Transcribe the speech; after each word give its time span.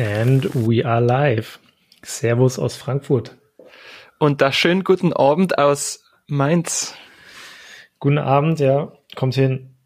And 0.00 0.48
we 0.54 0.82
are 0.82 1.02
live. 1.02 1.58
Servus 2.02 2.58
aus 2.58 2.74
Frankfurt. 2.74 3.36
Und 4.18 4.40
da 4.40 4.50
schönen 4.50 4.82
guten 4.82 5.12
Abend 5.12 5.58
aus 5.58 6.10
Mainz. 6.26 6.94
Guten 7.98 8.16
Abend, 8.16 8.60
ja. 8.60 8.94
Kommt 9.14 9.34
hin. 9.34 9.76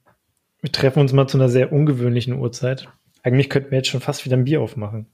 Wir 0.60 0.70
treffen 0.70 1.00
uns 1.00 1.12
mal 1.12 1.26
zu 1.26 1.36
einer 1.36 1.48
sehr 1.48 1.72
ungewöhnlichen 1.72 2.34
Uhrzeit. 2.34 2.88
Eigentlich 3.24 3.50
könnten 3.50 3.72
wir 3.72 3.78
jetzt 3.78 3.88
schon 3.88 4.00
fast 4.00 4.24
wieder 4.24 4.36
ein 4.36 4.44
Bier 4.44 4.60
aufmachen. 4.60 5.12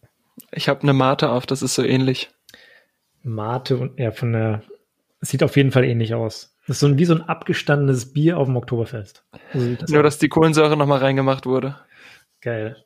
Ich 0.52 0.68
habe 0.68 0.82
eine 0.82 0.92
Mate 0.92 1.30
auf, 1.30 1.46
das 1.46 1.62
ist 1.62 1.76
so 1.76 1.82
ähnlich. 1.82 2.28
Mate 3.22 3.78
und 3.78 3.98
ja, 3.98 4.10
von 4.10 4.34
der 4.34 4.64
sieht 5.22 5.42
auf 5.42 5.56
jeden 5.56 5.72
Fall 5.72 5.84
ähnlich 5.84 6.12
aus. 6.12 6.58
Das 6.66 6.76
ist 6.76 6.80
so 6.80 6.88
ein, 6.88 6.98
wie 6.98 7.06
so 7.06 7.14
ein 7.14 7.22
abgestandenes 7.22 8.12
Bier 8.12 8.36
auf 8.36 8.48
dem 8.48 8.56
Oktoberfest. 8.58 9.24
So 9.54 9.76
das 9.76 9.88
Nur, 9.88 10.00
aus. 10.00 10.04
dass 10.04 10.18
die 10.18 10.28
Kohlensäure 10.28 10.76
nochmal 10.76 10.98
reingemacht 10.98 11.46
wurde. 11.46 11.76
Geil. 12.42 12.84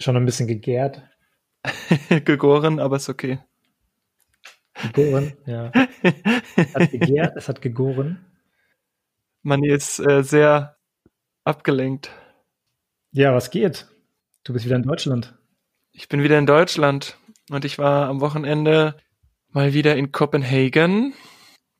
Schon 0.00 0.16
ein 0.16 0.24
bisschen 0.24 0.48
gegärt. 0.48 1.00
Gegoren, 2.24 2.80
aber 2.80 2.96
ist 2.96 3.08
okay. 3.08 3.38
Gegoren, 4.92 5.32
ja. 5.46 5.72
Es 6.56 6.74
hat 6.74 6.90
gegärt, 6.90 7.36
es 7.36 7.48
hat 7.48 7.60
gegoren. 7.60 8.24
Man 9.42 9.64
ist 9.64 9.98
äh, 9.98 10.22
sehr 10.22 10.76
abgelenkt. 11.44 12.10
Ja, 13.12 13.34
was 13.34 13.50
geht? 13.50 13.88
Du 14.44 14.52
bist 14.52 14.64
wieder 14.64 14.76
in 14.76 14.82
Deutschland. 14.82 15.34
Ich 15.92 16.08
bin 16.08 16.22
wieder 16.22 16.38
in 16.38 16.46
Deutschland 16.46 17.16
und 17.50 17.64
ich 17.64 17.78
war 17.78 18.08
am 18.08 18.20
Wochenende 18.20 18.96
mal 19.50 19.74
wieder 19.74 19.96
in 19.96 20.12
Kopenhagen. 20.12 21.14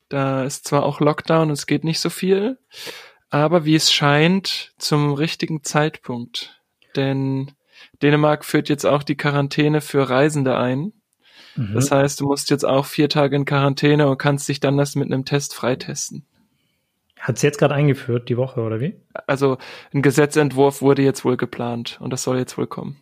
Da 0.09 0.45
ist 0.45 0.67
zwar 0.67 0.85
auch 0.85 1.01
Lockdown 1.01 1.49
und 1.49 1.53
es 1.53 1.67
geht 1.67 1.85
nicht 1.85 2.01
so 2.01 2.11
viel, 2.11 2.59
aber 3.31 3.65
wie 3.65 3.75
es 3.75 3.93
scheint, 3.93 4.73
zum 4.79 5.13
richtigen 5.13 5.63
Zeitpunkt. 5.63 6.63
Denn 6.97 7.53
Dänemark 8.03 8.45
führt 8.45 8.69
jetzt 8.69 8.85
auch 8.85 9.03
die 9.03 9.17
Quarantäne 9.17 9.81
für 9.81 10.09
Reisende 10.09 10.57
ein. 10.57 10.93
Mhm. 11.57 11.75
Das 11.75 11.91
heißt, 11.91 12.21
du 12.21 12.27
musst 12.27 12.51
jetzt 12.51 12.65
auch 12.65 12.87
vier 12.87 13.09
Tage 13.09 13.37
in 13.37 13.45
Quarantäne 13.45 14.09
und 14.09 14.19
kannst 14.19 14.49
dich 14.49 14.61
dann 14.61 14.77
das 14.77 14.95
mit 14.95 15.07
einem 15.07 15.25
Test 15.25 15.55
freitesten. 15.55 16.25
Hat 17.19 17.37
es 17.37 17.43
jetzt 17.43 17.59
gerade 17.59 17.75
eingeführt, 17.75 18.29
die 18.29 18.37
Woche, 18.37 18.61
oder 18.61 18.81
wie? 18.81 18.95
Also 19.27 19.59
ein 19.93 20.03
Gesetzentwurf 20.03 20.83
wurde 20.83 21.03
jetzt 21.03 21.25
wohl 21.25 21.37
geplant 21.37 21.99
und 22.01 22.13
das 22.13 22.23
soll 22.23 22.39
jetzt 22.39 22.57
wohl 22.57 22.69
kommen. 22.69 22.97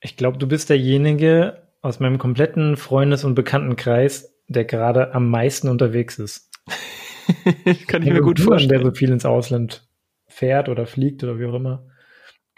Ich 0.00 0.16
glaube, 0.16 0.38
du 0.38 0.48
bist 0.48 0.70
derjenige 0.70 1.62
aus 1.82 2.00
meinem 2.00 2.18
kompletten 2.18 2.76
Freundes- 2.76 3.24
und 3.24 3.34
Bekanntenkreis, 3.34 4.34
der 4.48 4.64
gerade 4.64 5.14
am 5.14 5.28
meisten 5.28 5.68
unterwegs 5.68 6.18
ist. 6.18 6.50
Kann 7.86 8.02
ich 8.02 8.12
mir 8.12 8.22
gut 8.22 8.40
vorstellen. 8.40 8.80
Der 8.80 8.90
so 8.90 8.94
viel 8.94 9.10
ins 9.10 9.26
Ausland 9.26 9.86
fährt 10.26 10.68
oder 10.70 10.86
fliegt 10.86 11.22
oder 11.22 11.38
wie 11.38 11.46
auch 11.46 11.54
immer 11.54 11.86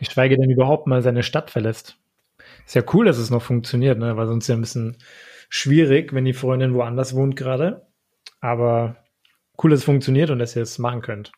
geschweige 0.04 0.36
denn 0.36 0.50
überhaupt 0.50 0.86
mal 0.86 1.02
seine 1.02 1.22
Stadt 1.22 1.50
verlässt. 1.50 1.98
Ist 2.66 2.74
ja 2.74 2.82
cool, 2.92 3.06
dass 3.06 3.18
es 3.18 3.30
noch 3.30 3.42
funktioniert, 3.42 3.98
ne? 3.98 4.16
Weil 4.16 4.26
sonst 4.26 4.48
ja 4.48 4.54
ein 4.54 4.60
bisschen 4.60 4.96
schwierig, 5.48 6.12
wenn 6.12 6.24
die 6.24 6.32
Freundin 6.32 6.74
woanders 6.74 7.14
wohnt 7.14 7.36
gerade. 7.36 7.86
Aber 8.40 8.96
cool, 9.62 9.70
dass 9.70 9.80
es 9.80 9.84
funktioniert 9.84 10.30
und 10.30 10.38
dass 10.38 10.56
ihr 10.56 10.62
es 10.62 10.78
machen 10.78 11.02
könnt. 11.02 11.32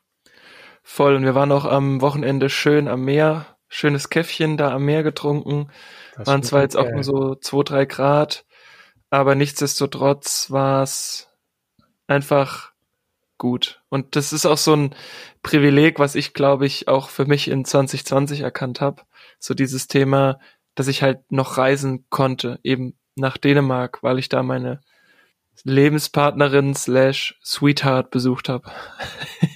Voll. 0.83 1.17
Und 1.17 1.25
wir 1.25 1.35
waren 1.35 1.53
auch 1.53 1.65
am 1.65 2.01
Wochenende 2.01 2.49
schön 2.49 2.89
am 2.89 3.05
Meer. 3.05 3.47
Schönes 3.69 4.11
Käffchen 4.11 4.57
da 4.57 4.71
am 4.71 4.85
Meer 4.85 5.03
getrunken. 5.03 5.69
Das 6.17 6.29
waren 6.29 6.43
zwar 6.43 6.63
jetzt 6.63 6.77
auch 6.77 6.91
nur 6.91 7.03
so 7.03 7.35
zwei, 7.35 7.63
drei 7.65 7.85
Grad, 7.85 8.47
aber 9.11 9.35
nichtsdestotrotz 9.35 10.51
war 10.51 10.83
es 10.83 11.29
einfach 12.07 12.73
gut. 13.39 13.83
Und 13.89 14.17
das 14.17 14.33
ist 14.33 14.47
auch 14.47 14.59
so 14.59 14.75
ein 14.75 14.95
Privileg, 15.43 15.99
was 15.99 16.15
ich, 16.15 16.35
glaube 16.35 16.67
ich, 16.67 16.89
auch 16.89 17.09
für 17.09 17.27
mich 17.27 17.49
in 17.49 17.65
2020 17.65 18.41
erkannt 18.41 18.81
habe. 18.81 19.03
So 19.39 19.55
dieses 19.55 19.89
Thema, 19.89 20.39
dass 20.75 20.89
ich 20.89 21.03
halt 21.03 21.31
noch 21.31 21.59
reisen 21.59 22.07
konnte, 22.11 22.59
eben 22.63 22.95
nach 23.15 23.37
Dänemark, 23.37 24.03
weil 24.03 24.19
ich 24.19 24.29
da 24.29 24.43
meine 24.43 24.81
Lebenspartnerin 25.65 26.75
slash 26.75 27.39
Sweetheart 27.43 28.11
besucht 28.11 28.49
habe. 28.49 28.71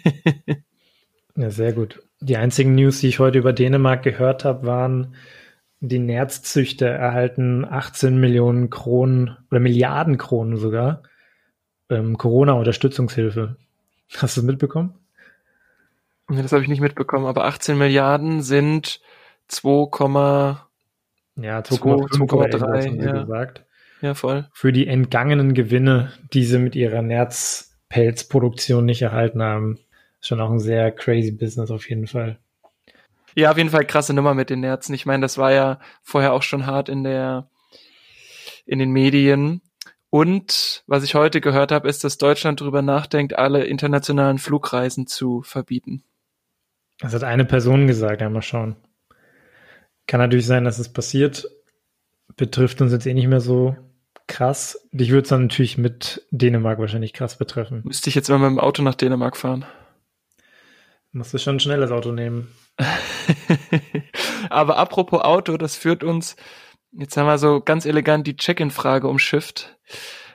ja, 1.36 1.50
sehr 1.50 1.72
gut. 1.72 2.02
Die 2.20 2.36
einzigen 2.36 2.74
News, 2.74 3.00
die 3.00 3.08
ich 3.08 3.18
heute 3.18 3.38
über 3.38 3.52
Dänemark 3.52 4.02
gehört 4.02 4.44
habe, 4.44 4.66
waren, 4.66 5.14
die 5.80 5.98
Nerzzüchter 5.98 6.88
erhalten 6.88 7.64
18 7.64 8.18
Millionen 8.18 8.68
Kronen 8.68 9.36
oder 9.50 9.60
Milliarden 9.60 10.18
Kronen 10.18 10.56
sogar 10.56 11.02
ähm, 11.88 12.18
Corona-Unterstützungshilfe. 12.18 13.56
Hast 14.16 14.36
du 14.36 14.40
es 14.40 14.46
mitbekommen? 14.46 14.94
Nee, 16.28 16.42
das 16.42 16.52
habe 16.52 16.62
ich 16.62 16.68
nicht 16.68 16.80
mitbekommen, 16.80 17.26
aber 17.26 17.44
18 17.44 17.76
Milliarden 17.76 18.42
sind 18.42 19.00
2, 19.48 20.56
ja, 21.36 21.60
2,3 21.60 23.02
ja. 23.02 23.12
gesagt. 23.22 23.64
Ja, 24.00 24.14
voll. 24.14 24.48
Für 24.52 24.72
die 24.72 24.86
entgangenen 24.86 25.54
Gewinne, 25.54 26.12
die 26.32 26.44
sie 26.44 26.58
mit 26.58 26.74
ihrer 26.76 27.02
Nerzpelzproduktion 27.02 28.84
nicht 28.84 29.02
erhalten 29.02 29.42
haben. 29.42 29.78
Schon 30.20 30.40
auch 30.40 30.50
ein 30.50 30.60
sehr 30.60 30.90
crazy 30.92 31.32
Business 31.32 31.70
auf 31.70 31.88
jeden 31.88 32.06
Fall. 32.06 32.38
Ja, 33.34 33.50
auf 33.50 33.58
jeden 33.58 33.70
Fall 33.70 33.84
krasse 33.84 34.14
Nummer 34.14 34.34
mit 34.34 34.50
den 34.50 34.60
Nerzen. 34.60 34.94
Ich 34.94 35.06
meine, 35.06 35.22
das 35.22 35.38
war 35.38 35.52
ja 35.52 35.80
vorher 36.02 36.32
auch 36.32 36.42
schon 36.42 36.66
hart 36.66 36.88
in 36.88 37.04
der 37.04 37.48
in 38.66 38.78
den 38.78 38.90
Medien. 38.90 39.62
Und 40.10 40.82
was 40.88 41.04
ich 41.04 41.14
heute 41.14 41.40
gehört 41.40 41.70
habe, 41.70 41.88
ist, 41.88 42.02
dass 42.02 42.18
Deutschland 42.18 42.60
darüber 42.60 42.82
nachdenkt, 42.82 43.38
alle 43.38 43.64
internationalen 43.64 44.38
Flugreisen 44.38 45.06
zu 45.06 45.42
verbieten. 45.42 46.02
Das 46.98 47.14
hat 47.14 47.24
eine 47.24 47.44
Person 47.44 47.86
gesagt, 47.86 48.20
ja, 48.20 48.28
mal 48.28 48.42
schauen. 48.42 48.76
Kann 50.06 50.20
natürlich 50.20 50.46
sein, 50.46 50.64
dass 50.64 50.80
es 50.80 50.92
passiert. 50.92 51.48
Betrifft 52.36 52.80
uns 52.80 52.92
jetzt 52.92 53.06
eh 53.06 53.14
nicht 53.14 53.28
mehr 53.28 53.40
so 53.40 53.76
krass. 54.26 54.88
Dich 54.92 55.10
würde 55.10 55.22
es 55.22 55.28
dann 55.28 55.42
natürlich 55.42 55.78
mit 55.78 56.26
Dänemark 56.30 56.78
wahrscheinlich 56.78 57.12
krass 57.12 57.38
betreffen. 57.38 57.82
Müsste 57.84 58.08
ich 58.08 58.16
jetzt 58.16 58.28
mal 58.28 58.38
mit 58.38 58.50
dem 58.50 58.58
Auto 58.58 58.82
nach 58.82 58.96
Dänemark 58.96 59.36
fahren? 59.36 59.64
Musst 61.12 61.34
du 61.34 61.38
schon 61.38 61.56
ein 61.56 61.60
schnelles 61.60 61.90
Auto 61.90 62.12
nehmen. 62.12 62.48
Aber 64.50 64.76
apropos 64.76 65.22
Auto, 65.22 65.56
das 65.56 65.76
führt 65.76 66.04
uns 66.04 66.36
Jetzt 66.92 67.16
haben 67.16 67.26
wir 67.26 67.38
so 67.38 67.60
ganz 67.60 67.86
elegant 67.86 68.26
die 68.26 68.36
Check-in-Frage 68.36 69.08
umschifft. 69.08 69.76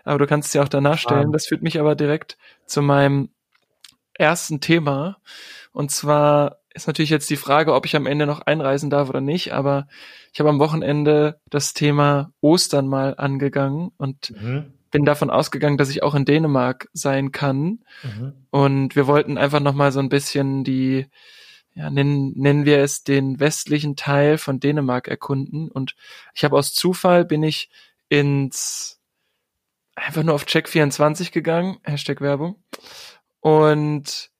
Aber 0.03 0.19
du 0.19 0.27
kannst 0.27 0.51
sie 0.51 0.59
auch 0.59 0.69
danach 0.69 0.97
stellen. 0.97 1.31
Das 1.31 1.47
führt 1.47 1.63
mich 1.63 1.79
aber 1.79 1.95
direkt 1.95 2.37
zu 2.65 2.81
meinem 2.81 3.29
ersten 4.13 4.61
Thema. 4.61 5.17
Und 5.71 5.91
zwar 5.91 6.59
ist 6.73 6.87
natürlich 6.87 7.09
jetzt 7.09 7.29
die 7.29 7.37
Frage, 7.37 7.73
ob 7.73 7.85
ich 7.85 7.95
am 7.95 8.05
Ende 8.05 8.25
noch 8.25 8.41
einreisen 8.41 8.89
darf 8.89 9.09
oder 9.09 9.21
nicht. 9.21 9.53
Aber 9.53 9.87
ich 10.33 10.39
habe 10.39 10.49
am 10.49 10.59
Wochenende 10.59 11.39
das 11.49 11.73
Thema 11.73 12.31
Ostern 12.41 12.87
mal 12.87 13.15
angegangen 13.17 13.91
und 13.97 14.31
mhm. 14.39 14.73
bin 14.91 15.05
davon 15.05 15.29
ausgegangen, 15.29 15.77
dass 15.77 15.89
ich 15.89 16.03
auch 16.03 16.15
in 16.15 16.25
Dänemark 16.25 16.87
sein 16.93 17.31
kann. 17.31 17.79
Mhm. 18.03 18.33
Und 18.51 18.95
wir 18.95 19.07
wollten 19.07 19.37
einfach 19.37 19.59
noch 19.59 19.73
mal 19.73 19.91
so 19.91 19.99
ein 19.99 20.09
bisschen 20.09 20.63
die 20.63 21.07
ja, 21.75 21.89
nennen, 21.89 22.33
nennen 22.35 22.65
wir 22.65 22.79
es 22.79 23.03
den 23.03 23.39
westlichen 23.39 23.95
Teil 23.95 24.37
von 24.37 24.59
Dänemark 24.59 25.07
erkunden. 25.07 25.69
Und 25.69 25.95
ich 26.33 26.43
habe 26.43 26.57
aus 26.57 26.73
Zufall 26.73 27.25
bin 27.25 27.43
ich 27.43 27.69
ins 28.07 29.01
einfach 29.95 30.23
nur 30.23 30.35
auf 30.35 30.45
Check24 30.45 31.31
gegangen, 31.31 31.77
Hashtag 31.83 32.21
Werbung, 32.21 32.61
und 33.39 34.31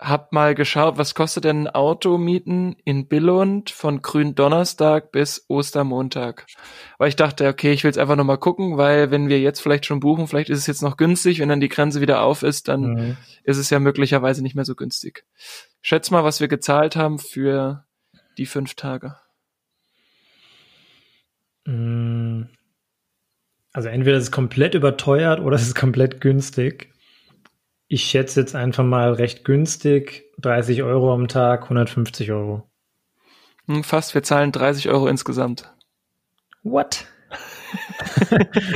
hab 0.00 0.32
mal 0.32 0.54
geschaut, 0.54 0.96
was 0.96 1.14
kostet 1.14 1.42
denn 1.44 1.64
ein 1.64 1.74
Auto 1.74 2.18
mieten 2.18 2.76
in 2.84 3.08
Billund 3.08 3.70
von 3.70 4.00
Gründonnerstag 4.00 5.10
bis 5.10 5.44
Ostermontag. 5.48 6.46
Weil 6.98 7.08
ich 7.08 7.16
dachte, 7.16 7.48
okay, 7.48 7.72
ich 7.72 7.82
will 7.82 7.88
jetzt 7.88 7.98
einfach 7.98 8.14
noch 8.14 8.24
mal 8.24 8.36
gucken, 8.36 8.76
weil 8.76 9.10
wenn 9.10 9.28
wir 9.28 9.40
jetzt 9.40 9.60
vielleicht 9.60 9.86
schon 9.86 9.98
buchen, 9.98 10.28
vielleicht 10.28 10.50
ist 10.50 10.60
es 10.60 10.68
jetzt 10.68 10.82
noch 10.82 10.96
günstig, 10.96 11.40
wenn 11.40 11.48
dann 11.48 11.60
die 11.60 11.68
Grenze 11.68 12.00
wieder 12.00 12.22
auf 12.22 12.44
ist, 12.44 12.68
dann 12.68 12.80
mhm. 12.82 13.16
ist 13.42 13.56
es 13.56 13.70
ja 13.70 13.80
möglicherweise 13.80 14.40
nicht 14.40 14.54
mehr 14.54 14.64
so 14.64 14.76
günstig. 14.76 15.24
Schätz 15.80 16.10
mal, 16.10 16.24
was 16.24 16.40
wir 16.40 16.48
gezahlt 16.48 16.96
haben 16.96 17.18
für 17.18 17.84
die 18.36 18.46
fünf 18.46 18.74
Tage. 18.74 19.16
Mm. 21.66 22.44
Also 23.72 23.88
entweder 23.88 24.16
ist 24.16 24.24
es 24.24 24.32
komplett 24.32 24.74
überteuert 24.74 25.40
oder 25.40 25.56
es 25.56 25.62
ist 25.62 25.74
komplett 25.74 26.20
günstig. 26.20 26.92
Ich 27.88 28.04
schätze 28.04 28.40
jetzt 28.40 28.54
einfach 28.54 28.84
mal 28.84 29.12
recht 29.12 29.44
günstig. 29.44 30.24
30 30.38 30.82
Euro 30.82 31.12
am 31.12 31.26
Tag, 31.26 31.64
150 31.64 32.30
Euro. 32.32 32.68
Hm, 33.66 33.82
fast, 33.82 34.14
wir 34.14 34.22
zahlen 34.22 34.52
30 34.52 34.88
Euro 34.88 35.08
insgesamt. 35.08 35.72
What? 36.62 37.06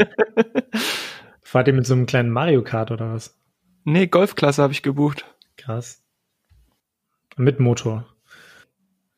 Fahrt 1.42 1.68
ihr 1.68 1.74
mit 1.74 1.86
so 1.86 1.94
einem 1.94 2.06
kleinen 2.06 2.30
Mario 2.30 2.62
Kart 2.62 2.90
oder 2.90 3.12
was? 3.12 3.38
Nee, 3.84 4.06
Golfklasse 4.06 4.62
habe 4.62 4.72
ich 4.72 4.82
gebucht. 4.82 5.26
Krass. 5.56 6.01
Mit 7.36 7.60
Motor. 7.60 8.06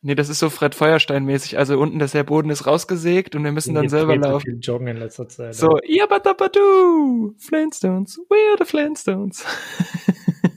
Nee, 0.06 0.14
das 0.14 0.28
ist 0.28 0.38
so 0.38 0.50
Fred 0.50 0.75
Feuerstein-mäßig. 0.75 1.56
Also 1.56 1.78
unten 1.78 1.99
das 1.99 2.12
der 2.12 2.25
Boden 2.25 2.50
ist 2.50 2.66
rausgesägt 2.66 3.34
und 3.34 3.43
wir 3.43 3.52
müssen 3.52 3.75
dann 3.75 3.88
selber 3.88 4.14
laufen. 4.16 4.32
So 4.32 4.38
viel 4.40 4.58
joggen 4.61 4.87
in 4.87 4.99
letzter 4.99 5.28
Zeit. 5.31 5.55
So, 5.55 5.78
ja, 5.82 6.06
du, 6.06 7.34
Flintstones, 7.38 8.20
we 8.28 8.37
are 8.50 8.58
the 8.58 8.66
Flintstones. 8.66 9.46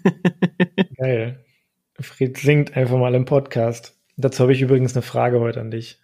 Geil. 0.98 1.46
Fred 1.98 2.38
singt 2.38 2.76
einfach 2.76 2.98
mal 2.98 3.16
im 3.16 3.24
Podcast. 3.24 3.98
Dazu 4.18 4.44
habe 4.44 4.52
ich 4.52 4.62
übrigens 4.62 4.96
eine 4.96 5.02
Frage 5.02 5.40
heute 5.40 5.62
an 5.62 5.72
dich. 5.72 6.02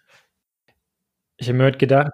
Ich 1.36 1.48
habe 1.48 1.58
mir 1.58 1.64
heute 1.64 1.76
gedacht, 1.76 2.12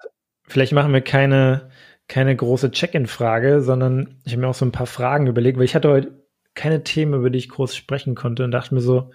vielleicht 0.49 0.73
machen 0.73 0.93
wir 0.93 1.01
keine, 1.01 1.71
keine 2.09 2.35
große 2.35 2.73
Check-in-Frage, 2.73 3.63
sondern 3.63 4.21
ich 4.25 4.33
habe 4.33 4.43
mir 4.43 4.49
auch 4.49 4.55
so 4.55 4.65
ein 4.65 4.73
paar 4.73 4.87
Fragen 4.89 5.29
überlegt, 5.29 5.59
weil 5.59 5.65
ich 5.65 5.77
hatte 5.77 5.91
heute 5.91 6.20
keine 6.55 6.83
Themen, 6.83 7.15
über 7.15 7.31
die 7.31 7.39
ich 7.39 7.49
groß 7.49 7.77
sprechen 7.77 8.15
konnte 8.15 8.45
und 8.45 8.51
dachte 8.51 8.75
mir 8.75 8.81
so, 8.81 9.11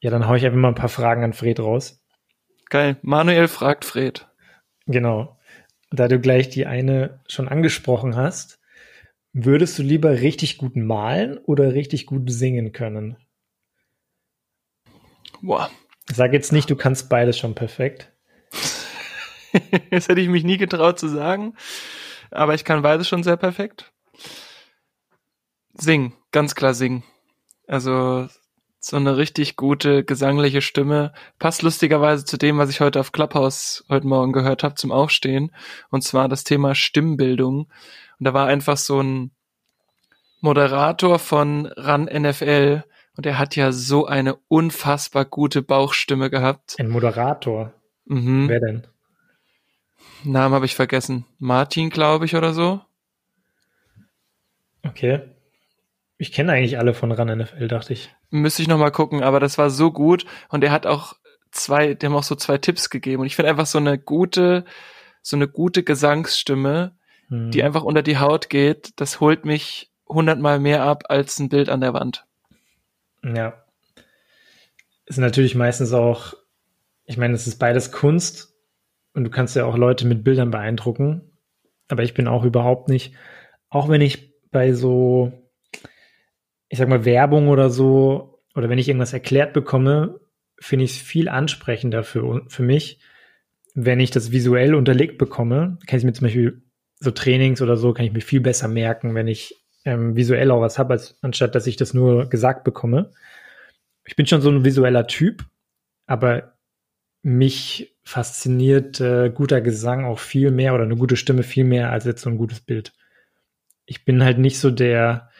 ja, 0.00 0.10
dann 0.10 0.28
haue 0.28 0.36
ich 0.36 0.46
einfach 0.46 0.58
mal 0.58 0.68
ein 0.68 0.74
paar 0.74 0.88
Fragen 0.88 1.24
an 1.24 1.32
Fred 1.32 1.60
raus. 1.60 2.00
Geil. 2.70 2.96
Manuel 3.02 3.48
fragt 3.48 3.84
Fred. 3.84 4.28
Genau. 4.86 5.38
Da 5.90 6.08
du 6.08 6.20
gleich 6.20 6.50
die 6.50 6.66
eine 6.66 7.20
schon 7.26 7.48
angesprochen 7.48 8.16
hast, 8.16 8.60
würdest 9.32 9.78
du 9.78 9.82
lieber 9.82 10.20
richtig 10.20 10.58
gut 10.58 10.76
malen 10.76 11.38
oder 11.38 11.72
richtig 11.74 12.06
gut 12.06 12.30
singen 12.30 12.72
können? 12.72 13.16
Boah. 15.40 15.70
Sag 16.10 16.32
jetzt 16.32 16.52
nicht, 16.52 16.70
du 16.70 16.76
kannst 16.76 17.08
beides 17.08 17.38
schon 17.38 17.54
perfekt. 17.54 18.12
das 19.90 20.08
hätte 20.08 20.20
ich 20.20 20.28
mich 20.28 20.44
nie 20.44 20.56
getraut 20.56 20.98
zu 20.98 21.08
sagen, 21.08 21.54
aber 22.30 22.54
ich 22.54 22.64
kann 22.64 22.82
beides 22.82 23.08
schon 23.08 23.22
sehr 23.22 23.36
perfekt. 23.36 23.92
Singen, 25.80 26.12
ganz 26.32 26.54
klar 26.54 26.74
singen. 26.74 27.04
Also 27.66 28.28
so 28.80 28.96
eine 28.96 29.16
richtig 29.16 29.56
gute 29.56 30.04
gesangliche 30.04 30.62
Stimme. 30.62 31.12
Passt 31.38 31.62
lustigerweise 31.62 32.24
zu 32.24 32.36
dem, 32.36 32.58
was 32.58 32.70
ich 32.70 32.80
heute 32.80 33.00
auf 33.00 33.12
Clubhouse 33.12 33.84
heute 33.88 34.06
Morgen 34.06 34.32
gehört 34.32 34.62
habe 34.62 34.74
zum 34.74 34.92
Aufstehen. 34.92 35.52
Und 35.90 36.02
zwar 36.02 36.28
das 36.28 36.44
Thema 36.44 36.74
Stimmbildung. 36.74 37.70
Und 38.18 38.24
da 38.24 38.34
war 38.34 38.46
einfach 38.46 38.76
so 38.76 39.00
ein 39.00 39.30
Moderator 40.40 41.18
von 41.18 41.66
RAN 41.66 42.04
NFL 42.04 42.84
und 43.16 43.26
er 43.26 43.38
hat 43.38 43.56
ja 43.56 43.72
so 43.72 44.06
eine 44.06 44.36
unfassbar 44.46 45.24
gute 45.24 45.62
Bauchstimme 45.62 46.30
gehabt. 46.30 46.76
Ein 46.78 46.88
Moderator? 46.88 47.72
Mhm. 48.04 48.48
Wer 48.48 48.60
denn? 48.60 48.86
Namen 50.22 50.54
habe 50.54 50.66
ich 50.66 50.76
vergessen. 50.76 51.26
Martin, 51.38 51.90
glaube 51.90 52.24
ich, 52.24 52.36
oder 52.36 52.52
so. 52.52 52.80
Okay. 54.84 55.22
Ich 56.20 56.32
kenne 56.32 56.52
eigentlich 56.52 56.78
alle 56.78 56.94
von 56.94 57.12
RAN 57.12 57.38
NFL, 57.38 57.68
dachte 57.68 57.92
ich. 57.92 58.12
Müsste 58.30 58.60
ich 58.60 58.68
nochmal 58.68 58.90
gucken, 58.90 59.22
aber 59.22 59.38
das 59.38 59.56
war 59.56 59.70
so 59.70 59.92
gut 59.92 60.26
und 60.48 60.64
er 60.64 60.72
hat 60.72 60.84
auch 60.84 61.14
zwei, 61.52 61.94
der 61.94 62.10
haben 62.10 62.16
auch 62.16 62.24
so 62.24 62.34
zwei 62.34 62.58
Tipps 62.58 62.90
gegeben 62.90 63.20
und 63.20 63.26
ich 63.26 63.36
finde 63.36 63.50
einfach 63.50 63.66
so 63.66 63.78
eine 63.78 63.98
gute, 63.98 64.64
so 65.22 65.36
eine 65.36 65.46
gute 65.46 65.84
Gesangsstimme, 65.84 66.96
hm. 67.28 67.52
die 67.52 67.62
einfach 67.62 67.84
unter 67.84 68.02
die 68.02 68.18
Haut 68.18 68.50
geht, 68.50 69.00
das 69.00 69.20
holt 69.20 69.44
mich 69.44 69.92
hundertmal 70.08 70.58
mehr 70.58 70.82
ab 70.82 71.04
als 71.08 71.38
ein 71.38 71.48
Bild 71.48 71.68
an 71.68 71.80
der 71.80 71.94
Wand. 71.94 72.26
Ja. 73.22 73.64
Ist 75.06 75.18
natürlich 75.18 75.54
meistens 75.54 75.92
auch, 75.92 76.34
ich 77.04 77.16
meine, 77.16 77.34
es 77.34 77.46
ist 77.46 77.58
beides 77.58 77.92
Kunst 77.92 78.54
und 79.14 79.22
du 79.22 79.30
kannst 79.30 79.54
ja 79.54 79.64
auch 79.64 79.76
Leute 79.76 80.04
mit 80.04 80.24
Bildern 80.24 80.50
beeindrucken, 80.50 81.30
aber 81.86 82.02
ich 82.02 82.12
bin 82.12 82.26
auch 82.26 82.44
überhaupt 82.44 82.88
nicht, 82.88 83.14
auch 83.70 83.88
wenn 83.88 84.00
ich 84.00 84.34
bei 84.50 84.72
so 84.72 85.47
ich 86.68 86.78
sag 86.78 86.88
mal, 86.88 87.04
Werbung 87.04 87.48
oder 87.48 87.70
so, 87.70 88.40
oder 88.54 88.68
wenn 88.68 88.78
ich 88.78 88.88
irgendwas 88.88 89.12
erklärt 89.12 89.52
bekomme, 89.52 90.20
finde 90.58 90.84
ich 90.84 90.92
es 90.92 90.98
viel 90.98 91.28
ansprechender 91.28 92.02
für, 92.02 92.44
für 92.48 92.62
mich, 92.62 93.00
wenn 93.74 94.00
ich 94.00 94.10
das 94.10 94.32
visuell 94.32 94.74
unterlegt 94.74 95.18
bekomme. 95.18 95.78
Kann 95.86 95.98
ich 95.98 96.04
mir 96.04 96.12
zum 96.12 96.26
Beispiel 96.26 96.62
so 96.98 97.10
Trainings 97.10 97.62
oder 97.62 97.76
so, 97.76 97.92
kann 97.92 98.04
ich 98.04 98.12
mir 98.12 98.20
viel 98.20 98.40
besser 98.40 98.68
merken, 98.68 99.14
wenn 99.14 99.28
ich 99.28 99.54
ähm, 99.84 100.16
visuell 100.16 100.50
auch 100.50 100.60
was 100.60 100.78
habe, 100.78 100.94
als 100.94 101.16
anstatt 101.22 101.54
dass 101.54 101.66
ich 101.66 101.76
das 101.76 101.94
nur 101.94 102.28
gesagt 102.28 102.64
bekomme. 102.64 103.12
Ich 104.04 104.16
bin 104.16 104.26
schon 104.26 104.40
so 104.40 104.50
ein 104.50 104.64
visueller 104.64 105.06
Typ, 105.06 105.44
aber 106.06 106.54
mich 107.22 107.96
fasziniert 108.04 109.00
äh, 109.00 109.30
guter 109.30 109.60
Gesang 109.60 110.04
auch 110.04 110.18
viel 110.18 110.50
mehr 110.50 110.74
oder 110.74 110.84
eine 110.84 110.96
gute 110.96 111.16
Stimme 111.16 111.42
viel 111.42 111.64
mehr 111.64 111.92
als 111.92 112.04
jetzt 112.04 112.22
so 112.22 112.30
ein 112.30 112.38
gutes 112.38 112.60
Bild. 112.60 112.92
Ich 113.86 114.04
bin 114.04 114.24
halt 114.24 114.38
nicht 114.38 114.58
so 114.58 114.70
der 114.70 115.30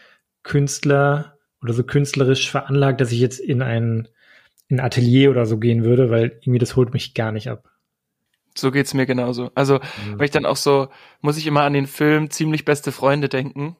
Künstler 0.48 1.38
oder 1.62 1.72
so 1.72 1.84
künstlerisch 1.84 2.50
veranlagt, 2.50 3.00
dass 3.00 3.12
ich 3.12 3.20
jetzt 3.20 3.38
in 3.38 3.62
ein, 3.62 4.08
in 4.68 4.80
ein 4.80 4.86
Atelier 4.86 5.30
oder 5.30 5.46
so 5.46 5.58
gehen 5.58 5.84
würde, 5.84 6.10
weil 6.10 6.38
irgendwie 6.40 6.58
das 6.58 6.74
holt 6.74 6.92
mich 6.92 7.14
gar 7.14 7.32
nicht 7.32 7.48
ab. 7.48 7.70
So 8.56 8.70
geht's 8.72 8.94
mir 8.94 9.06
genauso. 9.06 9.50
Also, 9.54 9.74
mhm. 9.74 10.18
weil 10.18 10.24
ich 10.24 10.30
dann 10.30 10.46
auch 10.46 10.56
so, 10.56 10.88
muss 11.20 11.36
ich 11.36 11.46
immer 11.46 11.62
an 11.62 11.74
den 11.74 11.86
Film 11.86 12.30
Ziemlich 12.30 12.64
beste 12.64 12.90
Freunde 12.90 13.28
denken, 13.28 13.76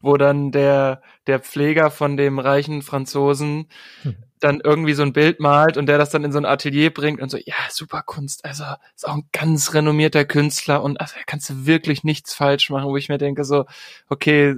wo 0.00 0.16
dann 0.16 0.52
der, 0.52 1.02
der 1.26 1.38
Pfleger 1.40 1.90
von 1.90 2.16
dem 2.16 2.38
reichen 2.38 2.82
Franzosen 2.82 3.68
mhm. 4.04 4.16
dann 4.40 4.60
irgendwie 4.60 4.94
so 4.94 5.02
ein 5.02 5.12
Bild 5.12 5.38
malt 5.38 5.76
und 5.76 5.86
der 5.86 5.98
das 5.98 6.10
dann 6.10 6.24
in 6.24 6.32
so 6.32 6.38
ein 6.38 6.46
Atelier 6.46 6.92
bringt 6.94 7.20
und 7.20 7.30
so, 7.30 7.36
ja, 7.36 7.54
super 7.68 8.02
Kunst. 8.02 8.44
Also, 8.44 8.64
ist 8.94 9.06
auch 9.06 9.16
ein 9.16 9.28
ganz 9.32 9.74
renommierter 9.74 10.24
Künstler 10.24 10.82
und 10.82 11.00
also, 11.00 11.14
da 11.16 11.22
kannst 11.26 11.50
du 11.50 11.66
wirklich 11.66 12.04
nichts 12.04 12.32
falsch 12.32 12.70
machen, 12.70 12.88
wo 12.88 12.96
ich 12.96 13.08
mir 13.08 13.18
denke 13.18 13.44
so, 13.44 13.66
okay, 14.08 14.54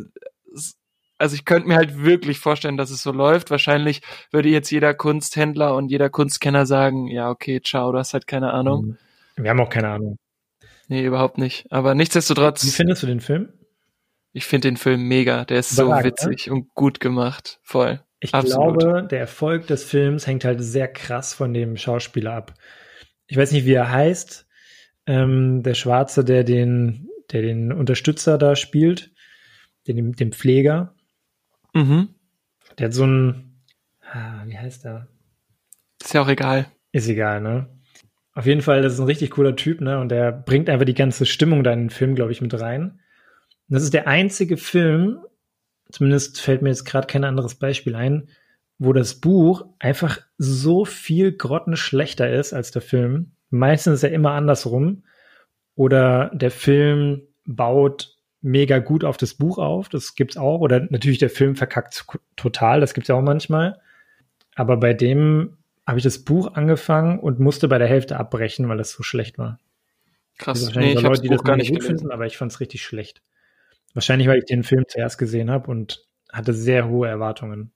also 1.19 1.35
ich 1.35 1.45
könnte 1.45 1.69
mir 1.69 1.77
halt 1.77 2.03
wirklich 2.03 2.39
vorstellen, 2.39 2.77
dass 2.77 2.91
es 2.91 3.03
so 3.03 3.13
läuft. 3.13 3.51
Wahrscheinlich 3.51 4.03
würde 4.31 4.49
jetzt 4.49 4.71
jeder 4.71 4.95
Kunsthändler 4.95 5.75
und 5.77 5.89
jeder 5.89 6.11
Kunstkenner 6.11 6.67
sagen, 6.67 7.07
ja, 7.07 7.31
okay, 7.31 7.61
ciao, 7.63 7.93
du 7.93 7.99
hast 7.99 8.15
halt 8.15 8.27
keine 8.27 8.53
Ahnung. 8.53 8.97
Mhm. 9.37 9.43
Wir 9.45 9.51
haben 9.51 9.61
auch 9.61 9.71
keine 9.71 9.89
Ahnung. 9.89 10.19
Nee, 10.89 11.05
überhaupt 11.05 11.39
nicht. 11.39 11.67
Aber 11.71 11.95
nichtsdestotrotz. 11.95 12.65
Wie 12.65 12.71
findest 12.71 13.03
du 13.03 13.07
den 13.07 13.21
Film? 13.21 13.49
Ich 14.33 14.47
finde 14.47 14.69
den 14.69 14.77
Film 14.77 15.07
mega. 15.07 15.45
Der 15.45 15.61
ist 15.61 15.71
so 15.71 15.95
ne? 15.95 16.05
witzig 16.05 16.47
ne? 16.47 16.55
und 16.55 16.75
gut 16.75 17.01
gemacht. 17.01 17.61
Voll. 17.63 18.01
Ich 18.21 18.35
Absolut. 18.35 18.81
glaube, 18.81 19.07
der 19.09 19.21
Erfolg 19.21 19.67
des 19.67 19.85
Films 19.85 20.27
hängt 20.27 20.45
halt 20.45 20.63
sehr 20.63 20.89
krass 20.89 21.35
von 21.35 21.55
dem 21.55 21.77
Schauspieler 21.77 22.33
ab. 22.33 22.55
Ich 23.27 23.37
weiß 23.37 23.53
nicht, 23.53 23.67
wie 23.67 23.75
er 23.75 23.91
heißt. 23.91 24.47
Ähm, 25.07 25.63
der 25.63 25.75
Schwarze, 25.75 26.25
der 26.25 26.45
den, 26.45 27.09
der 27.31 27.43
den 27.43 27.73
Unterstützer 27.73 28.39
da 28.39 28.57
spielt, 28.57 29.13
den, 29.87 30.13
den 30.13 30.33
Pfleger. 30.33 30.95
Mhm. 31.75 32.09
Der 32.79 32.87
hat 32.87 32.95
so 32.95 33.07
ein, 33.07 33.61
ah, 34.11 34.43
wie 34.47 34.57
heißt 34.57 34.85
der? 34.85 35.09
Ist 36.03 36.15
ja 36.15 36.23
auch 36.23 36.29
egal. 36.29 36.67
Ist 36.93 37.09
egal, 37.09 37.41
ne? 37.41 37.69
Auf 38.33 38.47
jeden 38.47 38.63
Fall, 38.63 38.83
das 38.83 38.95
ist 38.95 39.01
ein 39.01 39.07
richtig 39.07 39.31
cooler 39.33 39.55
Typ, 39.55 39.81
ne? 39.81 39.99
Und 40.01 40.09
der 40.09 40.33
bringt 40.33 40.69
einfach 40.69 40.87
die 40.87 40.95
ganze 40.95 41.27
Stimmung 41.27 41.63
da 41.63 41.73
in 41.73 41.81
den 41.81 41.91
Film, 41.91 42.15
glaube 42.15 42.33
ich, 42.33 42.41
mit 42.41 42.59
rein. 42.59 43.01
Und 43.69 43.75
das 43.75 43.83
ist 43.83 43.95
der 43.95 44.09
einzige 44.09 44.57
Film, 44.57 45.19
zumindest 45.91 46.41
fällt 46.41 46.63
mir 46.63 46.71
jetzt 46.71 46.85
gerade 46.85 47.07
kein 47.07 47.25
anderes 47.25 47.55
Beispiel 47.55 47.95
ein, 47.95 48.29
wo 48.79 48.93
das 48.93 49.21
Buch 49.21 49.67
einfach 49.79 50.21
so 50.37 50.85
viel 50.85 51.33
grottenschlechter 51.33 52.33
ist 52.33 52.53
als 52.53 52.73
der 52.73 52.83
Film. 52.83 53.33
Meistens 53.51 53.95
ist 53.95 54.05
er 54.05 54.13
immer 54.13 54.33
andersrum. 54.33 55.05
Oder 55.77 56.31
der 56.35 56.51
Film 56.51 57.23
baut 57.45 58.14
mega 58.45 58.79
gut 58.79 59.05
auf 59.05 59.17
das 59.17 59.35
Buch 59.35 59.59
auf, 59.59 59.89
das 59.89 60.15
gibt's 60.15 60.37
auch. 60.37 60.61
Oder 60.61 60.87
natürlich 60.91 61.19
der 61.19 61.31
Film 61.31 61.57
verkackt 61.57 62.07
total, 62.37 62.81
das 62.81 62.95
gibt's 62.95 63.09
ja 63.09 63.15
auch 63.15 63.23
manchmal. 63.23 63.81
Aber 64.55 64.77
bei 64.77 64.93
dem 64.93 65.57
habe 65.87 65.99
ich 65.99 66.05
das 66.05 66.25
Buch 66.25 66.55
angefangen 66.55 67.19
und 67.19 67.41
musste 67.41 67.69
bei 67.69 67.79
der 67.79 67.89
Hälfte 67.89 68.19
abbrechen, 68.19 68.69
weil 68.69 68.77
das 68.77 68.93
so 68.93 69.03
schlecht 69.03 69.39
war. 69.39 69.59
Krass. 70.39 70.75
Nee, 70.75 70.93
ich 70.93 71.21
die 71.21 71.29
das 71.29 71.43
gar 71.43 71.57
nicht 71.57 71.71
gut 71.71 71.81
gelesen. 71.81 71.99
finden, 71.99 72.13
aber 72.13 72.27
ich 72.27 72.37
fand 72.37 72.53
es 72.53 72.61
richtig 72.61 72.83
schlecht. 72.83 73.23
Wahrscheinlich, 73.95 74.29
weil 74.29 74.39
ich 74.39 74.45
den 74.45 74.63
Film 74.63 74.85
zuerst 74.89 75.19
gesehen 75.19 75.51
habe 75.51 75.71
und 75.71 76.05
hatte 76.33 76.53
sehr 76.53 76.89
hohe 76.89 77.09
Erwartungen. 77.09 77.73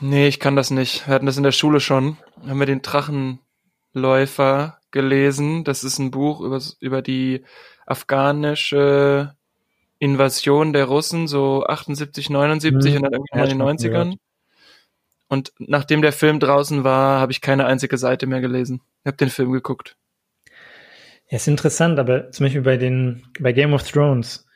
Nee, 0.00 0.28
ich 0.28 0.40
kann 0.40 0.56
das 0.56 0.70
nicht. 0.70 1.06
Wir 1.06 1.14
hatten 1.14 1.26
das 1.26 1.36
in 1.36 1.42
der 1.42 1.52
Schule 1.52 1.80
schon. 1.80 2.16
Haben 2.46 2.58
wir 2.58 2.66
den 2.66 2.82
Drachenläufer 2.82 4.78
gelesen. 4.90 5.64
Das 5.64 5.84
ist 5.84 5.98
ein 5.98 6.10
Buch 6.10 6.40
über, 6.40 6.60
über 6.80 7.02
die 7.02 7.44
afghanische 7.86 9.34
Invasion 9.98 10.72
der 10.72 10.84
Russen, 10.84 11.26
so 11.26 11.64
78, 11.64 12.30
79 12.30 12.92
mhm. 12.92 12.96
und 12.96 13.02
dann 13.02 13.12
irgendwann 13.12 13.50
in 13.50 13.58
den 13.58 13.68
90ern. 13.68 14.18
Und 15.28 15.52
nachdem 15.58 16.02
der 16.02 16.12
Film 16.12 16.40
draußen 16.40 16.84
war, 16.84 17.20
habe 17.20 17.32
ich 17.32 17.40
keine 17.40 17.66
einzige 17.66 17.98
Seite 17.98 18.26
mehr 18.26 18.40
gelesen. 18.40 18.80
Ich 19.02 19.06
habe 19.06 19.16
den 19.16 19.28
Film 19.28 19.52
geguckt. 19.52 19.96
Ja, 21.30 21.36
ist 21.36 21.48
interessant, 21.48 21.98
aber 21.98 22.30
zum 22.30 22.46
Beispiel 22.46 22.62
bei 22.62 22.78
den, 22.78 23.24
bei 23.38 23.52
Game 23.52 23.74
of 23.74 23.82
Thrones, 23.82 24.46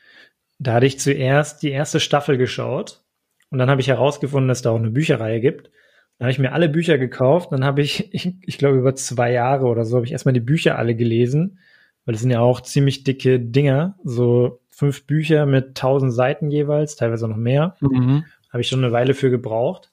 da 0.57 0.73
hatte 0.73 0.87
ich 0.87 0.99
zuerst 0.99 1.61
die 1.61 1.69
erste 1.69 1.99
Staffel 1.99 2.37
geschaut 2.37 3.03
und 3.51 3.59
dann 3.59 3.69
habe 3.69 3.81
ich 3.81 3.87
herausgefunden, 3.89 4.47
dass 4.47 4.63
da 4.63 4.71
auch 4.71 4.77
eine 4.77 4.89
Bücherreihe 4.89 5.39
gibt. 5.39 5.69
Dann 6.17 6.25
habe 6.25 6.31
ich 6.31 6.39
mir 6.39 6.53
alle 6.53 6.69
Bücher 6.69 6.97
gekauft, 6.97 7.51
dann 7.51 7.63
habe 7.63 7.81
ich, 7.81 8.11
ich, 8.13 8.33
ich 8.41 8.57
glaube 8.57 8.79
über 8.79 8.95
zwei 8.95 9.31
Jahre 9.31 9.67
oder 9.67 9.85
so, 9.85 9.97
habe 9.97 10.07
ich 10.07 10.11
erstmal 10.11 10.33
die 10.33 10.39
Bücher 10.39 10.79
alle 10.79 10.95
gelesen, 10.95 11.59
weil 12.05 12.13
das 12.13 12.21
sind 12.21 12.31
ja 12.31 12.39
auch 12.39 12.61
ziemlich 12.61 13.03
dicke 13.03 13.39
Dinger, 13.39 13.99
so 14.03 14.62
fünf 14.73 15.05
Bücher 15.05 15.45
mit 15.45 15.75
tausend 15.75 16.13
Seiten 16.13 16.49
jeweils, 16.49 16.95
teilweise 16.95 17.27
noch 17.27 17.37
mehr. 17.37 17.75
Mhm. 17.79 18.25
Habe 18.49 18.61
ich 18.61 18.67
schon 18.67 18.83
eine 18.83 18.91
Weile 18.91 19.13
für 19.13 19.29
gebraucht. 19.29 19.91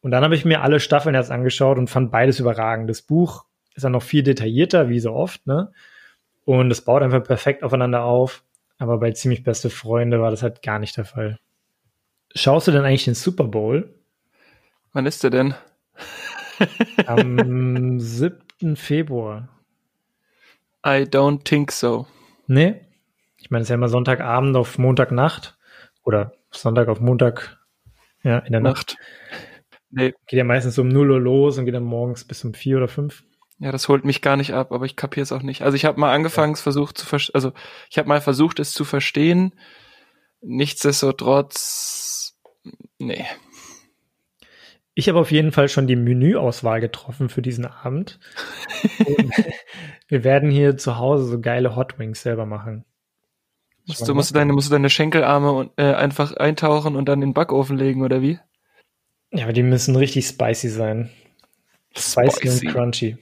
Und 0.00 0.10
dann 0.10 0.24
habe 0.24 0.34
ich 0.34 0.44
mir 0.44 0.62
alle 0.62 0.80
Staffeln 0.80 1.14
erst 1.14 1.30
angeschaut 1.30 1.78
und 1.78 1.88
fand 1.88 2.10
beides 2.10 2.40
überragend. 2.40 2.90
Das 2.90 3.02
Buch 3.02 3.44
ist 3.74 3.84
dann 3.84 3.92
noch 3.92 4.02
viel 4.02 4.22
detaillierter, 4.22 4.88
wie 4.88 5.00
so 5.00 5.12
oft, 5.12 5.46
ne? 5.46 5.72
Und 6.44 6.70
es 6.70 6.80
baut 6.80 7.02
einfach 7.02 7.22
perfekt 7.22 7.62
aufeinander 7.62 8.04
auf. 8.04 8.42
Aber 8.78 8.98
bei 8.98 9.12
ziemlich 9.12 9.44
beste 9.44 9.70
Freunde 9.70 10.20
war 10.20 10.30
das 10.30 10.42
halt 10.42 10.62
gar 10.62 10.80
nicht 10.80 10.96
der 10.96 11.04
Fall. 11.04 11.38
Schaust 12.34 12.66
du 12.66 12.72
denn 12.72 12.84
eigentlich 12.84 13.04
den 13.04 13.14
Super 13.14 13.44
Bowl? 13.44 13.94
Wann 14.92 15.06
ist 15.06 15.22
der 15.22 15.30
denn? 15.30 15.54
Am 17.06 18.00
7. 18.00 18.76
Februar. 18.76 19.48
I 20.84 21.04
don't 21.04 21.44
think 21.44 21.70
so. 21.70 22.06
Nee. 22.48 22.80
Ich 23.52 23.54
meine, 23.54 23.64
es 23.64 23.66
ist 23.66 23.72
ja 23.72 23.74
immer 23.74 23.90
Sonntagabend 23.90 24.56
auf 24.56 24.78
Montagnacht 24.78 25.58
oder 26.04 26.32
Sonntag 26.50 26.88
auf 26.88 27.00
Montag, 27.00 27.58
ja, 28.22 28.38
in 28.38 28.52
der 28.52 28.62
Nacht. 28.62 28.96
Nacht. 28.96 28.98
Nee. 29.90 30.14
Geht 30.26 30.38
ja 30.38 30.44
meistens 30.44 30.78
um 30.78 30.88
0 30.88 31.10
Uhr 31.10 31.20
los 31.20 31.58
und 31.58 31.66
geht 31.66 31.74
dann 31.74 31.82
morgens 31.82 32.24
bis 32.24 32.42
um 32.46 32.54
4 32.54 32.78
oder 32.78 32.88
5. 32.88 33.22
Ja, 33.58 33.70
das 33.70 33.88
holt 33.88 34.06
mich 34.06 34.22
gar 34.22 34.38
nicht 34.38 34.54
ab, 34.54 34.72
aber 34.72 34.86
ich 34.86 34.96
kapiere 34.96 35.24
es 35.24 35.32
auch 35.32 35.42
nicht. 35.42 35.60
Also 35.60 35.76
ich 35.76 35.84
habe 35.84 36.00
mal 36.00 36.14
angefangen, 36.14 36.52
ja. 36.52 36.54
es 36.54 36.62
versucht 36.62 36.96
zu 36.96 37.04
verstehen, 37.04 37.34
also 37.34 37.52
ich 37.90 37.98
habe 37.98 38.08
mal 38.08 38.22
versucht, 38.22 38.58
es 38.58 38.72
zu 38.72 38.86
verstehen. 38.86 39.52
Nichtsdestotrotz, 40.40 42.38
nee. 42.96 43.26
Ich 44.94 45.10
habe 45.10 45.18
auf 45.18 45.30
jeden 45.30 45.52
Fall 45.52 45.68
schon 45.68 45.86
die 45.86 45.96
Menüauswahl 45.96 46.80
getroffen 46.80 47.28
für 47.28 47.42
diesen 47.42 47.66
Abend. 47.66 48.18
wir 50.08 50.24
werden 50.24 50.50
hier 50.50 50.78
zu 50.78 50.96
Hause 50.96 51.26
so 51.26 51.38
geile 51.38 51.76
Hot 51.76 51.98
Wings 51.98 52.22
selber 52.22 52.46
machen. 52.46 52.86
Musst 53.86 54.08
du, 54.08 54.14
musst 54.14 54.30
du 54.30 54.34
deine, 54.34 54.52
musst 54.52 54.68
du 54.68 54.72
deine 54.72 54.90
Schenkelarme 54.90 55.52
und, 55.52 55.72
äh, 55.76 55.94
einfach 55.94 56.34
eintauchen 56.34 56.94
und 56.96 57.06
dann 57.08 57.20
in 57.20 57.30
den 57.30 57.34
Backofen 57.34 57.76
legen, 57.76 58.02
oder 58.02 58.22
wie? 58.22 58.38
Ja, 59.32 59.44
aber 59.44 59.52
die 59.52 59.62
müssen 59.62 59.96
richtig 59.96 60.26
spicy 60.26 60.68
sein. 60.68 61.10
Spicy, 61.96 62.30
spicy. 62.30 62.66
und 62.66 62.72
crunchy. 62.72 63.18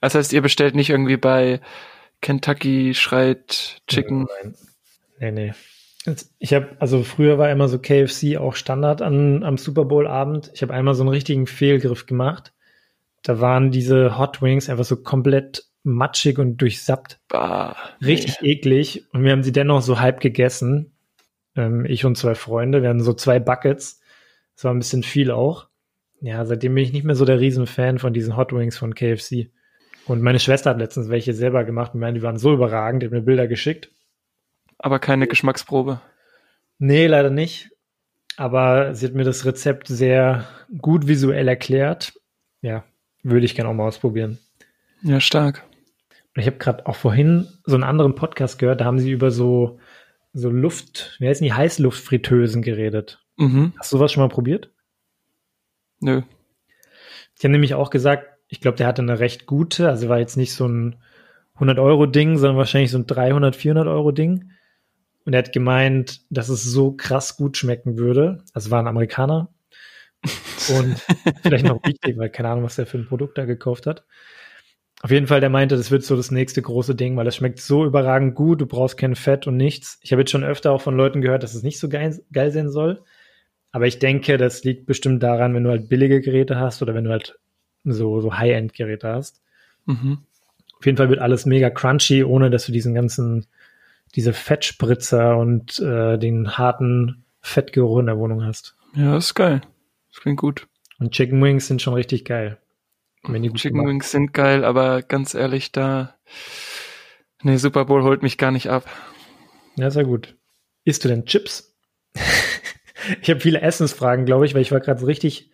Das 0.00 0.14
heißt, 0.14 0.32
ihr 0.32 0.42
bestellt 0.42 0.74
nicht 0.74 0.90
irgendwie 0.90 1.16
bei 1.16 1.60
Kentucky 2.20 2.94
Schreit 2.94 3.82
Chicken? 3.88 4.26
Nein, 4.42 4.54
nee, 5.20 5.30
nee. 5.32 5.52
Ich 6.38 6.54
habe, 6.54 6.76
also 6.78 7.02
früher 7.02 7.38
war 7.38 7.50
immer 7.50 7.68
so 7.68 7.78
KFC 7.78 8.38
auch 8.38 8.54
Standard 8.54 9.02
an, 9.02 9.42
am 9.42 9.58
Super 9.58 9.84
Bowl 9.84 10.06
Abend. 10.06 10.50
Ich 10.54 10.62
habe 10.62 10.72
einmal 10.72 10.94
so 10.94 11.02
einen 11.02 11.10
richtigen 11.10 11.46
Fehlgriff 11.46 12.06
gemacht. 12.06 12.52
Da 13.22 13.40
waren 13.40 13.70
diese 13.70 14.16
Hot 14.16 14.40
Wings 14.40 14.70
einfach 14.70 14.84
so 14.84 14.96
komplett 14.96 15.64
matschig 15.82 16.38
und 16.38 16.58
durchsappt. 16.58 17.20
Bah, 17.28 17.76
Richtig 18.04 18.40
nee. 18.40 18.52
eklig. 18.52 19.04
Und 19.12 19.24
wir 19.24 19.32
haben 19.32 19.42
sie 19.42 19.52
dennoch 19.52 19.82
so 19.82 20.00
halb 20.00 20.20
gegessen. 20.20 20.92
Ähm, 21.56 21.84
ich 21.84 22.04
und 22.04 22.16
zwei 22.16 22.34
Freunde. 22.34 22.82
Wir 22.82 22.88
hatten 22.90 23.00
so 23.00 23.12
zwei 23.12 23.38
Buckets. 23.38 24.00
Das 24.54 24.64
war 24.64 24.74
ein 24.74 24.78
bisschen 24.78 25.02
viel 25.02 25.30
auch. 25.30 25.68
Ja, 26.20 26.44
seitdem 26.44 26.74
bin 26.74 26.84
ich 26.84 26.92
nicht 26.92 27.04
mehr 27.04 27.14
so 27.14 27.24
der 27.24 27.40
Riesenfan 27.40 27.98
von 27.98 28.12
diesen 28.12 28.36
Hot 28.36 28.52
Wings 28.52 28.76
von 28.76 28.94
KFC. 28.94 29.50
Und 30.06 30.22
meine 30.22 30.40
Schwester 30.40 30.70
hat 30.70 30.78
letztens 30.78 31.10
welche 31.10 31.34
selber 31.34 31.64
gemacht 31.64 31.94
und 31.94 32.00
meinte, 32.00 32.20
die 32.20 32.24
waren 32.24 32.38
so 32.38 32.52
überragend, 32.52 33.02
die 33.02 33.06
hat 33.06 33.12
mir 33.12 33.22
Bilder 33.22 33.46
geschickt. 33.46 33.90
Aber 34.78 34.98
keine 34.98 35.26
Geschmacksprobe. 35.26 36.00
Nee, 36.78 37.06
leider 37.06 37.30
nicht. 37.30 37.70
Aber 38.36 38.94
sie 38.94 39.06
hat 39.06 39.14
mir 39.14 39.24
das 39.24 39.44
Rezept 39.44 39.88
sehr 39.88 40.46
gut 40.78 41.08
visuell 41.08 41.48
erklärt. 41.48 42.14
Ja, 42.62 42.84
würde 43.22 43.44
ich 43.44 43.54
gerne 43.54 43.68
auch 43.70 43.74
mal 43.74 43.86
ausprobieren. 43.86 44.38
Ja, 45.02 45.20
stark. 45.20 45.67
Und 46.38 46.42
ich 46.42 46.46
habe 46.46 46.58
gerade 46.58 46.86
auch 46.86 46.94
vorhin 46.94 47.48
so 47.64 47.74
einen 47.74 47.82
anderen 47.82 48.14
Podcast 48.14 48.60
gehört, 48.60 48.80
da 48.80 48.84
haben 48.84 49.00
sie 49.00 49.10
über 49.10 49.32
so, 49.32 49.80
so 50.32 50.50
Luft, 50.50 51.16
wie 51.18 51.26
heißen 51.26 51.42
die, 51.42 51.52
Heißluftfritteusen 51.52 52.62
geredet. 52.62 53.26
Mhm. 53.38 53.72
Hast 53.76 53.90
du 53.90 53.96
sowas 53.96 54.12
schon 54.12 54.22
mal 54.22 54.28
probiert? 54.28 54.70
Nö. 55.98 56.22
Ich 57.34 57.42
habe 57.42 57.50
nämlich 57.50 57.74
auch 57.74 57.90
gesagt, 57.90 58.38
ich 58.46 58.60
glaube, 58.60 58.76
der 58.76 58.86
hatte 58.86 59.02
eine 59.02 59.18
recht 59.18 59.46
gute, 59.46 59.88
also 59.88 60.08
war 60.08 60.20
jetzt 60.20 60.36
nicht 60.36 60.54
so 60.54 60.68
ein 60.68 61.02
100-Euro-Ding, 61.58 62.38
sondern 62.38 62.56
wahrscheinlich 62.56 62.92
so 62.92 62.98
ein 62.98 63.06
300, 63.08 63.56
400-Euro-Ding. 63.56 64.52
Und 65.24 65.32
er 65.32 65.38
hat 65.38 65.52
gemeint, 65.52 66.20
dass 66.30 66.50
es 66.50 66.62
so 66.62 66.92
krass 66.92 67.36
gut 67.36 67.56
schmecken 67.56 67.98
würde. 67.98 68.44
Also 68.52 68.70
war 68.70 68.78
ein 68.78 68.86
Amerikaner. 68.86 69.52
Und 70.68 71.00
vielleicht 71.42 71.64
noch 71.64 71.84
wichtig, 71.84 72.16
weil 72.16 72.30
keine 72.30 72.50
Ahnung, 72.50 72.62
was 72.62 72.76
der 72.76 72.86
für 72.86 72.98
ein 72.98 73.08
Produkt 73.08 73.38
da 73.38 73.44
gekauft 73.44 73.88
hat. 73.88 74.04
Auf 75.00 75.12
jeden 75.12 75.28
Fall, 75.28 75.40
der 75.40 75.50
meinte, 75.50 75.76
das 75.76 75.90
wird 75.90 76.02
so 76.02 76.16
das 76.16 76.32
nächste 76.32 76.60
große 76.60 76.94
Ding, 76.94 77.16
weil 77.16 77.26
es 77.26 77.36
schmeckt 77.36 77.60
so 77.60 77.84
überragend 77.84 78.34
gut, 78.34 78.60
du 78.60 78.66
brauchst 78.66 78.98
kein 78.98 79.14
Fett 79.14 79.46
und 79.46 79.56
nichts. 79.56 79.98
Ich 80.02 80.10
habe 80.12 80.22
jetzt 80.22 80.32
schon 80.32 80.42
öfter 80.42 80.72
auch 80.72 80.82
von 80.82 80.96
Leuten 80.96 81.20
gehört, 81.20 81.44
dass 81.44 81.54
es 81.54 81.62
nicht 81.62 81.78
so 81.78 81.88
geil, 81.88 82.20
geil 82.32 82.50
sein 82.50 82.70
soll. 82.70 83.02
Aber 83.70 83.86
ich 83.86 84.00
denke, 84.00 84.38
das 84.38 84.64
liegt 84.64 84.86
bestimmt 84.86 85.22
daran, 85.22 85.54
wenn 85.54 85.62
du 85.62 85.70
halt 85.70 85.88
billige 85.88 86.20
Geräte 86.20 86.56
hast 86.56 86.82
oder 86.82 86.94
wenn 86.94 87.04
du 87.04 87.10
halt 87.10 87.38
so, 87.84 88.20
so 88.20 88.36
High-End-Geräte 88.36 89.08
hast. 89.08 89.40
Mhm. 89.86 90.18
Auf 90.78 90.86
jeden 90.86 90.96
Fall 90.96 91.10
wird 91.10 91.20
alles 91.20 91.46
mega 91.46 91.70
crunchy, 91.70 92.24
ohne 92.24 92.50
dass 92.50 92.66
du 92.66 92.72
diesen 92.72 92.94
ganzen, 92.94 93.46
diese 94.14 94.32
Fettspritzer 94.32 95.36
und 95.36 95.78
äh, 95.78 96.18
den 96.18 96.56
harten 96.56 97.24
Fettgeruch 97.40 98.00
in 98.00 98.06
der 98.06 98.18
Wohnung 98.18 98.44
hast. 98.44 98.76
Ja, 98.94 99.16
ist 99.16 99.34
geil. 99.34 99.60
Das 100.10 100.20
klingt 100.20 100.40
gut. 100.40 100.66
Und 100.98 101.12
Chicken 101.12 101.42
Wings 101.42 101.68
sind 101.68 101.82
schon 101.82 101.94
richtig 101.94 102.24
geil. 102.24 102.58
Chicken 103.24 103.86
Wings 103.86 104.10
sind 104.10 104.32
geil, 104.32 104.64
aber 104.64 105.02
ganz 105.02 105.34
ehrlich, 105.34 105.72
da, 105.72 106.14
nee, 107.42 107.56
Super 107.56 107.84
Bowl 107.84 108.02
holt 108.02 108.22
mich 108.22 108.38
gar 108.38 108.50
nicht 108.50 108.68
ab. 108.70 108.84
Ja, 109.76 109.90
sehr 109.90 110.04
gut. 110.04 110.36
Isst 110.84 111.04
du 111.04 111.08
denn 111.08 111.26
Chips? 111.26 111.76
ich 113.20 113.30
habe 113.30 113.40
viele 113.40 113.60
Essensfragen, 113.60 114.24
glaube 114.24 114.46
ich, 114.46 114.54
weil 114.54 114.62
ich 114.62 114.72
war 114.72 114.80
gerade 114.80 115.00
so 115.00 115.06
richtig 115.06 115.50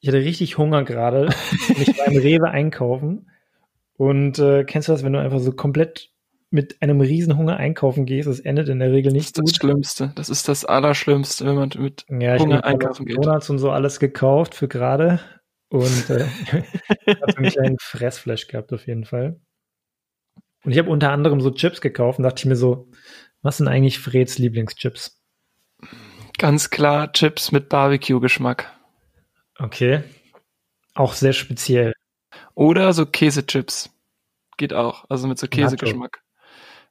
ich 0.00 0.08
hatte 0.08 0.18
richtig 0.18 0.58
Hunger 0.58 0.82
gerade. 0.84 1.28
mich 1.78 1.96
beim 1.96 2.16
Rewe 2.16 2.50
einkaufen. 2.50 3.30
Und 3.96 4.38
äh, 4.38 4.64
kennst 4.64 4.88
du 4.88 4.92
das, 4.92 5.04
wenn 5.04 5.12
du 5.12 5.20
einfach 5.20 5.40
so 5.40 5.52
komplett 5.52 6.10
mit 6.50 6.80
einem 6.82 7.00
riesen 7.00 7.36
Hunger 7.36 7.58
einkaufen 7.58 8.06
gehst, 8.06 8.26
das 8.26 8.40
endet 8.40 8.68
in 8.70 8.80
der 8.80 8.90
Regel 8.90 9.12
nicht 9.12 9.24
Das 9.24 9.28
ist 9.28 9.38
das 9.38 9.44
gut. 9.44 9.56
Schlimmste. 9.56 10.12
Das 10.16 10.30
ist 10.30 10.48
das 10.48 10.64
Allerschlimmste, 10.64 11.44
wenn 11.46 11.54
man 11.54 11.70
mit 11.78 12.06
ja, 12.08 12.38
Hunger 12.38 12.64
einkaufen 12.64 13.06
geht. 13.06 13.18
Donuts 13.18 13.50
und 13.50 13.58
so 13.58 13.70
alles 13.70 14.00
gekauft 14.00 14.54
für 14.54 14.66
gerade. 14.66 15.20
Und 15.70 16.10
äh, 16.10 16.26
habe 17.06 17.36
einen 17.38 17.50
kleinen 17.50 17.78
Fressflash 17.78 18.48
gehabt 18.48 18.72
auf 18.72 18.86
jeden 18.86 19.04
Fall. 19.04 19.40
Und 20.64 20.72
ich 20.72 20.78
habe 20.78 20.90
unter 20.90 21.12
anderem 21.12 21.40
so 21.40 21.50
Chips 21.50 21.80
gekauft 21.80 22.18
und 22.18 22.24
dachte 22.24 22.40
ich 22.40 22.46
mir 22.46 22.56
so, 22.56 22.88
was 23.40 23.56
sind 23.56 23.68
eigentlich 23.68 23.98
Freds 23.98 24.38
Lieblingschips? 24.38 25.18
Ganz 26.38 26.70
klar 26.70 27.12
Chips 27.12 27.52
mit 27.52 27.68
Barbecue-Geschmack. 27.68 28.70
Okay. 29.58 30.02
Auch 30.94 31.14
sehr 31.14 31.32
speziell. 31.32 31.94
Oder 32.54 32.92
so 32.92 33.06
Käsechips. 33.06 33.90
Geht 34.56 34.72
auch. 34.72 35.04
Also 35.08 35.28
mit 35.28 35.38
so 35.38 35.46
Käsegeschmack. 35.46 36.18
Nacho. 36.18 36.30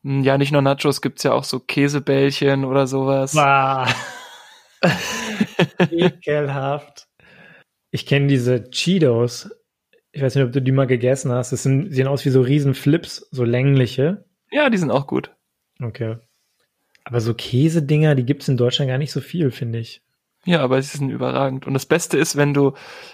Hm, 0.04 0.24
ja, 0.24 0.38
nicht 0.38 0.52
nur 0.52 0.62
Nachos, 0.62 1.02
gibt's 1.02 1.24
ja 1.24 1.34
auch 1.34 1.44
so 1.44 1.60
Käsebällchen 1.60 2.64
oder 2.64 2.88
sowas. 2.88 3.34
Bah. 3.34 3.88
Ekelhaft. 5.92 7.09
Ich 7.92 8.06
kenne 8.06 8.28
diese 8.28 8.70
Cheetos. 8.70 9.50
Ich 10.12 10.22
weiß 10.22 10.36
nicht, 10.36 10.46
ob 10.46 10.52
du 10.52 10.62
die 10.62 10.72
mal 10.72 10.88
gegessen 10.88 11.32
hast. 11.32 11.52
Das 11.52 11.64
sind, 11.64 11.94
sehen 11.94 12.08
aus 12.08 12.26
wie 12.26 12.30
so 12.30 12.42
riesen 12.42 12.74
Flips, 12.74 13.28
so 13.32 13.44
längliche. 13.44 14.26
Ja, 14.52 14.70
die 14.70 14.78
sind 14.78 14.92
auch 14.92 15.08
gut. 15.08 15.36
Okay. 15.82 16.18
Aber 17.04 17.22
so 17.22 17.34
Käsedinger, 17.34 18.16
die 18.16 18.26
gibt's 18.26 18.48
in 18.48 18.58
Deutschland 18.58 18.90
gar 18.90 18.98
nicht 18.98 19.12
so 19.12 19.22
viel, 19.22 19.52
finde 19.52 19.80
ich. 19.80 20.04
Ja, 20.46 20.62
aber 20.62 20.82
sie 20.82 20.98
sind 20.98 21.10
überragend. 21.10 21.68
Und 21.68 21.74
das 21.74 21.86
Beste 21.86 22.18
ist, 22.18 22.38
wenn 22.38 22.54
du 22.54 22.74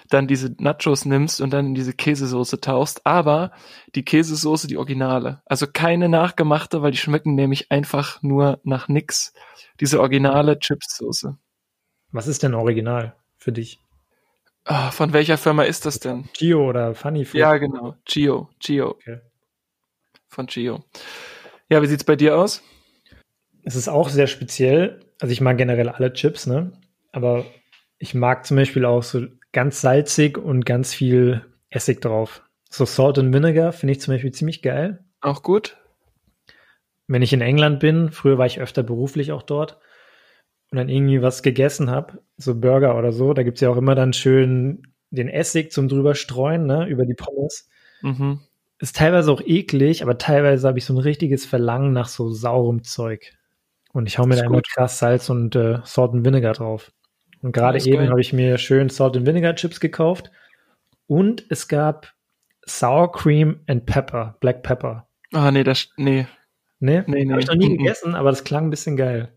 dann 0.09 0.27
diese 0.27 0.55
Nachos 0.59 1.05
nimmst 1.05 1.41
und 1.41 1.51
dann 1.51 1.67
in 1.67 1.75
diese 1.75 1.93
Käsesoße 1.93 2.61
tauchst, 2.61 3.05
aber 3.05 3.51
die 3.95 4.05
Käsesoße, 4.05 4.67
die 4.67 4.77
Originale. 4.77 5.41
Also 5.45 5.65
keine 5.67 6.07
nachgemachte, 6.07 6.81
weil 6.81 6.91
die 6.91 6.97
schmecken 6.97 7.35
nämlich 7.35 7.71
einfach 7.71 8.21
nur 8.21 8.59
nach 8.63 8.87
nix. 8.87 9.33
Diese 9.79 9.99
originale 9.99 10.59
Chipssoße. 10.59 11.37
Was 12.11 12.27
ist 12.27 12.43
denn 12.43 12.53
original 12.53 13.15
für 13.37 13.51
dich? 13.51 13.79
Oh, 14.67 14.89
von 14.91 15.13
welcher 15.13 15.37
Firma 15.37 15.63
ist 15.63 15.85
das 15.85 15.99
denn? 15.99 16.27
Gio 16.33 16.67
oder 16.67 16.95
Funny 16.95 17.23
Food? 17.23 17.39
Ja, 17.39 17.57
genau. 17.57 17.95
Gio. 18.05 18.49
Gio. 18.59 18.89
Okay. 18.89 19.19
Von 20.27 20.47
Gio. 20.47 20.83
Ja, 21.69 21.81
wie 21.81 21.87
sieht's 21.87 22.03
bei 22.03 22.15
dir 22.15 22.37
aus? 22.37 22.63
Es 23.63 23.75
ist 23.75 23.87
auch 23.87 24.09
sehr 24.09 24.27
speziell. 24.27 25.01
Also 25.19 25.31
ich 25.31 25.41
mag 25.41 25.57
generell 25.57 25.89
alle 25.89 26.13
Chips, 26.13 26.47
ne? 26.47 26.71
Aber 27.11 27.45
ich 27.99 28.15
mag 28.15 28.45
zum 28.45 28.57
Beispiel 28.57 28.85
auch 28.85 29.03
so 29.03 29.25
ganz 29.51 29.81
salzig 29.81 30.37
und 30.37 30.65
ganz 30.65 30.93
viel 30.93 31.45
Essig 31.69 32.01
drauf. 32.01 32.41
So 32.69 32.85
Salt 32.85 33.19
and 33.19 33.33
Vinegar 33.33 33.71
finde 33.71 33.93
ich 33.93 34.01
zum 34.01 34.13
Beispiel 34.13 34.31
ziemlich 34.31 34.61
geil. 34.61 35.05
Auch 35.21 35.43
gut. 35.43 35.77
Wenn 37.07 37.21
ich 37.21 37.33
in 37.33 37.41
England 37.41 37.79
bin, 37.79 38.11
früher 38.11 38.37
war 38.39 38.47
ich 38.47 38.59
öfter 38.59 38.81
beruflich 38.81 39.31
auch 39.31 39.43
dort 39.43 39.79
und 40.71 40.77
dann 40.77 40.89
irgendwie 40.89 41.21
was 41.21 41.43
gegessen 41.43 41.89
habe, 41.89 42.19
so 42.37 42.55
Burger 42.55 42.97
oder 42.97 43.11
so, 43.11 43.33
da 43.33 43.43
gibt 43.43 43.57
es 43.57 43.61
ja 43.61 43.69
auch 43.69 43.77
immer 43.77 43.95
dann 43.95 44.13
schön 44.13 44.83
den 45.09 45.29
Essig 45.29 45.71
zum 45.71 45.87
drüber 45.87 46.15
streuen, 46.15 46.65
ne, 46.65 46.87
über 46.87 47.05
die 47.05 47.13
Pommes. 47.13 47.69
Mhm. 48.01 48.39
Ist 48.79 48.97
teilweise 48.97 49.31
auch 49.31 49.41
eklig, 49.41 50.03
aber 50.03 50.17
teilweise 50.17 50.67
habe 50.67 50.77
ich 50.77 50.85
so 50.85 50.93
ein 50.93 50.99
richtiges 50.99 51.45
Verlangen 51.45 51.93
nach 51.93 52.07
so 52.07 52.29
saurem 52.29 52.83
Zeug. 52.83 53.33
Und 53.93 54.07
ich 54.07 54.17
hau 54.17 54.25
mir 54.25 54.35
da 54.35 54.43
immer 54.43 54.61
krass 54.61 54.99
Salz 54.99 55.29
und 55.29 55.55
äh, 55.55 55.79
Salt 55.85 56.11
and 56.11 56.25
Vinegar 56.25 56.53
drauf. 56.53 56.91
Und 57.41 57.53
gerade 57.53 57.79
eben 57.79 58.09
habe 58.09 58.19
ich 58.19 58.33
mir 58.33 58.57
schön 58.57 58.89
Salt 58.89 59.15
and 59.15 59.25
Vinegar 59.25 59.55
Chips 59.55 59.79
gekauft. 59.79 60.31
Und 61.07 61.45
es 61.49 61.69
gab 61.69 62.13
Sour 62.65 63.11
Cream 63.13 63.61
and 63.67 63.85
Pepper, 63.85 64.35
Black 64.41 64.63
Pepper. 64.63 65.07
Ah, 65.31 65.51
nee, 65.51 65.63
das, 65.63 65.89
nee. 65.95 66.27
Nee? 66.79 67.03
Nee, 67.07 67.23
nee. 67.23 67.31
Habe 67.31 67.41
ich 67.41 67.47
noch 67.47 67.55
nie 67.55 67.77
gegessen, 67.77 68.15
aber 68.15 68.31
das 68.31 68.43
klang 68.43 68.65
ein 68.65 68.69
bisschen 68.69 68.97
geil. 68.97 69.34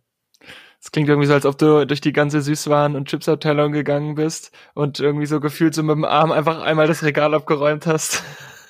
Es 0.81 0.93
klingt 0.93 1.09
irgendwie 1.09 1.27
so, 1.27 1.35
als 1.35 1.45
ob 1.45 1.59
du 1.59 1.87
durch 1.87 2.01
die 2.01 2.13
ganze 2.13 2.39
Süßwaren- 2.39 2.97
und 2.97 3.09
Chipsabteilung 3.09 3.73
gegangen 3.73 4.15
bist 4.15 4.53
und 4.75 5.01
irgendwie 5.01 5.27
so 5.27 5.41
gefühlt 5.41 5.75
so 5.75 5.83
mit 5.83 5.97
dem 5.97 6.05
Arm 6.05 6.31
einfach 6.31 6.63
einmal 6.63 6.87
das 6.87 7.03
Regal 7.03 7.35
abgeräumt 7.35 7.87
hast. 7.87 8.23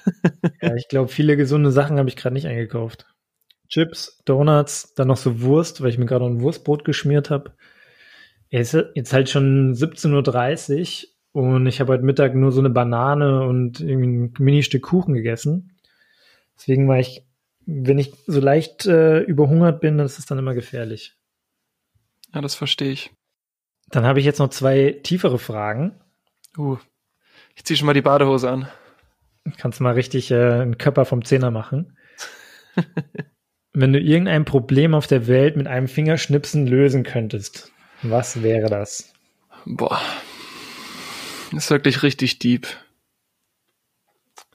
ja, 0.62 0.75
ich 0.75 0.88
glaube, 0.88 1.09
viele 1.09 1.37
gesunde 1.37 1.71
Sachen 1.71 1.99
habe 1.99 2.09
ich 2.09 2.17
gerade 2.17 2.33
nicht 2.33 2.47
eingekauft. 2.47 3.07
Chips, 3.69 4.23
Donuts, 4.25 4.95
dann 4.95 5.09
noch 5.09 5.19
so 5.19 5.43
Wurst, 5.43 5.83
weil 5.83 5.91
ich 5.91 5.99
mir 5.99 6.07
gerade 6.07 6.25
ein 6.25 6.41
Wurstbrot 6.41 6.87
geschmiert 6.87 7.29
habe. 7.29 7.53
Es 8.50 8.73
ist 8.73 8.87
jetzt 8.95 9.12
halt 9.12 9.29
schon 9.29 9.75
17.30 9.75 11.05
Uhr 11.35 11.43
und 11.43 11.67
ich 11.67 11.81
habe 11.81 11.93
heute 11.93 12.05
Mittag 12.05 12.35
nur 12.35 12.53
so 12.53 12.61
eine 12.61 12.71
Banane 12.71 13.43
und 13.43 13.81
irgendwie 13.81 14.09
ein 14.09 14.35
Mini-Stück 14.38 14.83
Kuchen 14.83 15.12
gegessen. 15.12 15.77
Deswegen 16.57 16.88
war 16.88 16.99
ich, 16.99 17.27
wenn 17.67 17.99
ich 17.99 18.15
so 18.27 18.41
leicht 18.41 18.87
äh, 18.87 19.21
überhungert 19.21 19.81
bin, 19.81 19.99
das 19.99 20.19
ist 20.19 20.31
dann 20.31 20.38
immer 20.38 20.55
gefährlich. 20.55 21.18
Ja, 22.38 22.42
das 22.42 22.54
verstehe 22.54 22.92
ich. 22.92 23.11
Dann 23.88 24.07
habe 24.07 24.21
ich 24.21 24.25
jetzt 24.25 24.38
noch 24.38 24.50
zwei 24.50 25.00
tiefere 25.02 25.40
Fragen. 25.40 26.00
Uh, 26.57 26.76
ich 27.57 27.64
ziehe 27.64 27.76
schon 27.76 27.87
mal 27.87 27.95
die 27.95 28.00
Badehose 28.00 28.49
an. 28.49 28.68
Kannst 29.57 29.80
mal 29.80 29.95
richtig 29.95 30.30
äh, 30.30 30.61
einen 30.61 30.78
Körper 30.78 31.04
vom 31.04 31.25
Zehner 31.25 31.50
machen. 31.50 31.99
Wenn 33.73 33.92
du 33.92 33.99
irgendein 33.99 34.45
Problem 34.45 34.95
auf 34.95 35.09
der 35.09 35.26
Welt 35.26 35.57
mit 35.57 35.66
einem 35.66 35.88
Fingerschnipsen 35.88 36.68
lösen 36.68 37.02
könntest, 37.02 37.73
was 38.02 38.40
wäre 38.40 38.71
das? 38.71 39.12
Boah. 39.66 40.00
Das 41.50 41.64
ist 41.64 41.71
wirklich 41.71 42.04
richtig 42.04 42.38
deep. 42.38 42.68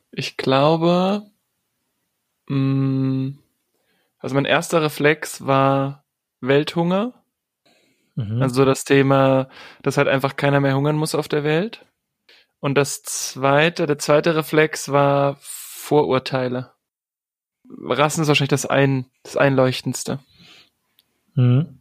Ich 0.10 0.38
glaube, 0.38 1.30
mh, 2.48 2.56
mm, 2.56 3.40
also 4.20 4.36
mein 4.36 4.46
erster 4.46 4.82
Reflex 4.82 5.46
war 5.46 6.06
Welthunger. 6.40 7.23
Mhm. 8.16 8.42
Also 8.42 8.66
das 8.66 8.84
Thema, 8.84 9.50
dass 9.82 9.98
halt 9.98 10.08
einfach 10.08 10.36
keiner 10.36 10.60
mehr 10.60 10.76
hungern 10.76 10.96
muss 10.96 11.16
auf 11.16 11.28
der 11.28 11.44
Welt. 11.44 11.86
Und 12.60 12.76
das 12.76 13.04
zweite, 13.04 13.86
der 13.86 13.98
zweite 13.98 14.36
Reflex 14.36 14.92
war 14.92 15.38
Vorurteile. 15.40 16.72
Rassen 17.70 18.22
ist 18.22 18.28
wahrscheinlich 18.28 18.50
das, 18.50 18.66
ein, 18.66 19.06
das 19.24 19.36
Einleuchtendste. 19.36 20.20
Mhm. 21.36 21.80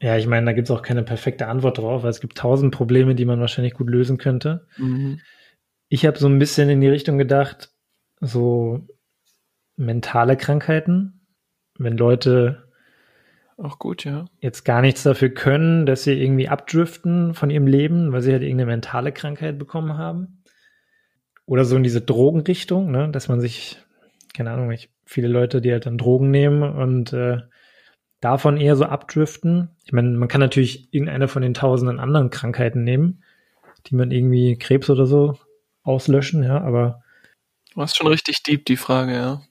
Ja, 0.00 0.16
ich 0.16 0.26
meine, 0.26 0.46
da 0.46 0.52
gibt 0.52 0.68
es 0.68 0.70
auch 0.70 0.82
keine 0.82 1.02
perfekte 1.02 1.46
Antwort 1.46 1.78
drauf, 1.78 2.02
weil 2.02 2.10
es 2.10 2.20
gibt 2.20 2.38
tausend 2.38 2.74
Probleme, 2.74 3.14
die 3.14 3.26
man 3.26 3.40
wahrscheinlich 3.40 3.74
gut 3.74 3.90
lösen 3.90 4.16
könnte. 4.16 4.66
Mhm. 4.78 5.20
Ich 5.88 6.06
habe 6.06 6.18
so 6.18 6.28
ein 6.28 6.38
bisschen 6.38 6.70
in 6.70 6.80
die 6.80 6.88
Richtung 6.88 7.18
gedacht, 7.18 7.70
so 8.20 8.86
mentale 9.76 10.36
Krankheiten, 10.36 11.26
wenn 11.78 11.98
Leute 11.98 12.69
auch 13.62 13.78
gut, 13.78 14.04
ja. 14.04 14.26
Jetzt 14.40 14.64
gar 14.64 14.80
nichts 14.80 15.02
dafür 15.02 15.30
können, 15.30 15.86
dass 15.86 16.04
sie 16.04 16.12
irgendwie 16.12 16.48
abdriften 16.48 17.34
von 17.34 17.50
ihrem 17.50 17.66
Leben, 17.66 18.12
weil 18.12 18.22
sie 18.22 18.32
halt 18.32 18.42
irgendeine 18.42 18.70
mentale 18.70 19.12
Krankheit 19.12 19.58
bekommen 19.58 19.98
haben. 19.98 20.42
Oder 21.46 21.64
so 21.64 21.76
in 21.76 21.82
diese 21.82 22.00
Drogenrichtung, 22.00 22.90
ne, 22.90 23.10
dass 23.10 23.28
man 23.28 23.40
sich, 23.40 23.78
keine 24.34 24.52
Ahnung, 24.52 24.70
ich, 24.70 24.90
viele 25.04 25.28
Leute, 25.28 25.60
die 25.60 25.72
halt 25.72 25.86
dann 25.86 25.98
Drogen 25.98 26.30
nehmen 26.30 26.62
und 26.62 27.12
äh, 27.12 27.38
davon 28.20 28.56
eher 28.56 28.76
so 28.76 28.84
abdriften. 28.84 29.70
Ich 29.84 29.92
meine, 29.92 30.10
man 30.10 30.28
kann 30.28 30.40
natürlich 30.40 30.92
irgendeine 30.94 31.28
von 31.28 31.42
den 31.42 31.54
tausenden 31.54 31.98
anderen 31.98 32.30
Krankheiten 32.30 32.84
nehmen, 32.84 33.22
die 33.86 33.94
man 33.94 34.10
irgendwie 34.10 34.56
Krebs 34.58 34.88
oder 34.90 35.06
so 35.06 35.38
auslöschen, 35.82 36.42
ja, 36.44 36.60
aber. 36.60 37.02
Du 37.74 37.80
hast 37.80 37.96
schon 37.96 38.06
richtig 38.06 38.42
deep 38.42 38.64
die 38.66 38.76
Frage, 38.76 39.12
ja. 39.14 39.42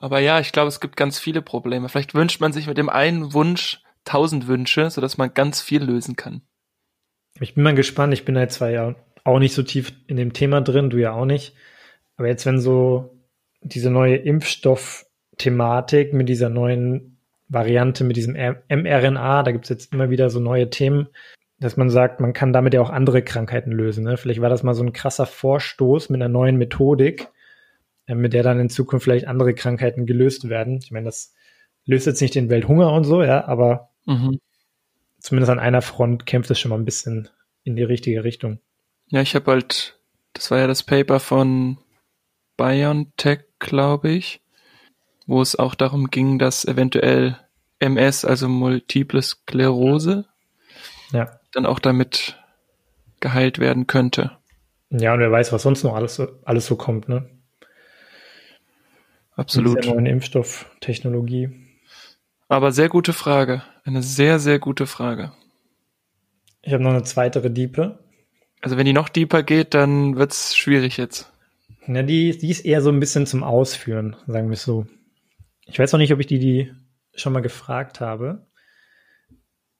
Aber 0.00 0.20
ja, 0.20 0.40
ich 0.40 0.52
glaube, 0.52 0.68
es 0.68 0.80
gibt 0.80 0.96
ganz 0.96 1.18
viele 1.18 1.42
Probleme. 1.42 1.88
Vielleicht 1.88 2.14
wünscht 2.14 2.40
man 2.40 2.52
sich 2.52 2.66
mit 2.66 2.78
dem 2.78 2.88
einen 2.88 3.32
Wunsch 3.32 3.82
tausend 4.04 4.46
Wünsche, 4.46 4.90
sodass 4.90 5.18
man 5.18 5.34
ganz 5.34 5.60
viel 5.60 5.82
lösen 5.82 6.16
kann. 6.16 6.42
Ich 7.40 7.54
bin 7.54 7.64
mal 7.64 7.74
gespannt. 7.74 8.14
Ich 8.14 8.24
bin 8.24 8.36
halt 8.38 8.52
zwar 8.52 8.70
ja 8.70 8.94
auch 9.24 9.38
nicht 9.38 9.54
so 9.54 9.62
tief 9.62 9.92
in 10.06 10.16
dem 10.16 10.32
Thema 10.32 10.60
drin, 10.60 10.90
du 10.90 10.98
ja 10.98 11.12
auch 11.12 11.24
nicht. 11.24 11.54
Aber 12.16 12.28
jetzt, 12.28 12.46
wenn 12.46 12.60
so 12.60 13.16
diese 13.60 13.90
neue 13.90 14.16
Impfstoff-Thematik 14.16 16.12
mit 16.12 16.28
dieser 16.28 16.48
neuen 16.48 17.18
Variante, 17.48 18.04
mit 18.04 18.16
diesem 18.16 18.34
mRNA, 18.34 19.42
da 19.42 19.52
gibt's 19.52 19.68
jetzt 19.68 19.92
immer 19.92 20.10
wieder 20.10 20.30
so 20.30 20.40
neue 20.40 20.70
Themen, 20.70 21.08
dass 21.58 21.76
man 21.76 21.90
sagt, 21.90 22.20
man 22.20 22.32
kann 22.32 22.52
damit 22.52 22.74
ja 22.74 22.80
auch 22.80 22.90
andere 22.90 23.22
Krankheiten 23.22 23.72
lösen. 23.72 24.04
Ne? 24.04 24.16
Vielleicht 24.16 24.40
war 24.40 24.50
das 24.50 24.62
mal 24.62 24.74
so 24.74 24.82
ein 24.82 24.92
krasser 24.92 25.26
Vorstoß 25.26 26.10
mit 26.10 26.20
einer 26.20 26.28
neuen 26.28 26.56
Methodik, 26.56 27.28
mit 28.14 28.32
der 28.32 28.42
dann 28.42 28.60
in 28.60 28.70
Zukunft 28.70 29.04
vielleicht 29.04 29.26
andere 29.26 29.54
Krankheiten 29.54 30.06
gelöst 30.06 30.48
werden. 30.48 30.78
Ich 30.82 30.92
meine, 30.92 31.06
das 31.06 31.34
löst 31.84 32.06
jetzt 32.06 32.20
nicht 32.20 32.34
den 32.34 32.50
Welthunger 32.50 32.92
und 32.92 33.04
so, 33.04 33.22
ja, 33.22 33.46
aber 33.46 33.90
mhm. 34.04 34.38
zumindest 35.18 35.50
an 35.50 35.58
einer 35.58 35.82
Front 35.82 36.26
kämpft 36.26 36.50
es 36.50 36.60
schon 36.60 36.70
mal 36.70 36.78
ein 36.78 36.84
bisschen 36.84 37.28
in 37.64 37.76
die 37.76 37.82
richtige 37.82 38.24
Richtung. 38.24 38.60
Ja, 39.08 39.20
ich 39.20 39.34
habe 39.34 39.50
halt, 39.50 39.98
das 40.32 40.50
war 40.50 40.58
ja 40.58 40.66
das 40.66 40.82
Paper 40.82 41.20
von 41.20 41.78
BioNTech, 42.56 43.44
glaube 43.58 44.10
ich, 44.10 44.40
wo 45.26 45.42
es 45.42 45.56
auch 45.56 45.74
darum 45.74 46.10
ging, 46.10 46.38
dass 46.38 46.64
eventuell 46.64 47.38
MS, 47.78 48.24
also 48.24 48.48
Multiple 48.48 49.22
Sklerose, 49.22 50.26
ja. 51.12 51.38
dann 51.52 51.66
auch 51.66 51.78
damit 51.78 52.38
geheilt 53.20 53.58
werden 53.58 53.86
könnte. 53.86 54.38
Ja, 54.90 55.14
und 55.14 55.20
wer 55.20 55.32
weiß, 55.32 55.52
was 55.52 55.62
sonst 55.62 55.82
noch 55.82 55.94
alles, 55.94 56.20
alles 56.44 56.66
so 56.66 56.76
kommt, 56.76 57.08
ne? 57.08 57.28
Absolut. 59.36 59.76
Mit 59.76 59.84
der 59.84 59.94
neuen 59.94 60.06
Impfstofftechnologie. 60.06 61.50
Aber 62.48 62.72
sehr 62.72 62.88
gute 62.88 63.12
Frage. 63.12 63.62
Eine 63.84 64.02
sehr, 64.02 64.38
sehr 64.38 64.58
gute 64.58 64.86
Frage. 64.86 65.32
Ich 66.62 66.72
habe 66.72 66.82
noch 66.82 66.90
eine 66.90 67.04
zweite 67.04 67.48
Diepe. 67.50 67.98
Also 68.62 68.76
wenn 68.76 68.86
die 68.86 68.92
noch 68.92 69.08
deeper 69.08 69.42
geht, 69.42 69.74
dann 69.74 70.16
wird's 70.16 70.56
schwierig 70.56 70.96
jetzt. 70.96 71.32
Na, 71.86 72.02
die, 72.02 72.36
die 72.36 72.50
ist 72.50 72.64
eher 72.64 72.80
so 72.80 72.90
ein 72.90 72.98
bisschen 72.98 73.26
zum 73.26 73.44
Ausführen, 73.44 74.16
sagen 74.26 74.48
wir 74.48 74.54
es 74.54 74.64
so. 74.64 74.86
Ich 75.66 75.78
weiß 75.78 75.94
auch 75.94 75.98
nicht, 75.98 76.12
ob 76.12 76.20
ich 76.20 76.26
die, 76.26 76.38
die 76.38 76.72
schon 77.14 77.32
mal 77.32 77.42
gefragt 77.42 78.00
habe. 78.00 78.46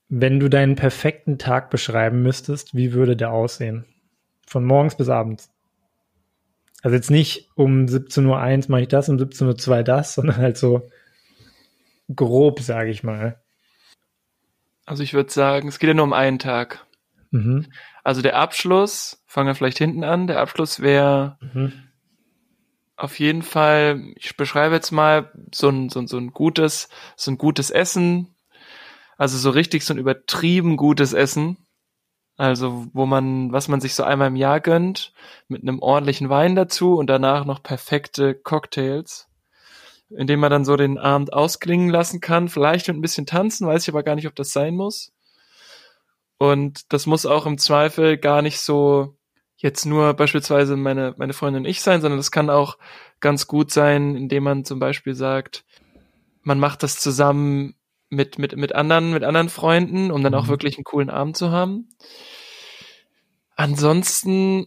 Wenn 0.08 0.38
du 0.38 0.48
deinen 0.48 0.76
perfekten 0.76 1.38
Tag 1.38 1.70
beschreiben 1.70 2.22
müsstest, 2.22 2.76
wie 2.76 2.92
würde 2.92 3.16
der 3.16 3.32
aussehen? 3.32 3.86
Von 4.46 4.64
morgens 4.64 4.96
bis 4.96 5.08
abends. 5.08 5.50
Also 6.82 6.94
jetzt 6.94 7.10
nicht 7.10 7.48
um 7.54 7.86
17.01 7.86 8.26
Uhr 8.64 8.70
mache 8.70 8.82
ich 8.82 8.88
das, 8.88 9.08
um 9.08 9.16
17.02 9.16 9.68
Uhr 9.68 9.82
das, 9.82 10.14
sondern 10.14 10.36
halt 10.36 10.56
so 10.56 10.88
grob, 12.14 12.60
sage 12.60 12.90
ich 12.90 13.02
mal. 13.02 13.40
Also 14.84 15.02
ich 15.02 15.14
würde 15.14 15.32
sagen, 15.32 15.68
es 15.68 15.78
geht 15.78 15.88
ja 15.88 15.94
nur 15.94 16.04
um 16.04 16.12
einen 16.12 16.38
Tag. 16.38 16.86
Mhm. 17.32 17.66
Also 18.04 18.22
der 18.22 18.36
Abschluss, 18.36 19.22
fangen 19.26 19.48
wir 19.48 19.54
vielleicht 19.56 19.78
hinten 19.78 20.04
an, 20.04 20.28
der 20.28 20.40
Abschluss 20.40 20.80
wäre 20.80 21.38
mhm. 21.40 21.72
auf 22.94 23.18
jeden 23.18 23.42
Fall, 23.42 24.00
ich 24.14 24.36
beschreibe 24.36 24.76
jetzt 24.76 24.92
mal 24.92 25.32
so 25.52 25.68
ein, 25.68 25.88
so, 25.88 25.98
ein, 26.00 26.06
so 26.06 26.16
ein 26.16 26.32
gutes, 26.32 26.88
so 27.16 27.32
ein 27.32 27.38
gutes 27.38 27.70
Essen, 27.70 28.34
also 29.16 29.36
so 29.38 29.50
richtig 29.50 29.84
so 29.84 29.92
ein 29.92 29.98
übertrieben 29.98 30.76
gutes 30.76 31.12
Essen, 31.12 31.56
also, 32.37 32.87
wo 32.92 33.07
man, 33.07 33.53
was 33.53 33.68
man 33.68 33.81
sich 33.81 33.94
so 33.94 34.03
einmal 34.03 34.29
im 34.29 34.37
Jahr 34.37 34.61
gönnt, 34.61 35.12
mit 35.49 35.62
einem 35.62 35.81
ordentlichen 35.81 36.29
Wein 36.29 36.55
dazu 36.55 36.96
und 36.96 37.07
danach 37.09 37.46
noch 37.46 37.62
perfekte 37.62 38.35
Cocktails, 38.35 39.29
indem 40.11 40.40
man 40.40 40.51
dann 40.51 40.64
so 40.64 40.77
den 40.77 40.99
Abend 40.99 41.33
ausklingen 41.33 41.88
lassen 41.88 42.20
kann, 42.20 42.49
vielleicht 42.49 42.88
mit 42.88 42.96
ein 42.96 43.03
bisschen 43.03 43.27
tanzen, 43.27 43.66
weiß 43.66 43.83
ich 43.83 43.88
aber 43.88 44.03
gar 44.03 44.14
nicht, 44.16 44.27
ob 44.27 44.35
das 44.35 44.53
sein 44.53 44.77
muss. 44.77 45.12
Und 46.38 46.92
das 46.92 47.07
muss 47.07 47.25
auch 47.25 47.46
im 47.46 47.57
Zweifel 47.57 48.18
gar 48.18 48.42
nicht 48.42 48.61
so 48.61 49.16
jetzt 49.57 49.87
nur 49.87 50.12
beispielsweise 50.12 50.77
meine, 50.77 51.14
meine 51.16 51.33
Freundin 51.33 51.62
und 51.62 51.68
ich 51.68 51.81
sein, 51.81 52.03
sondern 52.03 52.18
das 52.18 52.31
kann 52.31 52.51
auch 52.51 52.77
ganz 53.20 53.46
gut 53.46 53.70
sein, 53.72 54.14
indem 54.14 54.44
man 54.44 54.64
zum 54.66 54.79
Beispiel 54.79 55.14
sagt, 55.14 55.64
man 56.42 56.61
macht 56.61 56.83
das 56.83 57.01
zusammen 57.01 57.75
mit, 58.08 58.38
mit, 58.38 58.56
mit 58.56 58.74
anderen, 58.74 59.12
mit 59.12 59.24
anderen 59.24 59.48
Freunden, 59.48 60.10
um 60.10 60.22
dann 60.22 60.34
auch 60.34 60.44
mhm. 60.44 60.50
wirklich 60.50 60.76
einen 60.76 60.84
coolen 60.84 61.10
Abend 61.10 61.36
zu 61.36 61.50
haben. 61.50 61.88
Ansonsten, 63.56 64.66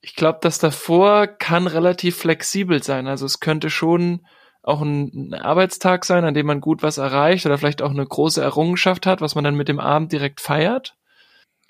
ich 0.00 0.14
glaube, 0.14 0.38
das 0.42 0.58
davor 0.58 1.26
kann 1.26 1.66
relativ 1.66 2.16
flexibel 2.16 2.82
sein. 2.82 3.06
Also 3.06 3.24
es 3.24 3.40
könnte 3.40 3.70
schon 3.70 4.26
auch 4.62 4.82
ein, 4.82 5.12
ein, 5.14 5.34
Arbeitstag 5.34 6.04
sein, 6.04 6.24
an 6.24 6.34
dem 6.34 6.46
man 6.46 6.60
gut 6.60 6.82
was 6.82 6.98
erreicht 6.98 7.46
oder 7.46 7.56
vielleicht 7.56 7.82
auch 7.82 7.90
eine 7.90 8.04
große 8.04 8.42
Errungenschaft 8.42 9.06
hat, 9.06 9.20
was 9.20 9.36
man 9.36 9.44
dann 9.44 9.54
mit 9.54 9.68
dem 9.68 9.78
Abend 9.78 10.12
direkt 10.12 10.40
feiert. 10.40 10.96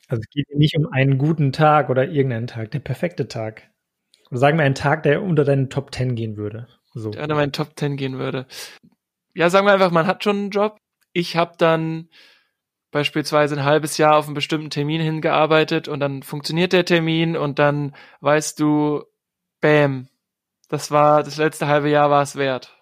Also 0.08 0.22
es 0.22 0.30
geht 0.30 0.46
nicht 0.56 0.76
um 0.78 0.90
einen 0.90 1.18
guten 1.18 1.52
Tag 1.52 1.90
oder 1.90 2.08
irgendeinen 2.08 2.46
Tag, 2.46 2.70
der 2.70 2.78
perfekte 2.78 3.28
Tag. 3.28 3.70
Oder 4.30 4.38
sagen 4.38 4.56
wir 4.56 4.64
einen 4.64 4.74
Tag, 4.74 5.02
der 5.02 5.22
unter 5.22 5.44
deinen 5.44 5.68
Top 5.68 5.90
Ten 5.90 6.14
gehen 6.14 6.36
würde. 6.36 6.68
So. 6.94 7.10
Der 7.10 7.24
unter 7.24 7.34
meinen 7.34 7.52
Top 7.52 7.76
Ten 7.76 7.96
gehen 7.96 8.18
würde 8.18 8.46
ja, 9.36 9.50
sagen 9.50 9.66
wir 9.66 9.74
einfach, 9.74 9.90
man 9.90 10.06
hat 10.06 10.24
schon 10.24 10.36
einen 10.36 10.50
Job. 10.50 10.78
Ich 11.12 11.36
habe 11.36 11.52
dann 11.58 12.08
beispielsweise 12.90 13.54
ein 13.54 13.64
halbes 13.64 13.98
Jahr 13.98 14.16
auf 14.16 14.24
einen 14.24 14.34
bestimmten 14.34 14.70
Termin 14.70 15.02
hingearbeitet 15.02 15.88
und 15.88 16.00
dann 16.00 16.22
funktioniert 16.22 16.72
der 16.72 16.86
Termin 16.86 17.36
und 17.36 17.58
dann 17.58 17.94
weißt 18.20 18.58
du, 18.58 19.04
bam, 19.60 20.08
das 20.70 20.90
war 20.90 21.22
das 21.22 21.36
letzte 21.36 21.66
halbe 21.66 21.90
Jahr 21.90 22.10
war 22.10 22.22
es 22.22 22.36
wert. 22.36 22.72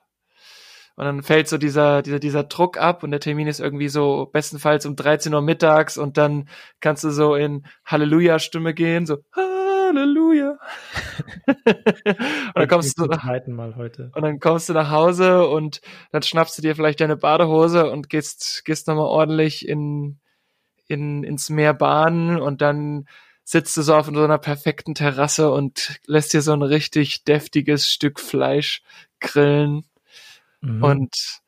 Und 0.95 1.07
dann 1.07 1.23
fällt 1.25 1.49
so 1.49 1.59
dieser, 1.59 2.03
dieser, 2.03 2.21
dieser 2.21 2.45
Druck 2.45 2.79
ab 2.79 3.03
und 3.03 3.11
der 3.11 3.19
Termin 3.19 3.49
ist 3.49 3.59
irgendwie 3.59 3.89
so 3.89 4.31
bestenfalls 4.33 4.87
um 4.87 4.95
13 4.95 5.35
Uhr 5.35 5.43
mittags 5.43 5.99
und 5.99 6.17
dann 6.19 6.49
kannst 6.81 7.03
du 7.03 7.11
so 7.11 7.35
in 7.35 7.67
Halleluja-Stimme 7.85 8.75
gehen, 8.75 9.07
so 9.07 9.19
Halleluja. 9.97 10.59
und 11.47 12.55
dann 12.55 12.69
kommst 12.69 12.99
du 12.99 13.07
nach, 13.07 13.25
Mal 13.47 13.77
heute. 13.77 14.11
und 14.15 14.23
dann 14.23 14.41
kommst 14.41 14.69
du 14.69 14.73
nach 14.73 14.91
Hause 14.91 15.49
und 15.49 15.81
dann 16.13 16.23
schnappst 16.23 16.59
du 16.59 16.63
dir 16.63 16.75
vielleicht 16.75 17.01
deine 17.01 17.17
Badehose 17.17 17.91
und 17.91 18.09
gehst, 18.09 18.65
gehst 18.65 18.89
nochmal 18.89 19.07
ordentlich 19.07 19.69
in, 19.69 20.19
in, 20.87 21.25
ins 21.25 21.51
Meer 21.51 21.75
baden 21.75 22.41
und 22.41 22.63
dann 22.63 23.07
sitzt 23.45 23.77
du 23.77 23.83
so 23.83 23.95
auf 23.95 24.07
so 24.07 24.25
einer 24.25 24.39
perfekten 24.39 24.95
Terrasse 24.95 25.51
und 25.51 26.01
lässt 26.07 26.33
dir 26.33 26.41
so 26.41 26.53
ein 26.53 26.63
richtig 26.63 27.25
deftiges 27.25 27.91
Stück 27.91 28.19
Fleisch 28.19 28.83
grillen 29.21 29.85
mhm. 30.63 30.83
und 30.83 31.43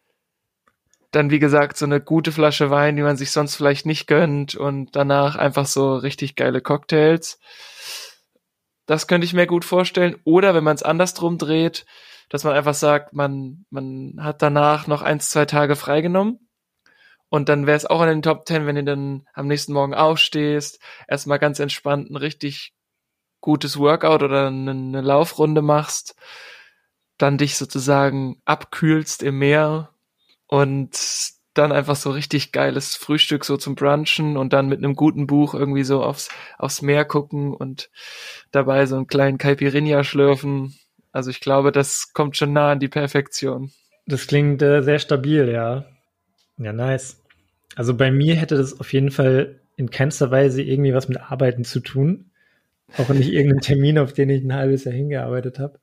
dann, 1.17 1.31
wie 1.31 1.39
gesagt, 1.39 1.79
so 1.79 1.87
eine 1.87 2.01
gute 2.01 2.31
Flasche 2.31 2.71
Wein, 2.71 2.97
die 2.97 3.03
man 3.03 3.17
sich 3.17 3.31
sonst 3.31 3.57
vielleicht 3.57 3.87
nicht 3.87 4.07
gönnt 4.07 4.55
und 4.55 4.95
danach 4.95 5.37
einfach 5.37 5.65
so 5.65 5.97
richtig 5.97 6.37
geile 6.37 6.61
Cocktails. 6.61 7.39
Das 8.87 9.07
könnte 9.07 9.25
ich 9.25 9.35
mir 9.35 9.47
gut 9.47 9.65
vorstellen. 9.65 10.17
Oder 10.25 10.55
wenn 10.55 10.65
man 10.65 10.77
es 10.77 10.83
andersrum 10.83 11.39
dreht, 11.39 11.87
dass 12.29 12.45
man 12.45 12.55
einfach 12.55 12.75
sagt, 12.75 13.13
man, 13.13 13.67
man 13.71 14.15
hat 14.21 14.43
danach 14.43 14.87
noch 14.87 15.03
eins, 15.03 15.31
zwei 15.31 15.45
Tage 15.45 15.77
freigenommen. 15.77 16.49
Und 17.29 17.49
dann 17.49 17.67
wäre 17.67 17.77
es 17.77 17.87
auch 17.87 18.03
in 18.03 18.09
den 18.09 18.23
Top 18.23 18.45
Ten, 18.47 18.67
wenn 18.67 18.77
du 18.77 18.85
dann 18.85 19.27
am 19.35 19.49
nächsten 19.49 19.73
Morgen 19.73 19.95
aufstehst, 19.95 20.81
erstmal 21.09 21.41
ganz 21.41 21.59
entspannt 21.59 22.09
ein 22.11 22.17
richtig 22.17 22.73
gutes 23.41 23.79
Workout 23.79 24.23
oder 24.23 24.47
eine, 24.47 24.71
eine 24.71 25.01
Laufrunde 25.01 25.61
machst, 25.61 26.15
dann 27.19 27.39
dich 27.39 27.57
sozusagen 27.57 28.41
abkühlst 28.45 29.23
im 29.23 29.39
Meer 29.39 29.91
und 30.47 30.97
dann 31.59 31.73
einfach 31.73 31.97
so 31.97 32.11
richtig 32.11 32.53
geiles 32.53 32.97
Frühstück 32.97 33.45
so 33.45 33.57
zum 33.57 33.75
Brunchen 33.75 34.37
und 34.37 34.53
dann 34.53 34.69
mit 34.69 34.79
einem 34.79 34.95
guten 34.95 35.27
Buch 35.27 35.55
irgendwie 35.55 35.85
so 35.85 36.03
aufs, 36.03 36.29
aufs 36.59 36.83
Meer 36.83 37.05
gucken 37.05 37.55
und 37.55 37.91
dabei 38.51 38.87
so 38.87 38.97
einen 38.97 39.07
kleinen 39.07 39.39
Caipirinha 39.39 40.05
schlürfen. 40.05 40.75
Also 41.13 41.31
ich 41.31 41.41
glaube, 41.41 41.73
das 41.73 42.13
kommt 42.13 42.37
schon 42.37 42.53
nah 42.53 42.73
an 42.73 42.81
die 42.81 42.89
Perfektion. 42.89 43.71
Das 44.07 44.27
klingt 44.27 44.63
äh, 44.63 44.83
sehr 44.83 44.99
stabil, 44.99 45.49
ja. 45.49 45.87
Ja, 46.59 46.73
nice. 46.73 47.23
Also 47.75 47.95
bei 47.95 48.11
mir 48.11 48.37
hätte 48.37 48.57
das 48.57 48.79
auf 48.79 48.93
jeden 48.93 49.11
Fall 49.11 49.61
in 49.77 49.91
keinster 49.91 50.31
Weise 50.31 50.63
irgendwie 50.63 50.95
was 50.95 51.09
mit 51.09 51.21
Arbeiten 51.21 51.65
zu 51.65 51.81
tun. 51.81 52.31
Auch 52.99 53.09
nicht 53.09 53.33
irgendein 53.33 53.61
Termin, 53.61 53.99
auf 53.99 54.13
den 54.13 54.31
ich 54.31 54.45
ein 54.45 54.55
halbes 54.55 54.85
Jahr 54.85 54.95
hingearbeitet 54.95 55.59
habe. 55.59 55.81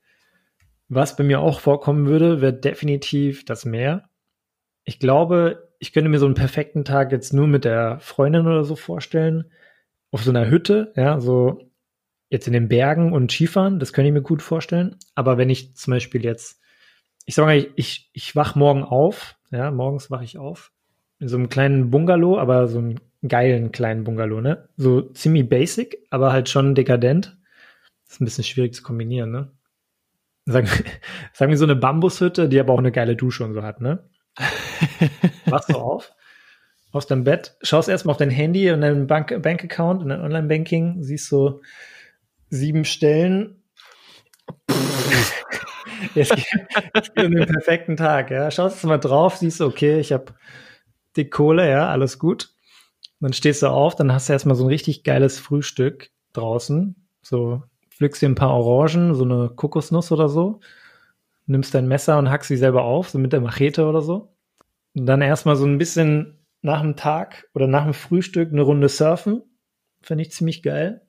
Was 0.90 1.16
bei 1.16 1.24
mir 1.24 1.40
auch 1.40 1.60
vorkommen 1.60 2.08
würde, 2.08 2.42
wäre 2.42 2.54
definitiv 2.54 3.46
das 3.46 3.66
Meer 3.66 4.10
ich 4.84 5.00
glaube, 5.00 5.70
ich 5.80 5.94
könnte 5.94 6.10
mir 6.10 6.20
so 6.20 6.26
einen 6.26 6.36
perfekten 6.36 6.86
Tag 6.86 7.12
jetzt 7.12 7.34
nur 7.34 7.48
mit 7.48 7.66
der 7.66 8.00
Freundin 8.00 8.48
oder 8.48 8.64
so 8.64 8.76
vorstellen. 8.76 9.52
Auf 10.12 10.24
so 10.24 10.32
einer 10.32 10.50
Hütte, 10.50 10.94
ja, 10.96 11.20
so 11.20 11.60
jetzt 12.30 12.48
in 12.48 12.54
den 12.54 12.68
Bergen 12.68 13.14
und 13.14 13.32
Skifahren, 13.32 13.80
das 13.80 13.94
könnte 13.94 14.08
ich 14.08 14.14
mir 14.14 14.22
gut 14.22 14.42
vorstellen. 14.42 14.96
Aber 15.16 15.38
wenn 15.38 15.50
ich 15.50 15.76
zum 15.76 15.92
Beispiel 15.92 16.24
jetzt, 16.24 16.62
ich 17.26 17.36
sage 17.36 17.46
mal, 17.46 17.68
ich, 17.76 18.10
ich 18.14 18.36
wach 18.36 18.56
morgen 18.56 18.84
auf, 18.84 19.38
ja, 19.52 19.72
morgens 19.72 20.10
wache 20.10 20.24
ich 20.24 20.38
auf, 20.38 20.72
in 21.20 21.28
so 21.28 21.38
einem 21.38 21.50
kleinen 21.50 21.90
Bungalow, 21.90 22.40
aber 22.40 22.68
so 22.68 22.80
einen 22.80 23.00
geilen 23.28 23.72
kleinen 23.72 24.04
Bungalow, 24.04 24.42
ne? 24.42 24.68
So 24.78 25.02
ziemlich 25.02 25.48
basic, 25.48 25.98
aber 26.10 26.34
halt 26.34 26.50
schon 26.50 26.76
dekadent. 26.76 27.38
Das 28.06 28.16
ist 28.16 28.22
ein 28.22 28.26
bisschen 28.26 28.44
schwierig 28.44 28.74
zu 28.74 28.84
kombinieren, 28.84 29.32
ne? 29.32 29.52
Sagen, 30.46 30.68
sagen 31.34 31.52
wir 31.52 31.58
so 31.58 31.66
eine 31.66 31.76
Bambushütte, 31.76 32.50
die 32.50 32.60
aber 32.60 32.74
auch 32.74 32.80
eine 32.80 32.92
geile 32.92 33.16
Dusche 33.16 33.44
und 33.44 33.54
so 33.54 33.64
hat, 33.64 33.80
ne? 33.80 34.10
Wachst 35.46 35.70
du 35.70 35.76
auf, 35.76 36.12
aus 36.92 37.08
deinem 37.08 37.24
Bett, 37.24 37.56
schaust 37.62 37.90
erstmal 37.90 38.14
auf 38.14 38.18
dein 38.18 38.30
Handy 38.30 38.72
und 38.72 38.82
deinen 38.82 39.08
Bank 39.08 39.42
Bankaccount 39.42 40.02
und 40.02 40.10
dein 40.10 40.22
Online-Banking, 40.22 41.04
siehst 41.04 41.28
so 41.28 41.62
sieben 42.50 42.86
Stellen. 42.86 43.64
es 46.16 46.30
geht, 46.30 47.26
um 47.26 47.32
den 47.32 47.46
perfekten 47.46 47.96
Tag, 47.96 48.32
ja. 48.32 48.50
Schaust 48.52 48.78
jetzt 48.78 48.86
mal 48.86 48.98
drauf, 48.98 49.38
siehst 49.38 49.60
du, 49.60 49.66
okay, 49.66 50.00
ich 50.00 50.12
habe 50.12 50.34
die 51.16 51.30
Kohle, 51.30 51.70
ja, 51.70 51.90
alles 51.90 52.20
gut. 52.20 52.50
dann 53.20 53.34
stehst 53.34 53.62
du 53.62 53.68
auf, 53.68 53.96
dann 53.96 54.12
hast 54.12 54.30
du 54.30 54.34
erstmal 54.34 54.56
so 54.56 54.66
ein 54.66 54.70
richtig 54.70 55.04
geiles 55.04 55.40
Frühstück 55.40 56.10
draußen. 56.34 56.96
So, 57.22 57.64
pflückst 57.92 58.22
dir 58.22 58.30
ein 58.30 58.36
paar 58.36 58.54
Orangen, 58.54 59.16
so 59.16 59.24
eine 59.24 59.50
Kokosnuss 59.56 60.12
oder 60.12 60.28
so 60.28 60.60
nimmst 61.46 61.74
dein 61.74 61.88
Messer 61.88 62.18
und 62.18 62.30
hackst 62.30 62.48
sie 62.48 62.58
selber 62.58 62.84
auf, 62.84 63.10
so 63.10 63.20
mit 63.20 63.34
der 63.34 63.42
Machete 63.42 63.86
oder 63.86 64.02
so. 64.02 64.36
Und 64.96 65.06
dann 65.06 65.22
erstmal 65.22 65.56
so 65.56 65.66
ein 65.66 65.78
bisschen 65.78 66.46
nach 66.62 66.82
dem 66.82 66.96
Tag 66.96 67.48
oder 67.54 67.68
nach 67.68 67.84
dem 67.84 67.94
Frühstück 67.94 68.52
eine 68.52 68.62
Runde 68.62 68.90
surfen. 68.90 69.44
Finde 70.02 70.24
ich 70.24 70.32
ziemlich 70.32 70.64
geil. 70.64 71.02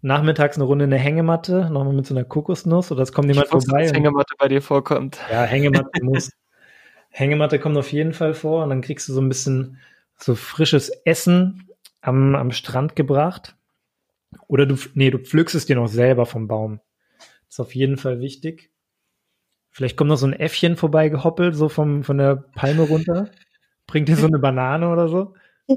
Nachmittags 0.00 0.56
eine 0.56 0.64
Runde 0.64 0.84
in 0.84 0.90
der 0.90 0.98
Hängematte, 0.98 1.70
nochmal 1.70 1.92
mit 1.92 2.06
so 2.06 2.14
einer 2.14 2.24
Kokosnuss 2.24 2.92
oder 2.92 3.02
es 3.02 3.12
kommt 3.12 3.28
jemand 3.28 3.52
wusste, 3.52 3.70
vorbei. 3.70 3.84
Dass 3.84 3.92
Hängematte 3.94 4.34
bei 4.38 4.48
dir 4.48 4.62
vorkommt. 4.62 5.18
Ja, 5.30 5.42
Hängematte 5.42 5.90
muss. 6.02 6.30
Hängematte 7.10 7.58
kommt 7.58 7.76
auf 7.76 7.90
jeden 7.90 8.12
Fall 8.12 8.34
vor 8.34 8.62
und 8.62 8.70
dann 8.70 8.80
kriegst 8.80 9.08
du 9.08 9.12
so 9.12 9.20
ein 9.20 9.28
bisschen 9.28 9.78
so 10.16 10.34
frisches 10.34 10.90
Essen 11.04 11.68
am, 12.00 12.36
am 12.36 12.52
Strand 12.52 12.94
gebracht. 12.94 13.56
Oder 14.46 14.66
du, 14.66 14.76
nee, 14.94 15.10
du 15.10 15.18
pflückst 15.18 15.54
es 15.54 15.66
dir 15.66 15.76
noch 15.76 15.88
selber 15.88 16.26
vom 16.26 16.46
Baum. 16.46 16.80
Das 17.18 17.54
ist 17.54 17.60
auf 17.60 17.74
jeden 17.74 17.96
Fall 17.96 18.20
wichtig. 18.20 18.70
Vielleicht 19.78 19.96
kommt 19.96 20.08
noch 20.08 20.16
so 20.16 20.26
ein 20.26 20.32
Äffchen 20.32 20.76
vorbei 20.76 21.08
gehoppelt, 21.08 21.54
so 21.54 21.68
vom, 21.68 22.02
von 22.02 22.18
der 22.18 22.34
Palme 22.34 22.82
runter. 22.82 23.30
Bringt 23.86 24.08
dir 24.08 24.16
so 24.16 24.26
eine 24.26 24.40
Banane 24.40 24.88
oder 24.90 25.08
so. 25.08 25.34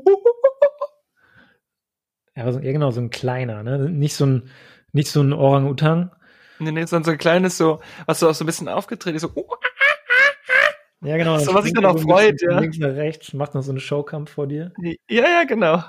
Ja, 2.34 2.44
aber 2.44 2.54
so, 2.54 2.60
ja, 2.62 2.72
genau, 2.72 2.92
so 2.92 3.02
ein 3.02 3.10
kleiner, 3.10 3.62
ne? 3.62 3.90
Nicht 3.90 4.16
so 4.16 4.26
ein, 4.26 4.50
nicht 4.94 5.10
so 5.10 5.22
ein 5.22 5.34
Orang-Utan. 5.34 6.12
Nee, 6.60 6.72
nee, 6.72 6.86
sondern 6.86 7.04
so 7.04 7.12
ein 7.12 7.18
kleines, 7.18 7.58
so, 7.58 7.82
was 8.06 8.22
so 8.22 8.30
auch 8.30 8.34
so 8.34 8.46
ein 8.46 8.48
bisschen 8.48 8.70
aufgetreten 8.70 9.18
ist, 9.18 9.24
so. 9.24 9.36
Ja, 11.02 11.18
genau. 11.18 11.38
So, 11.40 11.54
was 11.54 11.66
sich 11.66 11.74
dann 11.74 11.86
auch 11.86 12.00
freut, 12.00 12.42
ja. 12.42 12.58
Links 12.58 12.78
nach 12.78 12.96
rechts, 12.96 13.34
macht 13.34 13.54
noch 13.54 13.64
so 13.64 13.72
eine 13.72 13.82
Showkampf 13.82 14.32
vor 14.32 14.48
dir. 14.48 14.72
Ja, 15.10 15.24
ja, 15.24 15.44
genau. 15.44 15.84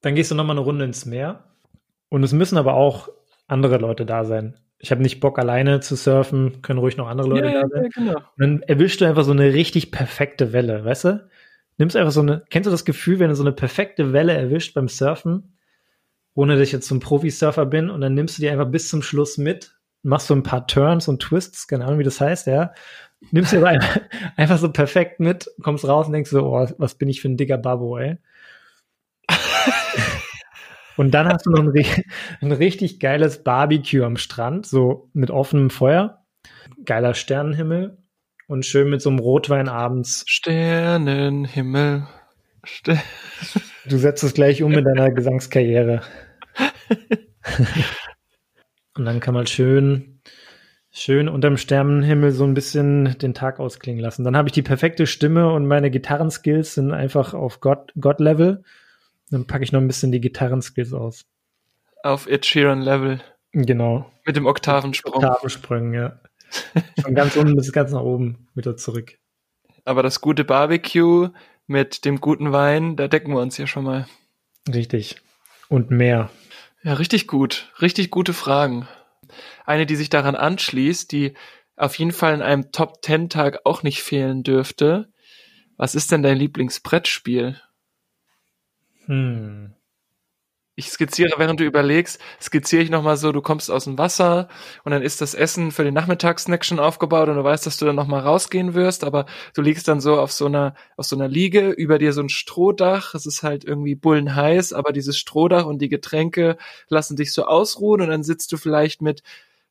Dann 0.00 0.16
gehst 0.16 0.32
du 0.32 0.34
nochmal 0.34 0.56
eine 0.56 0.64
Runde 0.66 0.84
ins 0.84 1.06
Meer. 1.06 1.44
Und 2.08 2.24
es 2.24 2.32
müssen 2.32 2.58
aber 2.58 2.74
auch 2.74 3.08
andere 3.46 3.78
Leute 3.78 4.04
da 4.04 4.24
sein 4.24 4.58
ich 4.84 4.90
habe 4.90 5.00
nicht 5.00 5.18
Bock 5.18 5.38
alleine 5.38 5.80
zu 5.80 5.96
surfen, 5.96 6.60
können 6.60 6.78
ruhig 6.78 6.98
noch 6.98 7.08
andere 7.08 7.26
Leute 7.26 7.46
ja, 7.46 7.62
da 7.62 7.68
sein. 7.68 7.84
Ja, 7.84 7.88
genau. 7.88 8.16
Und 8.16 8.24
dann 8.36 8.62
erwischst 8.64 9.00
du 9.00 9.06
einfach 9.06 9.24
so 9.24 9.32
eine 9.32 9.54
richtig 9.54 9.90
perfekte 9.90 10.52
Welle, 10.52 10.84
weißt 10.84 11.04
du? 11.04 11.28
Nimmst 11.78 11.96
einfach 11.96 12.12
so 12.12 12.20
eine, 12.20 12.44
kennst 12.50 12.66
du 12.66 12.70
das 12.70 12.84
Gefühl, 12.84 13.18
wenn 13.18 13.30
du 13.30 13.34
so 13.34 13.42
eine 13.42 13.52
perfekte 13.52 14.12
Welle 14.12 14.34
erwischt 14.34 14.74
beim 14.74 14.88
Surfen, 14.88 15.56
ohne 16.34 16.54
dass 16.54 16.68
ich 16.68 16.72
jetzt 16.72 16.86
so 16.86 16.94
ein 16.94 17.00
Profisurfer 17.00 17.64
bin, 17.64 17.88
und 17.88 18.02
dann 18.02 18.12
nimmst 18.12 18.36
du 18.36 18.42
die 18.42 18.50
einfach 18.50 18.68
bis 18.68 18.90
zum 18.90 19.00
Schluss 19.00 19.38
mit, 19.38 19.74
machst 20.02 20.26
so 20.26 20.34
ein 20.34 20.42
paar 20.42 20.66
Turns 20.66 21.08
und 21.08 21.22
Twists, 21.22 21.66
keine 21.66 21.86
Ahnung, 21.86 21.98
wie 21.98 22.04
das 22.04 22.20
heißt, 22.20 22.46
ja. 22.46 22.74
Nimmst 23.30 23.54
du 23.54 23.64
einfach, 23.64 24.00
einfach 24.36 24.58
so 24.58 24.70
perfekt 24.70 25.18
mit, 25.18 25.50
kommst 25.62 25.88
raus 25.88 26.08
und 26.08 26.12
denkst 26.12 26.30
so, 26.30 26.44
oh, 26.44 26.68
was 26.76 26.96
bin 26.96 27.08
ich 27.08 27.22
für 27.22 27.28
ein 27.30 27.38
dicker 27.38 27.56
Babbo, 27.56 27.96
ey. 27.96 28.18
Und 30.96 31.12
dann 31.12 31.28
hast 31.28 31.46
du 31.46 31.50
noch 31.50 31.62
ein, 31.62 31.72
ein, 32.40 32.52
richtig 32.52 33.00
geiles 33.00 33.42
Barbecue 33.42 34.04
am 34.04 34.16
Strand, 34.16 34.66
so 34.66 35.08
mit 35.12 35.30
offenem 35.30 35.70
Feuer, 35.70 36.24
geiler 36.84 37.14
Sternenhimmel 37.14 37.98
und 38.46 38.66
schön 38.66 38.90
mit 38.90 39.02
so 39.02 39.10
einem 39.10 39.18
Rotwein 39.18 39.68
abends. 39.68 40.24
Sternenhimmel. 40.26 42.06
Ster 42.64 42.98
du 43.88 43.98
setzt 43.98 44.24
es 44.24 44.34
gleich 44.34 44.62
um 44.62 44.72
mit 44.72 44.86
deiner 44.86 45.10
Gesangskarriere. 45.10 46.02
und 48.96 49.04
dann 49.04 49.20
kann 49.20 49.34
man 49.34 49.46
schön, 49.46 50.20
schön 50.90 51.28
unterm 51.28 51.56
Sternenhimmel 51.56 52.30
so 52.30 52.44
ein 52.44 52.54
bisschen 52.54 53.18
den 53.18 53.34
Tag 53.34 53.60
ausklingen 53.60 54.00
lassen. 54.00 54.24
Dann 54.24 54.36
habe 54.36 54.48
ich 54.48 54.52
die 54.52 54.62
perfekte 54.62 55.06
Stimme 55.06 55.52
und 55.52 55.66
meine 55.66 55.90
Gitarrenskills 55.90 56.74
sind 56.74 56.92
einfach 56.92 57.34
auf 57.34 57.60
Gott-Level. 57.60 58.56
God 58.56 58.64
dann 59.34 59.46
packe 59.46 59.64
ich 59.64 59.72
noch 59.72 59.80
ein 59.80 59.86
bisschen 59.86 60.12
die 60.12 60.20
Gitarrenskills 60.20 60.92
aus. 60.92 61.26
Auf 62.02 62.26
Ed 62.26 62.46
Sheeran 62.46 62.80
Level. 62.80 63.20
Genau. 63.52 64.10
Mit 64.24 64.36
dem 64.36 64.46
Oktavensprung. 64.46 65.14
Oktavensprung, 65.14 65.92
ja. 65.92 66.20
Von 67.02 67.14
ganz 67.14 67.36
unten 67.36 67.56
bis 67.56 67.72
ganz 67.72 67.92
nach 67.92 68.02
oben 68.02 68.48
wieder 68.54 68.76
zurück. 68.76 69.18
Aber 69.84 70.02
das 70.02 70.20
gute 70.20 70.44
Barbecue 70.44 71.30
mit 71.66 72.04
dem 72.04 72.20
guten 72.20 72.52
Wein, 72.52 72.96
da 72.96 73.08
decken 73.08 73.34
wir 73.34 73.40
uns 73.40 73.58
ja 73.58 73.66
schon 73.66 73.84
mal. 73.84 74.06
Richtig. 74.72 75.16
Und 75.68 75.90
mehr. 75.90 76.30
Ja, 76.82 76.94
richtig 76.94 77.26
gut. 77.26 77.72
Richtig 77.80 78.10
gute 78.10 78.32
Fragen. 78.32 78.86
Eine, 79.64 79.86
die 79.86 79.96
sich 79.96 80.10
daran 80.10 80.36
anschließt, 80.36 81.10
die 81.10 81.34
auf 81.76 81.98
jeden 81.98 82.12
Fall 82.12 82.34
in 82.34 82.42
einem 82.42 82.70
Top-Ten-Tag 82.70 83.60
auch 83.64 83.82
nicht 83.82 84.02
fehlen 84.02 84.42
dürfte. 84.42 85.08
Was 85.76 85.94
ist 85.94 86.12
denn 86.12 86.22
dein 86.22 86.36
Lieblingsbrettspiel? 86.36 87.60
Hm. 89.06 89.74
Ich 90.76 90.90
skizziere, 90.90 91.30
während 91.36 91.60
du 91.60 91.64
überlegst, 91.64 92.20
skizziere 92.42 92.82
ich 92.82 92.90
nochmal 92.90 93.16
so, 93.16 93.30
du 93.30 93.40
kommst 93.42 93.70
aus 93.70 93.84
dem 93.84 93.96
Wasser 93.96 94.48
und 94.82 94.90
dann 94.90 95.02
ist 95.02 95.20
das 95.20 95.34
Essen 95.34 95.70
für 95.70 95.84
den 95.84 95.94
Nachmittagssnack 95.94 96.64
schon 96.64 96.80
aufgebaut 96.80 97.28
und 97.28 97.36
du 97.36 97.44
weißt, 97.44 97.64
dass 97.64 97.76
du 97.76 97.84
dann 97.84 97.94
nochmal 97.94 98.22
rausgehen 98.22 98.74
wirst, 98.74 99.04
aber 99.04 99.26
du 99.54 99.62
liegst 99.62 99.86
dann 99.86 100.00
so 100.00 100.18
auf 100.18 100.32
so 100.32 100.46
einer, 100.46 100.74
auf 100.96 101.06
so 101.06 101.14
einer 101.14 101.28
Liege, 101.28 101.70
über 101.70 101.98
dir 101.98 102.12
so 102.12 102.22
ein 102.22 102.28
Strohdach, 102.28 103.14
es 103.14 103.24
ist 103.24 103.44
halt 103.44 103.64
irgendwie 103.64 103.94
bullenheiß, 103.94 104.72
aber 104.72 104.92
dieses 104.92 105.16
Strohdach 105.16 105.64
und 105.64 105.78
die 105.78 105.88
Getränke 105.88 106.56
lassen 106.88 107.16
dich 107.16 107.32
so 107.32 107.44
ausruhen 107.44 108.00
und 108.00 108.08
dann 108.08 108.24
sitzt 108.24 108.50
du 108.50 108.56
vielleicht 108.56 109.00
mit 109.00 109.22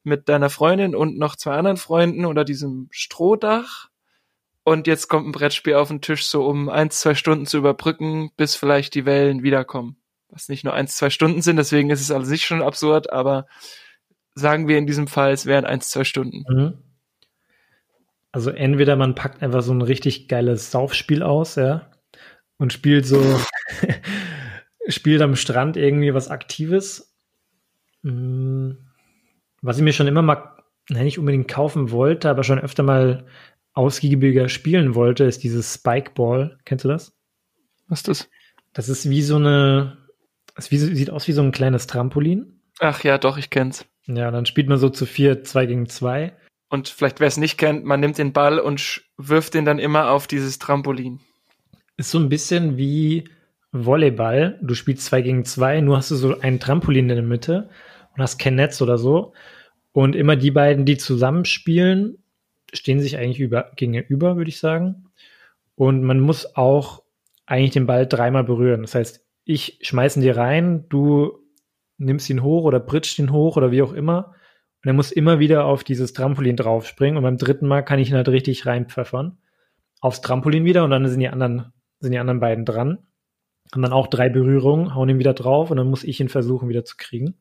mit 0.04 0.28
deiner 0.30 0.50
Freundin 0.50 0.96
und 0.96 1.17
noch 1.17 1.36
zwei 1.36 1.54
anderen 1.54 1.78
Freunden 1.78 2.26
unter 2.26 2.43
diesem 2.43 2.89
Strohdach. 2.91 3.89
Und 4.63 4.88
jetzt 4.88 5.10
kommt 5.10 5.28
ein 5.28 5.32
Brettspiel 5.34 5.76
auf 5.76 5.89
den 5.89 6.02
Tisch, 6.02 6.26
so 6.26 6.45
um 6.45 6.69
ein, 6.69 6.89
zwei 6.89 7.15
Stunden 7.15 7.45
zu 7.45 7.58
überbrücken, 7.58 8.32
bis 8.38 8.56
vielleicht 8.56 8.95
die 8.95 9.06
Wellen 9.06 9.43
wiederkommen. 9.43 9.97
Was 10.30 10.49
nicht 10.49 10.63
nur 10.63 10.73
ein, 10.73 10.88
zwei 10.88 11.10
Stunden 11.10 11.41
sind, 11.41 11.58
deswegen 11.58 11.89
ist 11.89 12.02
es 12.02 12.12
an 12.12 12.26
sich 12.26 12.45
schon 12.45 12.62
absurd, 12.62 13.12
aber 13.12 13.45
sagen 14.36 14.67
wir 14.67 14.78
in 14.78 14.88
diesem 14.88 15.08
Fall, 15.08 15.32
es 15.32 15.45
wären 15.45 15.65
ein, 15.65 15.82
zwei 15.82 16.04
Stunden. 16.06 16.43
Mhm. 16.47 16.78
Also 18.32 18.49
entweder 18.49 18.95
man 18.95 19.15
packt 19.15 19.43
einfach 19.43 19.62
so 19.62 19.73
ein 19.73 19.84
richtig 19.84 20.28
geiles 20.28 20.71
Saufspiel 20.71 21.21
aus, 21.21 21.56
ja, 21.56 21.91
und 22.58 22.73
spielt 22.73 23.06
so, 23.06 23.21
spielt 24.88 25.21
am 25.21 25.36
Strand 25.36 25.78
irgendwie 25.78 26.13
was 26.13 26.30
Aktives. 26.30 27.15
Mhm. 28.02 28.78
Was 29.62 29.78
ich 29.78 29.84
mir 29.84 29.93
schon 29.93 30.08
immer 30.08 30.21
mal, 30.23 30.58
nicht 30.89 31.19
unbedingt 31.19 31.47
kaufen 31.47 31.91
wollte, 31.91 32.30
aber 32.30 32.43
schon 32.43 32.60
öfter 32.60 32.84
mal 32.84 33.26
ausgiebiger 33.73 34.49
spielen 34.49 34.95
wollte, 34.95 35.23
ist 35.23 35.43
dieses 35.43 35.73
Spikeball. 35.73 36.59
Kennst 36.65 36.86
du 36.86 36.89
das? 36.89 37.13
Was 37.88 37.99
ist 37.99 38.07
das? 38.07 38.29
Das 38.73 38.89
ist 38.89 39.09
wie 39.09 39.21
so 39.21 39.36
eine, 39.36 39.97
es 40.55 40.65
sieht 40.65 41.09
aus 41.09 41.27
wie 41.27 41.33
so 41.33 41.41
ein 41.41 41.51
kleines 41.51 41.88
Trampolin. 41.88 42.62
Ach 42.79 43.03
ja, 43.03 43.17
doch, 43.17 43.38
ich 43.38 43.49
kenn's. 43.49 43.86
Ja, 44.05 44.31
dann 44.31 44.45
spielt 44.45 44.67
man 44.67 44.77
so 44.77 44.89
zu 44.89 45.05
vier, 45.05 45.43
zwei 45.43 45.65
gegen 45.65 45.88
zwei. 45.88 46.33
Und 46.69 46.89
vielleicht, 46.89 47.19
wer 47.19 47.27
es 47.27 47.38
nicht 47.38 47.57
kennt, 47.57 47.86
man 47.86 47.99
nimmt 47.99 48.17
den 48.17 48.33
Ball 48.33 48.59
und 48.59 49.03
wirft 49.17 49.53
den 49.53 49.65
dann 49.65 49.79
immer 49.79 50.09
auf 50.09 50.27
dieses 50.27 50.59
Trampolin. 50.59 51.19
Ist 51.97 52.12
so 52.12 52.17
ein 52.17 52.29
bisschen 52.29 52.77
wie 52.77 53.29
Volleyball. 53.71 54.59
Du 54.62 54.73
spielst 54.73 55.05
zwei 55.05 55.21
gegen 55.21 55.45
zwei, 55.45 55.81
nur 55.81 55.97
hast 55.97 56.12
du 56.12 56.15
so 56.15 56.39
ein 56.39 56.59
Trampolin 56.59 57.09
in 57.09 57.15
der 57.15 57.23
Mitte 57.23 57.69
und 58.15 58.21
hast 58.21 58.39
kein 58.39 58.55
Netz 58.55 58.81
oder 58.81 58.97
so. 58.97 59.33
Und 59.91 60.15
immer 60.15 60.36
die 60.36 60.51
beiden, 60.51 60.86
die 60.86 60.97
zusammenspielen, 60.97 62.22
stehen 62.73 62.99
sich 62.99 63.17
eigentlich 63.17 63.39
über, 63.39 63.71
gegenüber, 63.75 64.38
würde 64.38 64.49
ich 64.49 64.59
sagen. 64.59 65.05
Und 65.75 66.03
man 66.03 66.19
muss 66.19 66.55
auch 66.55 67.03
eigentlich 67.45 67.71
den 67.71 67.88
Ball 67.88 68.07
dreimal 68.07 68.43
berühren. 68.43 68.81
Das 68.81 68.95
heißt, 68.95 69.25
ich 69.45 69.79
schmeiße 69.81 70.19
ihn 70.19 70.23
dir 70.23 70.38
rein, 70.38 70.86
du 70.89 71.39
nimmst 71.97 72.29
ihn 72.29 72.43
hoch 72.43 72.63
oder 72.63 72.79
pritscht 72.79 73.19
ihn 73.19 73.31
hoch 73.31 73.57
oder 73.57 73.71
wie 73.71 73.81
auch 73.81 73.93
immer. 73.93 74.33
Und 74.83 74.89
er 74.89 74.93
muss 74.93 75.12
immer 75.12 75.39
wieder 75.39 75.65
auf 75.65 75.83
dieses 75.83 76.13
Trampolin 76.13 76.55
draufspringen. 76.55 77.17
Und 77.17 77.23
beim 77.23 77.38
dritten 77.38 77.67
Mal 77.67 77.83
kann 77.83 77.99
ich 77.99 78.09
ihn 78.09 78.15
halt 78.15 78.29
richtig 78.29 78.65
reinpfeffern. 78.65 79.38
Aufs 80.01 80.21
Trampolin 80.21 80.65
wieder 80.65 80.83
und 80.83 80.91
dann 80.91 81.07
sind 81.07 81.19
die 81.19 81.29
anderen, 81.29 81.71
sind 81.99 82.12
die 82.12 82.19
anderen 82.19 82.39
beiden 82.39 82.65
dran. 82.65 82.99
Haben 83.71 83.81
dann 83.81 83.93
auch 83.93 84.07
drei 84.07 84.29
Berührungen, 84.29 84.93
hauen 84.93 85.09
ihn 85.09 85.19
wieder 85.19 85.33
drauf 85.33 85.71
und 85.71 85.77
dann 85.77 85.88
muss 85.88 86.03
ich 86.03 86.19
ihn 86.19 86.29
versuchen 86.29 86.67
wieder 86.67 86.83
zu 86.83 86.97
kriegen. 86.97 87.36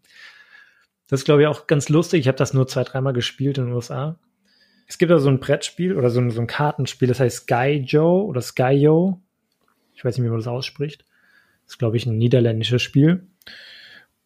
Das 1.08 1.20
ist, 1.20 1.24
glaube 1.24 1.42
ich, 1.42 1.48
auch 1.48 1.66
ganz 1.66 1.88
lustig. 1.88 2.20
Ich 2.20 2.28
habe 2.28 2.38
das 2.38 2.54
nur 2.54 2.66
zwei, 2.68 2.84
dreimal 2.84 3.12
gespielt 3.12 3.58
in 3.58 3.66
den 3.66 3.74
USA. 3.74 4.18
Es 4.92 4.98
gibt 4.98 5.10
da 5.10 5.18
so 5.18 5.30
ein 5.30 5.40
Brettspiel 5.40 5.96
oder 5.96 6.10
so 6.10 6.20
ein, 6.20 6.30
so 6.30 6.42
ein 6.42 6.46
Kartenspiel, 6.46 7.08
das 7.08 7.18
heißt 7.18 7.44
Sky 7.44 7.82
Joe 7.82 8.24
oder 8.24 8.42
Sky 8.42 8.72
Yo. 8.72 9.22
Ich 9.94 10.04
weiß 10.04 10.18
nicht, 10.18 10.26
wie 10.26 10.28
man 10.28 10.40
das 10.40 10.46
ausspricht. 10.46 11.06
Das 11.64 11.72
ist, 11.72 11.78
glaube 11.78 11.96
ich, 11.96 12.04
ein 12.04 12.18
niederländisches 12.18 12.82
Spiel. 12.82 13.26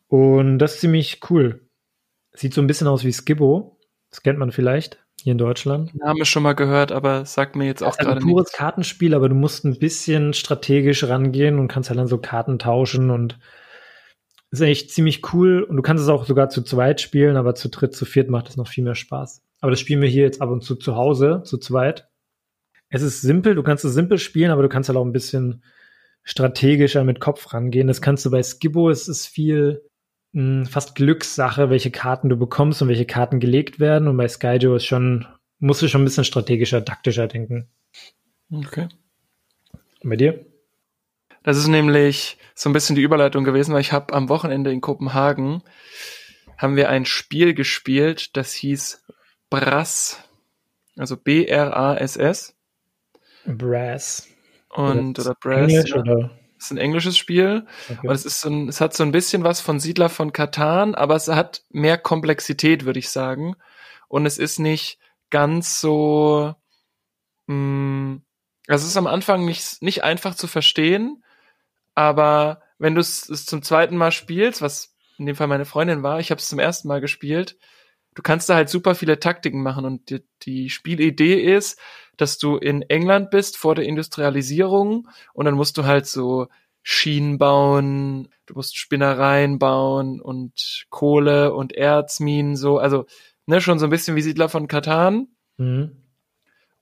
Und 0.09 0.59
das 0.59 0.75
ist 0.75 0.81
ziemlich 0.81 1.21
cool. 1.31 1.69
Sieht 2.33 2.53
so 2.53 2.61
ein 2.61 2.67
bisschen 2.67 2.89
aus 2.89 3.05
wie 3.05 3.13
Skibbo. 3.13 3.79
Das 4.11 4.25
kennt 4.25 4.41
man 4.41 4.51
vielleicht 4.51 4.99
hier 5.23 5.31
in 5.31 5.39
Deutschland. 5.39 5.95
Name 5.95 6.25
schon 6.25 6.43
mal 6.43 6.55
gehört, 6.55 6.91
aber 6.91 7.25
sagt 7.27 7.55
mir 7.55 7.67
jetzt 7.67 7.85
auch 7.85 7.97
gerade 7.97 8.15
nichts. 8.15 8.25
Ein 8.25 8.31
pures 8.33 8.51
Kartenspiel, 8.51 9.15
aber 9.15 9.29
du 9.29 9.37
musst 9.37 9.65
ein 9.65 9.79
bisschen 9.79 10.33
strategisch 10.33 11.05
rangehen 11.05 11.61
und 11.61 11.69
kannst 11.69 11.91
halt 11.91 12.01
dann 12.01 12.09
so 12.09 12.19
Karten 12.19 12.59
tauschen 12.59 13.11
und 13.13 13.39
ist 14.51 14.63
echt 14.63 14.91
ziemlich 14.91 15.33
cool. 15.33 15.63
Und 15.63 15.77
du 15.77 15.83
kannst 15.83 16.03
es 16.03 16.09
auch 16.09 16.25
sogar 16.25 16.49
zu 16.49 16.63
zweit 16.63 17.01
spielen, 17.01 17.37
aber 17.37 17.55
zu 17.55 17.69
dritt, 17.69 17.95
zu 17.95 18.05
viert 18.05 18.31
macht 18.31 18.49
es 18.49 18.57
noch 18.57 18.67
viel 18.67 18.83
mehr 18.83 18.97
Spaß. 18.97 19.46
Aber 19.61 19.71
das 19.71 19.81
spielen 19.81 20.03
wir 20.03 20.09
hier 20.09 20.25
jetzt 20.25 20.43
ab 20.43 20.51
und 20.51 20.63
zu 20.63 20.77
zu 20.77 20.97
Hause, 20.97 21.43
zu 21.45 21.59
zweit. 21.59 22.09
Es 22.89 23.03
ist 23.03 23.21
simpel, 23.21 23.55
du 23.55 23.63
kannst 23.63 23.85
es 23.85 23.95
simpel 23.95 24.19
spielen, 24.19 24.51
aber 24.51 24.63
du 24.63 24.69
kannst 24.69 24.89
halt 24.89 24.97
auch 24.97 25.05
ein 25.05 25.13
bisschen 25.13 25.63
strategischer 26.23 27.05
mit 27.05 27.21
Kopf 27.21 27.53
rangehen. 27.53 27.87
Das 27.87 28.03
kannst 28.03 28.25
du 28.27 28.31
bei 28.31 28.43
Skibbo, 28.43 28.91
es 28.91 29.09
ist 29.09 29.27
viel 29.27 29.83
mh, 30.33 30.67
fast 30.67 30.95
Glückssache, 30.95 31.71
welche 31.71 31.91
Karten 31.91 32.29
du 32.29 32.37
bekommst 32.37 32.83
und 32.83 32.89
welche 32.89 33.07
Karten 33.07 33.41
gelegt 33.41 33.81
werden. 33.81 34.09
Und 34.09 34.17
bei 34.17 34.29
Skyjo 34.29 34.77
ist 34.77 34.87
schon, 34.87 35.27
musst 35.59 35.83
du 35.83 35.89
schon 35.89 36.03
ein 36.03 36.05
bisschen 36.05 36.25
strategischer, 36.25 36.85
taktischer 36.85 37.27
denken. 37.27 37.69
Okay. 38.53 38.89
Und 40.03 40.11
bei 40.11 40.17
dir? 40.17 40.47
Das 41.43 41.57
ist 41.57 41.69
nämlich 41.69 42.39
so 42.55 42.69
ein 42.69 42.73
bisschen 42.73 42.97
die 42.97 43.03
Überleitung 43.03 43.45
gewesen, 43.45 43.73
weil 43.73 43.81
ich 43.81 43.93
habe 43.93 44.13
am 44.15 44.29
Wochenende 44.29 44.73
in 44.73 44.81
Kopenhagen 44.81 45.63
haben 46.59 46.77
wir 46.77 46.89
ein 46.89 47.05
Spiel 47.05 47.55
gespielt, 47.55 48.37
das 48.37 48.53
hieß 48.53 49.05
Brass. 49.51 50.23
Also 50.97 51.17
B-R-A-S-S. 51.17 52.55
Brass. 53.45 54.29
Und, 54.71 55.19
oder, 55.19 55.31
oder 55.31 55.39
Brass. 55.41 55.73
Englisch, 55.73 55.91
ja. 55.91 56.01
oder? 56.01 56.31
ist 56.59 56.71
ein 56.71 56.79
englisches 56.79 57.17
Spiel. 57.17 57.67
Okay. 57.89 58.09
Und 58.09 58.15
es 58.15 58.25
ist 58.25 58.41
so 58.41 58.49
ein, 58.49 58.69
es 58.69 58.81
hat 58.81 58.95
so 58.95 59.03
ein 59.03 59.13
bisschen 59.13 59.45
was 59.45 59.61
von 59.61 59.81
Siedler 59.81 60.09
von 60.09 60.33
Katan, 60.33 60.95
aber 60.95 61.17
es 61.17 61.29
hat 61.29 61.63
mehr 61.71 61.99
Komplexität, 61.99 62.85
würde 62.85 62.99
ich 62.99 63.11
sagen. 63.11 63.57
Und 64.09 64.27
es 64.27 64.39
ist 64.39 64.59
nicht 64.59 64.99
ganz 65.31 65.81
so, 65.81 66.55
mh, 67.47 67.55
mm, 67.55 68.23
also 68.69 68.83
es 68.83 68.91
ist 68.91 68.97
am 68.97 69.07
Anfang 69.07 69.45
nicht, 69.45 69.83
nicht 69.83 70.03
einfach 70.03 70.35
zu 70.35 70.49
verstehen, 70.49 71.23
aber 71.95 72.63
wenn 72.79 72.95
du 72.95 73.01
es 73.01 73.47
zum 73.47 73.63
zweiten 73.63 73.97
Mal 73.97 74.11
spielst, 74.11 74.61
was 74.61 74.95
in 75.19 75.27
dem 75.27 75.37
Fall 75.37 75.47
meine 75.47 75.65
Freundin 75.65 76.03
war, 76.03 76.19
ich 76.21 76.31
habe 76.31 76.41
es 76.41 76.49
zum 76.49 76.59
ersten 76.59 76.89
Mal 76.89 77.01
gespielt, 77.01 77.57
du 78.17 78.23
kannst 78.23 78.49
da 78.49 78.57
halt 78.57 78.69
super 78.69 78.97
viele 78.97 79.21
Taktiken 79.21 79.63
machen 79.63 79.85
und 79.85 80.11
die, 80.11 80.25
die 80.43 80.71
Spielidee 80.71 81.35
ist, 81.35 81.79
dass 82.17 82.39
du 82.39 82.57
in 82.57 82.83
England 82.83 83.31
bist 83.31 83.57
vor 83.57 83.77
der 83.77 83.85
Industrialisierung 83.85 85.09
und 85.35 85.45
dann 85.45 85.55
musst 85.55 85.79
du 85.79 85.85
halt 85.85 86.07
so 86.07 86.49
Schienen 86.83 87.39
bauen, 87.39 88.29
du 88.47 88.55
musst 88.55 88.79
Spinnereien 88.79 89.59
bauen 89.59 90.21
und 90.21 90.87
Kohle 90.89 91.53
und 91.53 91.73
Erzminen 91.73 92.57
so, 92.57 92.79
also 92.79 93.07
ne, 93.45 93.61
schon 93.61 93.79
so 93.79 93.87
ein 93.87 93.91
bisschen 93.91 94.17
wie 94.17 94.23
Siedler 94.23 94.49
von 94.49 94.67
Katan. 94.67 95.29
Mhm. 95.59 96.03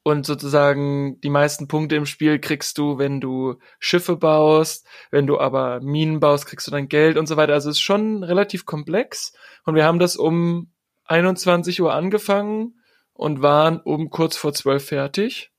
Und 0.07 0.27
sozusagen 0.27 1.19
die 1.23 1.31
meisten 1.31 1.67
Punkte 1.67 1.97
im 1.97 2.05
Spiel 2.05 2.39
kriegst 2.39 2.77
du, 2.77 2.99
wenn 2.99 3.23
du 3.23 3.55
Schiffe 3.79 4.17
baust, 4.17 4.87
wenn 5.11 5.27
du 5.27 5.41
aber 5.41 5.81
Minen 5.81 6.21
baust, 6.21 6.45
kriegst 6.45 6.67
du 6.67 6.71
dann 6.71 6.89
Geld 6.89 7.17
und 7.17 7.27
so 7.27 7.39
weiter. 7.39 7.55
Also 7.55 7.71
es 7.71 7.77
ist 7.77 7.83
schon 7.83 8.23
relativ 8.23 8.67
komplex. 8.67 9.33
Und 9.65 9.75
wir 9.75 9.87
haben 9.87 9.99
das 9.99 10.17
um 10.17 10.74
21 11.07 11.81
Uhr 11.83 11.93
angefangen 11.93 12.81
und 13.13 13.43
waren 13.43 13.81
um 13.81 14.11
kurz 14.11 14.37
vor 14.37 14.53
zwölf 14.53 14.87
fertig. 14.87 15.53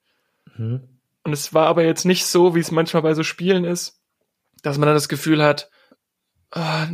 Mhm. 0.58 0.82
Und 1.24 1.34
es 1.34 1.54
war 1.54 1.68
aber 1.68 1.84
jetzt 1.84 2.06
nicht 2.06 2.26
so, 2.26 2.56
wie 2.56 2.60
es 2.60 2.72
manchmal 2.72 3.04
bei 3.04 3.14
so 3.14 3.24
Spielen 3.24 3.66
ist, 3.66 4.00
dass 4.62 4.78
man 4.78 4.88
dann 4.88 4.96
das 4.96 5.10
Gefühl 5.10 5.44
hat, 5.44 5.70
oh, 6.54 6.86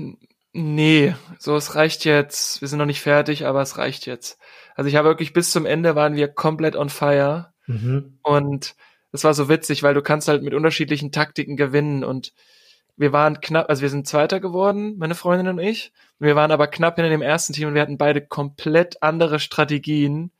nee, 0.53 1.15
so 1.37 1.55
es 1.55 1.75
reicht 1.75 2.05
jetzt, 2.05 2.61
wir 2.61 2.67
sind 2.67 2.79
noch 2.79 2.85
nicht 2.85 3.01
fertig, 3.01 3.45
aber 3.45 3.61
es 3.61 3.77
reicht 3.77 4.05
jetzt. 4.05 4.37
Also 4.75 4.87
ich 4.87 4.95
habe 4.95 5.09
wirklich 5.09 5.33
bis 5.33 5.51
zum 5.51 5.65
Ende 5.65 5.95
waren 5.95 6.15
wir 6.15 6.27
komplett 6.27 6.75
on 6.75 6.89
fire 6.89 7.53
mhm. 7.67 8.17
und 8.23 8.75
es 9.11 9.23
war 9.23 9.33
so 9.33 9.49
witzig, 9.49 9.83
weil 9.83 9.93
du 9.93 10.01
kannst 10.01 10.27
halt 10.27 10.43
mit 10.43 10.53
unterschiedlichen 10.53 11.11
Taktiken 11.11 11.57
gewinnen 11.57 12.03
und 12.03 12.33
wir 12.97 13.13
waren 13.13 13.41
knapp, 13.41 13.69
also 13.69 13.81
wir 13.81 13.89
sind 13.89 14.07
Zweiter 14.07 14.39
geworden, 14.39 14.95
meine 14.97 15.15
Freundin 15.15 15.47
und 15.47 15.59
ich. 15.59 15.91
Wir 16.19 16.35
waren 16.35 16.51
aber 16.51 16.67
knapp 16.67 16.95
hinter 16.95 17.09
dem 17.09 17.21
ersten 17.21 17.53
Team 17.53 17.69
und 17.69 17.73
wir 17.73 17.81
hatten 17.81 17.97
beide 17.97 18.21
komplett 18.21 19.01
andere 19.01 19.39
Strategien 19.39 20.31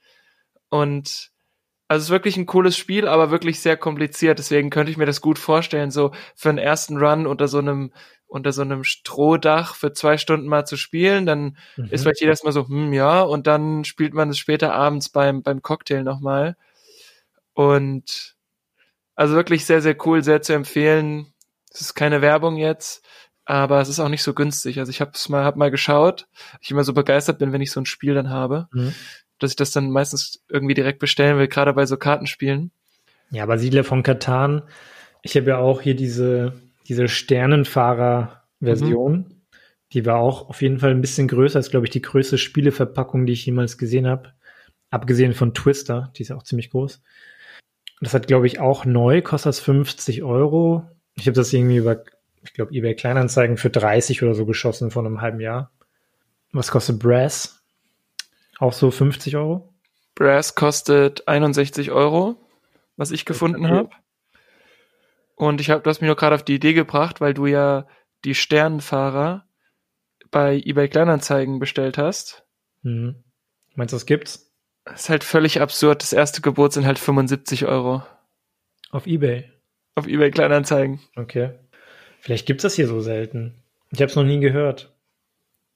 und 0.70 1.32
also 1.92 2.00
es 2.00 2.06
ist 2.06 2.12
wirklich 2.12 2.38
ein 2.38 2.46
cooles 2.46 2.78
Spiel, 2.78 3.06
aber 3.06 3.32
wirklich 3.32 3.60
sehr 3.60 3.76
kompliziert. 3.76 4.40
Deswegen 4.40 4.70
könnte 4.70 4.92
ich 4.92 4.98
mir 4.98 5.06
das 5.06 5.20
gut 5.20 5.38
vorstellen, 5.38 5.92
so 5.92 6.12
für 6.36 6.48
einen 6.48 6.58
ersten 6.58 6.96
Run 6.96 7.28
unter 7.28 7.50
so 7.50 7.58
einem 7.58 7.92
unter 8.28 8.54
so 8.54 8.62
einem 8.62 8.86
Strohdach 8.86 9.76
für 9.76 9.92
zwei 9.92 10.18
Stunden 10.18 10.48
mal 10.48 10.66
zu 10.66 10.78
spielen. 10.78 11.26
Dann 11.26 11.58
mhm. 11.76 11.90
ist 11.90 12.04
vielleicht 12.04 12.22
jedes 12.22 12.46
Mal 12.46 12.54
so, 12.54 12.66
hm, 12.66 12.94
ja, 12.94 13.22
und 13.24 13.46
dann 13.46 13.84
spielt 13.84 14.14
man 14.14 14.30
es 14.30 14.38
später 14.38 14.74
abends 14.74 15.10
beim 15.10 15.44
beim 15.44 15.62
Cocktail 15.62 16.04
nochmal. 16.04 16.56
Und 17.54 18.38
also 19.16 19.36
wirklich 19.36 19.66
sehr 19.66 19.82
sehr 19.82 19.98
cool, 20.06 20.24
sehr 20.24 20.42
zu 20.42 20.54
empfehlen. 20.54 21.31
Es 21.74 21.82
ist 21.82 21.96
keine 21.96 22.22
Werbung 22.22 22.58
jetzt, 22.58 23.06
aber 23.46 23.82
es 23.82 23.90
ist 23.90 24.00
auch 24.00 24.10
nicht 24.10 24.24
so 24.24 24.34
günstig. 24.34 24.80
Also 24.80 24.90
ich 24.90 25.02
habe 25.02 25.12
mal 25.30 25.44
hab 25.44 25.56
mal 25.56 25.72
geschaut. 25.72 26.28
Ich 26.60 26.72
immer 26.72 26.84
so 26.84 26.94
begeistert 26.94 27.40
bin, 27.40 27.54
wenn 27.54 27.62
ich 27.62 27.72
so 27.72 27.80
ein 27.80 27.86
Spiel 27.86 28.14
dann 28.14 28.30
habe. 28.30 28.68
Mhm 28.72 28.94
dass 29.42 29.52
ich 29.52 29.58
das 29.58 29.72
dann 29.72 29.90
meistens 29.90 30.44
irgendwie 30.50 30.76
direkt 30.76 31.00
bestellen 31.00 31.38
will, 31.38 31.48
gerade 31.48 31.74
bei 31.74 31.86
so 31.86 31.98
Kartenspielen. 31.98 32.72
Ja, 33.32 33.44
aber 33.44 33.58
Siedler 33.58 33.84
von 33.84 34.04
Katan, 34.04 34.62
ich 35.24 35.36
habe 35.36 35.48
ja 35.48 35.58
auch 35.58 35.82
hier 35.82 35.96
diese, 35.96 36.54
diese 36.88 37.08
Sternenfahrer-Version. 37.08 39.14
Mhm. 39.14 39.26
Die 39.94 40.06
war 40.06 40.18
auch 40.18 40.50
auf 40.50 40.62
jeden 40.62 40.78
Fall 40.80 40.92
ein 40.92 41.02
bisschen 41.02 41.28
größer, 41.28 41.60
ist, 41.60 41.72
glaube 41.72 41.88
ich, 41.88 41.90
die 41.90 42.02
größte 42.02 42.38
Spieleverpackung, 42.38 43.26
die 43.26 43.34
ich 43.34 43.46
jemals 43.46 43.78
gesehen 43.78 44.08
habe. 44.08 44.32
Abgesehen 44.90 45.34
von 45.34 45.54
Twister, 45.54 46.14
die 46.16 46.22
ist 46.22 46.30
ja 46.30 46.38
auch 46.38 46.44
ziemlich 46.44 46.70
groß. 46.70 47.02
Das 48.00 48.14
hat, 48.14 48.28
glaube 48.28 48.48
ich, 48.48 48.60
auch 48.60 48.86
neu, 48.86 49.22
kostet 49.22 49.50
das 49.50 49.60
50 49.60 50.24
Euro. 50.24 50.88
Ich 51.15 51.28
habe 51.28 51.36
das 51.36 51.52
irgendwie 51.54 51.78
über, 51.78 52.04
ich 52.43 52.54
glaube, 52.54 52.74
eBay 52.74 52.95
Kleinanzeigen 52.95 53.58
für 53.58 53.69
30 53.69 54.24
oder 54.24 54.34
so 54.34 54.45
geschossen 54.45 54.91
vor 54.91 55.06
einem 55.06 55.21
halben 55.21 55.39
Jahr. 55.39 55.71
Was 56.52 56.71
kostet 56.71 57.00
Brass? 57.00 57.62
Auch 58.60 58.74
so 58.74 58.91
50 58.91 59.36
Euro? 59.38 59.74
Brass 60.15 60.56
kostet 60.56 61.28
61 61.28 61.91
Euro, 61.91 62.36
was 62.97 63.12
ich 63.12 63.26
gefunden 63.26 63.67
habe. 63.67 63.89
Und 65.36 65.62
ich 65.62 65.69
habe, 65.69 65.82
du 65.82 65.89
hast 65.89 66.02
mich 66.02 66.08
nur 66.08 66.15
gerade 66.15 66.36
auf 66.36 66.43
die 66.43 66.56
Idee 66.56 66.74
gebracht, 66.74 67.21
weil 67.21 67.34
du 67.34 67.47
ja 67.47 67.88
die 68.26 68.36
Sternenfahrer 68.36 69.45
bei 70.30 70.62
eBay 70.63 70.88
Kleinanzeigen 70.88 71.60
bestellt 71.60 71.97
hast. 71.97 72.45
Mhm. 72.84 73.24
Meinst 73.76 73.93
du, 73.93 73.95
das 73.95 74.06
gibt's? 74.06 74.52
Das 74.86 75.02
ist 75.02 75.10
halt 75.10 75.24
völlig 75.24 75.62
absurd. 75.62 76.02
Das 76.02 76.13
erste 76.13 76.41
Gebot 76.41 76.74
sind 76.74 76.86
halt 76.86 77.00
75 77.00 77.65
Euro. 77.65 78.04
Auf 78.91 79.08
eBay? 79.08 79.50
Auf 79.96 80.08
eBay 80.08 80.32
Kleinanzeigen. 80.32 81.00
Okay. 81.16 81.52
Vielleicht 82.20 82.46
gibt's 82.46 82.64
das 82.64 82.76
hier 82.76 82.88
so 82.88 83.02
selten. 83.02 83.56
Ich 83.92 84.00
habe 84.02 84.10
es 84.10 84.16
noch 84.16 84.24
nie 84.24 84.40
gehört. 84.40 84.94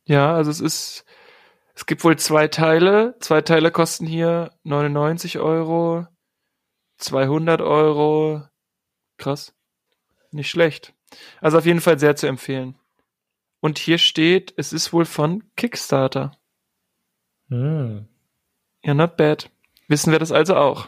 Ja, 0.06 0.36
also 0.36 0.51
es 0.51 0.62
ist, 0.62 1.06
es 1.73 1.86
gibt 1.86 2.04
wohl 2.04 2.17
zwei 2.17 2.47
Teile. 2.47 3.15
Zwei 3.19 3.41
Teile 3.41 3.71
kosten 3.71 4.06
hier 4.06 4.51
99 4.63 5.39
Euro, 5.39 6.08
200 6.97 7.62
Euro. 7.62 8.43
Krass. 9.17 9.54
Nicht 10.32 10.49
schlecht. 10.49 10.93
Also 11.41 11.58
auf 11.58 11.65
jeden 11.65 11.82
Fall 11.82 11.99
sehr 11.99 12.15
zu 12.15 12.28
empfehlen. 12.28 12.75
Und 13.60 13.80
hier 13.80 13.97
steht, 13.97 14.54
es 14.58 14.73
ist 14.73 14.93
wohl 14.93 15.06
von 15.06 15.43
Kickstarter. 15.56 16.38
Hm. 17.49 18.08
Ja, 18.84 18.93
not 18.93 19.17
bad. 19.17 19.49
Wissen 19.88 20.12
wir 20.12 20.19
das 20.19 20.32
also 20.32 20.56
auch. 20.56 20.88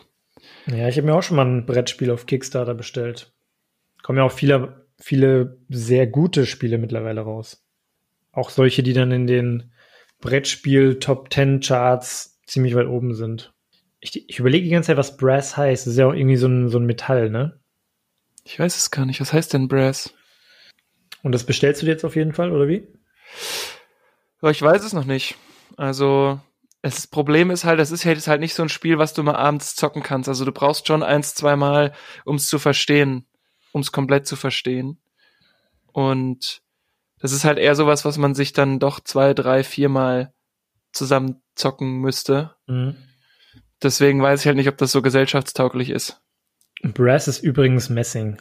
Ja, 0.67 0.89
ich 0.89 0.97
habe 0.97 1.07
mir 1.07 1.15
auch 1.15 1.23
schon 1.23 1.37
mal 1.37 1.45
ein 1.45 1.65
Brettspiel 1.65 2.11
auf 2.11 2.25
Kickstarter 2.25 2.73
bestellt. 2.73 3.33
Kommen 4.03 4.19
ja 4.19 4.25
auch 4.25 4.31
viele, 4.31 4.87
viele 4.99 5.59
sehr 5.69 6.07
gute 6.07 6.45
Spiele 6.45 6.77
mittlerweile 6.77 7.21
raus. 7.21 7.65
Auch 8.31 8.49
solche, 8.49 8.83
die 8.83 8.93
dann 8.93 9.11
in 9.11 9.27
den 9.27 9.71
Brettspiel 10.19 10.99
Top 10.99 11.33
10 11.33 11.61
Charts 11.61 12.39
ziemlich 12.45 12.75
weit 12.75 12.87
oben 12.87 13.13
sind. 13.13 13.53
Ich, 13.99 14.29
ich 14.29 14.39
überlege 14.39 14.65
die 14.65 14.71
ganze 14.71 14.87
Zeit, 14.87 14.97
was 14.97 15.17
Brass 15.17 15.57
heißt. 15.57 15.87
Das 15.87 15.93
ist 15.93 15.99
ja 15.99 16.07
auch 16.07 16.13
irgendwie 16.13 16.37
so 16.37 16.47
ein, 16.47 16.69
so 16.69 16.77
ein 16.79 16.85
Metall, 16.85 17.29
ne? 17.29 17.59
Ich 18.43 18.59
weiß 18.59 18.77
es 18.77 18.91
gar 18.91 19.05
nicht. 19.05 19.19
Was 19.19 19.33
heißt 19.33 19.53
denn 19.53 19.67
Brass? 19.67 20.13
Und 21.23 21.31
das 21.31 21.45
bestellst 21.45 21.81
du 21.81 21.85
dir 21.85 21.93
jetzt 21.93 22.05
auf 22.05 22.15
jeden 22.15 22.33
Fall, 22.33 22.51
oder 22.51 22.67
wie? 22.67 22.87
Ich 24.43 24.61
weiß 24.61 24.83
es 24.83 24.93
noch 24.93 25.05
nicht. 25.05 25.35
Also, 25.77 26.39
das 26.81 27.07
Problem 27.07 27.51
ist 27.51 27.63
halt, 27.63 27.79
das 27.79 27.91
ist 27.91 28.05
halt, 28.05 28.25
halt 28.27 28.39
nicht 28.39 28.53
so 28.53 28.63
ein 28.63 28.69
Spiel, 28.69 28.97
was 28.97 29.13
du 29.13 29.23
mal 29.23 29.35
abends 29.35 29.75
zocken 29.75 30.03
kannst. 30.03 30.29
Also 30.29 30.45
du 30.45 30.51
brauchst 30.51 30.87
schon 30.87 31.03
eins, 31.03 31.33
zweimal, 31.35 31.93
um 32.25 32.35
es 32.35 32.47
zu 32.47 32.59
verstehen, 32.59 33.25
um 33.71 33.81
es 33.81 33.91
komplett 33.91 34.27
zu 34.27 34.35
verstehen. 34.35 34.99
Und 35.91 36.61
das 37.19 37.31
ist 37.31 37.45
halt 37.45 37.57
eher 37.57 37.75
sowas, 37.75 38.05
was 38.05 38.17
man 38.17 38.35
sich 38.35 38.53
dann 38.53 38.79
doch 38.79 38.99
zwei, 38.99 39.33
drei, 39.33 39.63
viermal 39.63 40.33
zusammen 40.91 41.41
zocken 41.55 41.99
müsste. 41.99 42.55
Mhm. 42.67 42.95
Deswegen 43.81 44.21
weiß 44.21 44.41
ich 44.41 44.47
halt 44.47 44.57
nicht, 44.57 44.69
ob 44.69 44.77
das 44.77 44.91
so 44.91 45.01
gesellschaftstauglich 45.01 45.89
ist. 45.89 46.21
Brass 46.83 47.27
ist 47.27 47.43
übrigens 47.43 47.89
Messing. 47.89 48.37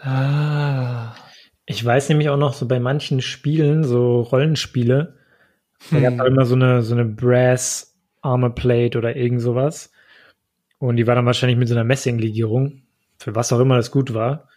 Ah. 0.00 1.14
Ich 1.66 1.82
weiß 1.82 2.10
nämlich 2.10 2.28
auch 2.28 2.36
noch 2.36 2.54
so 2.54 2.68
bei 2.68 2.78
manchen 2.78 3.22
Spielen, 3.22 3.84
so 3.84 4.20
Rollenspiele. 4.20 5.18
Da 5.90 6.00
gab 6.00 6.20
es 6.20 6.26
immer 6.26 6.44
so 6.44 6.54
eine, 6.54 6.82
so 6.82 6.94
eine 6.94 7.04
Brass 7.04 7.94
Armor 8.22 8.54
Plate 8.54 8.98
oder 8.98 9.16
irgend 9.16 9.40
sowas. 9.40 9.92
Und 10.78 10.96
die 10.96 11.06
war 11.06 11.14
dann 11.14 11.26
wahrscheinlich 11.26 11.58
mit 11.58 11.68
so 11.68 11.74
einer 11.74 11.84
Messinglegierung, 11.84 12.82
für 13.18 13.34
was 13.34 13.52
auch 13.52 13.60
immer 13.60 13.76
das 13.76 13.90
gut 13.90 14.14
war. 14.14 14.48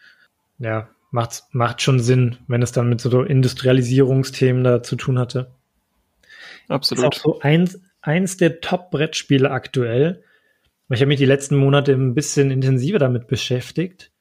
Ja, 0.60 0.90
macht, 1.12 1.44
macht 1.52 1.82
schon 1.82 2.00
Sinn, 2.00 2.38
wenn 2.48 2.62
es 2.62 2.72
dann 2.72 2.90
mit 2.90 3.02
so 3.02 3.22
Industrialisierungsthemen 3.24 4.64
da 4.64 4.84
zu 4.84 4.96
tun 4.96 5.20
hatte. 5.20 5.52
Absolut. 6.68 7.04
Ist 7.04 7.08
auch 7.08 7.22
so 7.22 7.40
eins, 7.40 7.80
eins 8.02 8.38
der 8.38 8.60
Top-Brettspiele 8.62 9.52
aktuell. 9.52 10.24
Ich 10.90 11.02
habe 11.02 11.08
mich 11.08 11.20
die 11.20 11.26
letzten 11.26 11.58
Monate 11.58 11.94
ein 11.94 12.16
bisschen 12.16 12.52
intensiver 12.52 13.00
damit 13.00 13.28
beschäftigt. 13.28 14.12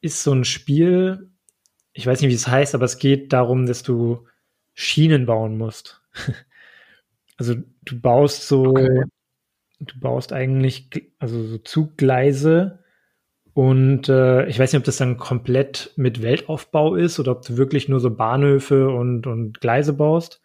Ist 0.00 0.22
so 0.22 0.32
ein 0.32 0.44
Spiel, 0.44 1.30
ich 1.92 2.06
weiß 2.06 2.20
nicht, 2.20 2.30
wie 2.30 2.34
es 2.34 2.48
heißt, 2.48 2.74
aber 2.74 2.84
es 2.84 2.98
geht 2.98 3.32
darum, 3.32 3.66
dass 3.66 3.82
du 3.82 4.26
Schienen 4.74 5.26
bauen 5.26 5.56
musst. 5.56 6.02
also 7.36 7.54
du 7.82 8.00
baust 8.00 8.48
so, 8.48 8.70
okay. 8.70 9.04
du 9.80 10.00
baust 10.00 10.32
eigentlich, 10.32 10.90
also 11.18 11.42
so 11.44 11.58
Zuggleise 11.58 12.84
und 13.54 14.08
äh, 14.08 14.46
ich 14.46 14.58
weiß 14.58 14.72
nicht, 14.72 14.80
ob 14.80 14.84
das 14.84 14.96
dann 14.96 15.16
komplett 15.16 15.92
mit 15.96 16.22
Weltaufbau 16.22 16.96
ist 16.96 17.20
oder 17.20 17.32
ob 17.32 17.42
du 17.46 17.56
wirklich 17.56 17.88
nur 17.88 18.00
so 18.00 18.10
Bahnhöfe 18.10 18.88
und, 18.88 19.28
und 19.28 19.60
Gleise 19.60 19.92
baust. 19.92 20.42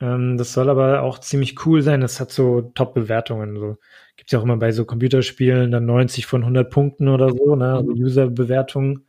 Ähm, 0.00 0.38
das 0.38 0.54
soll 0.54 0.70
aber 0.70 1.02
auch 1.02 1.18
ziemlich 1.18 1.66
cool 1.66 1.82
sein. 1.82 2.00
Das 2.00 2.18
hat 2.18 2.30
so 2.30 2.62
Top-Bewertungen. 2.74 3.58
So. 3.58 3.76
Gibt 4.16 4.32
ja 4.32 4.38
auch 4.38 4.44
immer 4.44 4.56
bei 4.56 4.72
so 4.72 4.86
Computerspielen 4.86 5.70
dann 5.70 5.84
90 5.84 6.24
von 6.26 6.42
100 6.42 6.70
Punkten 6.70 7.08
oder 7.08 7.30
so, 7.30 7.56
ne? 7.56 7.74
Also 7.74 7.90
User-Bewertungen. 7.92 9.04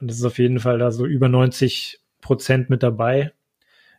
Und 0.00 0.10
das 0.10 0.18
ist 0.18 0.24
auf 0.24 0.38
jeden 0.38 0.60
Fall 0.60 0.78
da 0.78 0.92
so 0.92 1.06
über 1.06 1.28
90 1.28 2.00
Prozent 2.20 2.70
mit 2.70 2.82
dabei. 2.82 3.32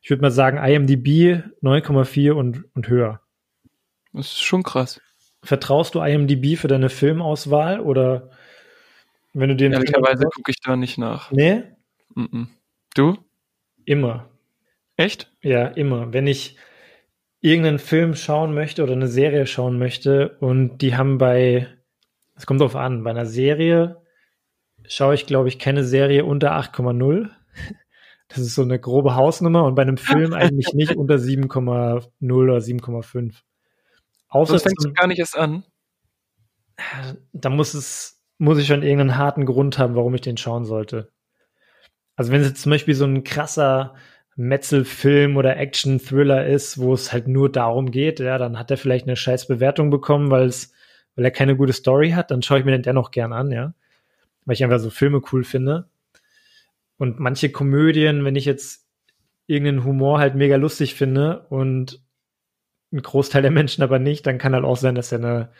Ich 0.02 0.10
würde 0.10 0.22
mal 0.22 0.32
sagen, 0.32 0.58
IMDb 0.58 1.44
9,4 1.62 2.32
und, 2.32 2.66
und 2.74 2.88
höher. 2.88 3.22
Das 4.14 4.28
ist 4.28 4.42
schon 4.42 4.64
krass. 4.64 5.00
Vertraust 5.44 5.96
du 5.96 6.02
IMDb 6.02 6.58
für 6.58 6.68
deine 6.68 6.90
Filmauswahl 6.90 7.80
oder 7.80 8.32
wenn 9.34 9.50
du 9.50 9.56
den 9.56 9.74
Ehrlicherweise 9.74 10.26
gucke 10.26 10.52
ich 10.52 10.60
da 10.62 10.76
nicht 10.76 10.98
nach. 10.98 11.32
Nee? 11.32 11.64
Mm 12.14 12.26
-mm. 12.26 12.48
Du? 12.94 13.18
Immer. 13.86 14.30
Echt? 14.98 15.32
Ja, 15.42 15.68
immer. 15.68 16.14
Wenn 16.14 16.28
ich 16.28 16.58
irgendeinen 17.40 17.80
Film 17.80 18.16
schauen 18.16 18.54
möchte 18.54 18.84
oder 18.84 18.94
eine 18.94 19.08
Serie 19.08 19.48
schauen 19.48 19.80
möchte 19.80 20.38
und 20.40 20.80
die 20.80 20.96
haben 20.96 21.18
bei, 21.18 21.68
es 22.36 22.46
kommt 22.46 22.62
drauf 22.62 22.76
an, 22.76 23.04
bei 23.04 23.12
einer 23.12 23.26
Serie 23.26 24.02
schaue 24.88 25.16
ich, 25.16 25.26
glaube 25.26 25.48
ich, 25.48 25.58
keine 25.60 25.84
Serie 25.84 26.26
unter 26.26 26.54
8,0. 26.54 27.30
Das 28.34 28.40
ist 28.40 28.56
so 28.56 28.62
eine 28.62 28.80
grobe 28.80 29.16
Hausnummer 29.16 29.64
und 29.64 29.76
bei 29.76 29.82
einem 29.82 29.98
Film 29.98 30.34
eigentlich 30.34 30.74
nicht 30.74 30.96
unter 30.96 31.16
7,0 31.16 32.08
oder 32.32 32.58
7,5. 32.58 33.36
Außer 34.30 34.54
das 34.54 34.64
fängt 34.64 34.96
gar 34.96 35.08
nicht 35.08 35.20
erst 35.20 35.38
an. 35.38 35.64
Da 37.34 37.50
muss 37.50 37.74
es, 37.74 38.22
muss 38.38 38.58
ich 38.58 38.68
schon 38.68 38.84
irgendeinen 38.84 39.18
harten 39.18 39.46
Grund 39.46 39.78
haben, 39.78 39.96
warum 39.96 40.16
ich 40.16 40.22
den 40.22 40.38
schauen 40.38 40.66
sollte. 40.66 41.12
Also 42.16 42.32
wenn 42.32 42.42
es 42.42 42.48
jetzt 42.48 42.62
zum 42.62 42.72
Beispiel 42.72 42.96
so 42.96 43.06
ein 43.06 43.24
krasser 43.24 43.96
Metzelfilm 44.36 45.38
oder 45.38 45.58
Action-Thriller 45.58 46.48
ist, 46.48 46.80
wo 46.80 46.94
es 46.94 47.12
halt 47.12 47.28
nur 47.28 47.52
darum 47.52 47.92
geht, 47.92 48.20
ja, 48.20 48.38
dann 48.38 48.58
hat 48.58 48.72
er 48.72 48.78
vielleicht 48.78 49.06
eine 49.06 49.16
scheiß 49.16 49.48
Bewertung 49.48 49.90
bekommen, 49.90 50.32
weil 50.32 50.48
es, 50.48 50.74
weil 51.16 51.26
er 51.26 51.32
keine 51.32 51.58
gute 51.58 51.74
Story 51.74 52.12
hat, 52.12 52.32
dann 52.32 52.42
schaue 52.42 52.60
ich 52.60 52.66
mir 52.66 52.72
den 52.72 52.84
dennoch 52.84 53.12
gern 53.12 53.34
an, 53.34 53.52
ja 53.52 53.74
weil 54.46 54.54
ich 54.54 54.64
einfach 54.64 54.80
so 54.80 54.90
Filme 54.90 55.22
cool 55.32 55.44
finde. 55.44 55.90
Und 57.02 57.20
manche 57.20 57.52
Komödien, 57.52 58.26
wenn 58.26 58.36
ich 58.36 58.46
jetzt 58.46 58.86
irgendeinen 59.48 59.86
Humor 59.86 60.20
halt 60.20 60.36
mega 60.36 60.56
lustig 60.58 60.94
finde 60.94 61.48
und 61.50 62.00
ein 62.94 63.02
Großteil 63.02 63.42
der 63.42 63.50
Menschen 63.50 63.84
aber 63.84 63.98
nicht, 63.98 64.28
dann 64.28 64.38
kann 64.38 64.54
halt 64.54 64.66
auch 64.66 64.78
sein, 64.78 64.94
dass 64.94 65.12
er 65.12 65.18
eine 65.18 65.52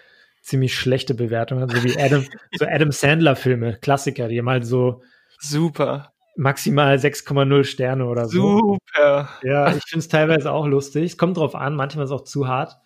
ziemlich 0.44 0.76
schlechte 0.76 1.16
Bewertung 1.16 1.60
hat, 1.60 1.72
so 1.72 1.84
wie 1.84 2.00
Adam, 2.00 2.24
so 2.60 2.66
Adam 2.68 2.92
Sandler 2.92 3.36
Filme, 3.36 3.80
Klassiker, 3.82 4.28
die 4.28 4.38
haben 4.38 4.52
halt 4.52 4.68
so 4.68 5.02
super 5.40 6.14
maximal 6.36 6.98
6,0 6.98 7.64
Sterne 7.64 8.06
oder 8.06 8.28
so. 8.28 8.60
Super. 8.60 9.30
Ja, 9.42 9.76
ich 9.76 9.84
finde 9.86 10.04
es 10.04 10.10
teilweise 10.10 10.52
auch 10.52 10.68
lustig. 10.68 11.06
Es 11.06 11.18
kommt 11.18 11.38
drauf 11.38 11.56
an, 11.56 11.74
manchmal 11.74 12.06
ist 12.06 12.12
es 12.12 12.16
auch 12.16 12.24
zu 12.24 12.48
hart. 12.48 12.78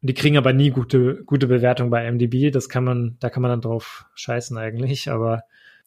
Und 0.00 0.08
die 0.08 0.14
kriegen 0.14 0.38
aber 0.38 0.52
nie 0.52 0.70
gute, 0.70 1.24
gute 1.24 1.48
Bewertung 1.48 1.90
bei 1.90 2.08
MDB. 2.08 2.52
Das 2.52 2.68
kann 2.68 2.84
man, 2.84 3.16
da 3.18 3.28
kann 3.28 3.42
man 3.42 3.50
dann 3.50 3.60
drauf 3.60 4.04
scheißen 4.14 4.56
eigentlich. 4.56 5.10
Aber 5.10 5.42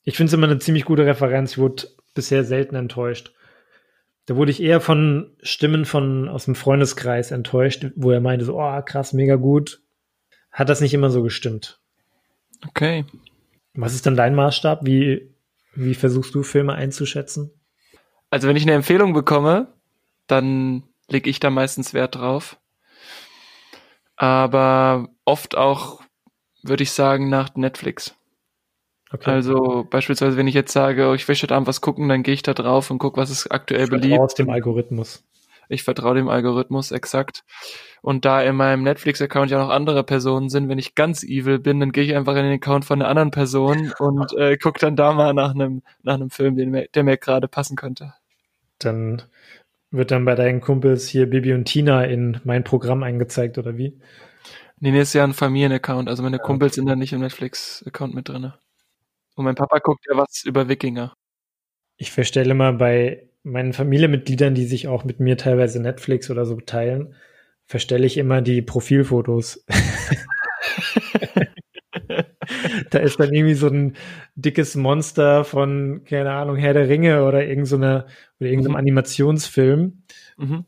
ich 0.05 0.15
finde 0.15 0.29
es 0.29 0.33
immer 0.33 0.47
eine 0.47 0.59
ziemlich 0.59 0.85
gute 0.85 1.05
Referenz. 1.05 1.51
Ich 1.51 1.57
wurde 1.57 1.87
bisher 2.13 2.45
selten 2.45 2.75
enttäuscht. 2.75 3.33
Da 4.27 4.37
wurde 4.37 4.51
ich 4.51 4.63
eher 4.63 4.79
von 4.79 5.35
Stimmen 5.41 5.85
von 5.85 6.29
aus 6.29 6.45
dem 6.45 6.55
Freundeskreis 6.55 7.31
enttäuscht, 7.31 7.87
wo 7.95 8.11
er 8.11 8.21
meinte 8.21 8.45
so, 8.45 8.57
oh 8.57 8.81
krass, 8.81 9.11
mega 9.11 9.35
gut. 9.35 9.81
Hat 10.51 10.69
das 10.69 10.79
nicht 10.79 10.93
immer 10.93 11.09
so 11.09 11.21
gestimmt. 11.21 11.79
Okay. 12.65 13.05
Was 13.73 13.93
ist 13.93 14.05
dann 14.05 14.15
dein 14.15 14.35
Maßstab? 14.35 14.85
Wie, 14.85 15.29
wie 15.75 15.93
versuchst 15.93 16.33
du 16.33 16.43
Filme 16.43 16.73
einzuschätzen? 16.73 17.51
Also 18.29 18.47
wenn 18.47 18.55
ich 18.55 18.63
eine 18.63 18.73
Empfehlung 18.73 19.13
bekomme, 19.13 19.73
dann 20.27 20.83
lege 21.09 21.29
ich 21.29 21.39
da 21.41 21.49
meistens 21.49 21.93
Wert 21.93 22.15
drauf 22.15 22.57
aber 24.15 25.09
oft 25.25 25.55
auch, 25.55 26.01
würde 26.63 26.83
ich 26.83 26.91
sagen, 26.91 27.29
nach 27.29 27.55
Netflix. 27.55 28.15
Okay. 29.11 29.29
Also 29.29 29.85
beispielsweise, 29.89 30.35
wenn 30.37 30.47
ich 30.47 30.55
jetzt 30.55 30.73
sage, 30.73 31.07
oh, 31.07 31.13
ich 31.13 31.27
will 31.27 31.35
heute 31.35 31.55
Abend 31.55 31.67
was 31.67 31.81
gucken, 31.81 32.09
dann 32.09 32.23
gehe 32.23 32.33
ich 32.33 32.43
da 32.43 32.53
drauf 32.53 32.89
und 32.89 32.97
gucke, 32.97 33.17
was 33.17 33.29
ist 33.29 33.51
aktuell 33.51 33.87
beliebt. 33.87 34.19
Aus 34.19 34.33
dem 34.33 34.49
Algorithmus. 34.49 35.23
Ich 35.69 35.83
vertraue 35.83 36.15
dem 36.15 36.29
Algorithmus, 36.29 36.91
exakt. 36.91 37.43
Und 38.01 38.25
da 38.25 38.41
in 38.41 38.55
meinem 38.55 38.83
Netflix-Account 38.83 39.49
ja 39.49 39.59
noch 39.59 39.69
andere 39.69 40.03
Personen 40.03 40.49
sind, 40.49 40.69
wenn 40.69 40.77
ich 40.77 40.93
ganz 40.93 41.23
evil 41.23 41.57
bin, 41.59 41.79
dann 41.79 41.91
gehe 41.91 42.03
ich 42.03 42.15
einfach 42.15 42.35
in 42.35 42.43
den 42.43 42.53
Account 42.53 42.85
von 42.85 43.01
einer 43.01 43.09
anderen 43.09 43.31
Person 43.31 43.91
und 43.97 44.33
äh, 44.37 44.57
gucke 44.57 44.79
dann 44.79 44.95
da 44.95 45.13
mal 45.13 45.33
nach 45.33 45.55
einem 45.55 45.81
nach 46.03 46.13
einem 46.13 46.29
Film, 46.29 46.55
den, 46.55 46.85
der 46.93 47.03
mir 47.03 47.17
gerade 47.17 47.47
passen 47.47 47.75
könnte. 47.75 48.13
Dann 48.77 49.23
wird 49.89 50.11
dann 50.11 50.25
bei 50.25 50.35
deinen 50.35 50.61
Kumpels 50.61 51.07
hier 51.07 51.27
Bibi 51.29 51.53
und 51.53 51.65
Tina 51.65 52.03
in 52.03 52.39
mein 52.43 52.63
Programm 52.63 53.01
eingezeigt 53.01 53.57
oder 53.57 53.77
wie? 53.77 53.99
Nee, 54.79 54.91
nee, 54.91 55.01
ist 55.01 55.13
ja 55.13 55.23
ein 55.23 55.33
Familienaccount. 55.33 56.09
Also 56.09 56.21
meine 56.21 56.37
ja. 56.37 56.43
Kumpels 56.43 56.75
sind 56.75 56.85
da 56.85 56.95
nicht 56.95 57.13
im 57.13 57.21
Netflix-Account 57.21 58.13
mit 58.13 58.29
drin. 58.29 58.53
Und 59.35 59.45
mein 59.45 59.55
Papa 59.55 59.79
guckt 59.79 60.05
ja 60.09 60.17
was 60.17 60.43
über 60.45 60.67
Wikinger. 60.67 61.13
Ich 61.97 62.11
verstelle 62.11 62.53
mal 62.53 62.73
bei 62.73 63.29
meinen 63.43 63.73
Familienmitgliedern, 63.73 64.55
die 64.55 64.65
sich 64.65 64.87
auch 64.87 65.03
mit 65.03 65.19
mir 65.19 65.37
teilweise 65.37 65.81
Netflix 65.81 66.31
oder 66.31 66.45
so 66.45 66.59
teilen, 66.59 67.13
verstelle 67.65 68.05
ich 68.05 68.17
immer 68.17 68.41
die 68.41 68.61
Profilfotos. 68.61 69.65
da 72.89 72.99
ist 72.99 73.19
dann 73.19 73.33
irgendwie 73.33 73.53
so 73.53 73.67
ein 73.67 73.95
dickes 74.35 74.75
Monster 74.75 75.43
von, 75.43 76.03
keine 76.05 76.31
Ahnung, 76.31 76.55
Herr 76.57 76.73
der 76.73 76.89
Ringe 76.89 77.23
oder 77.23 77.45
irgendeiner 77.45 78.07
oder 78.39 78.49
irgendeinem 78.49 78.73
mhm. 78.73 78.77
Animationsfilm. 78.77 80.03
Mhm. 80.37 80.65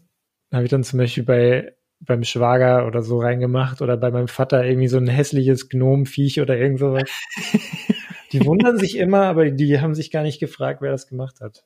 Da 0.49 0.57
habe 0.57 0.65
ich 0.65 0.72
dann 0.72 0.84
zum 0.84 0.99
Beispiel 0.99 1.24
bei 1.24 1.74
beim 1.99 2.24
Schwager 2.24 2.86
oder 2.86 3.01
so 3.01 3.20
reingemacht 3.20 3.82
oder 3.82 3.97
bei 3.97 4.11
meinem 4.11 4.28
Vater 4.28 4.63
irgendwie 4.63 4.88
so 4.88 4.97
ein 4.97 5.07
hässliches 5.07 5.68
Gnomviech 5.68 6.39
oder 6.41 6.55
irgend 6.55 6.80
sowas. 6.80 7.09
die 8.32 8.45
wundern 8.45 8.78
sich 8.78 8.97
immer, 8.97 9.23
aber 9.25 9.49
die 9.49 9.80
haben 9.80 9.95
sich 9.95 10.11
gar 10.11 10.23
nicht 10.23 10.39
gefragt, 10.39 10.82
wer 10.82 10.91
das 10.91 11.07
gemacht 11.07 11.41
hat. 11.41 11.65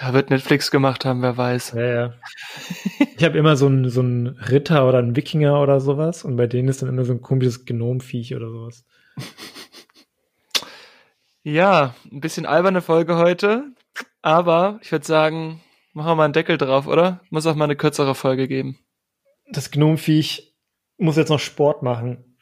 Ja, 0.00 0.12
wird 0.12 0.30
Netflix 0.30 0.70
gemacht 0.70 1.04
haben, 1.04 1.22
wer 1.22 1.36
weiß. 1.36 1.72
Ja, 1.72 1.86
ja. 1.86 2.14
Ich 3.16 3.24
habe 3.24 3.36
immer 3.36 3.56
so 3.56 3.66
einen 3.66 3.90
so 3.90 4.00
einen 4.00 4.28
Ritter 4.28 4.88
oder 4.88 4.98
einen 4.98 5.16
Wikinger 5.16 5.60
oder 5.60 5.80
sowas 5.80 6.24
und 6.24 6.36
bei 6.36 6.46
denen 6.46 6.68
ist 6.68 6.82
dann 6.82 6.88
immer 6.88 7.04
so 7.04 7.12
ein 7.12 7.20
komisches 7.20 7.64
Gnomviech 7.64 8.34
oder 8.34 8.48
sowas. 8.50 8.84
Ja, 11.42 11.94
ein 12.12 12.20
bisschen 12.20 12.46
alberne 12.46 12.82
Folge 12.82 13.16
heute, 13.16 13.64
aber 14.22 14.78
ich 14.82 14.92
würde 14.92 15.06
sagen, 15.06 15.62
machen 15.94 16.10
wir 16.10 16.14
mal 16.14 16.24
einen 16.24 16.32
Deckel 16.32 16.58
drauf, 16.58 16.86
oder? 16.86 17.20
Muss 17.30 17.46
auch 17.46 17.54
mal 17.54 17.64
eine 17.64 17.76
kürzere 17.76 18.14
Folge 18.14 18.48
geben. 18.48 18.78
Das 19.50 19.70
Gnomviech 19.70 20.54
muss 20.98 21.16
jetzt 21.16 21.30
noch 21.30 21.40
Sport 21.40 21.82
machen. 21.82 22.36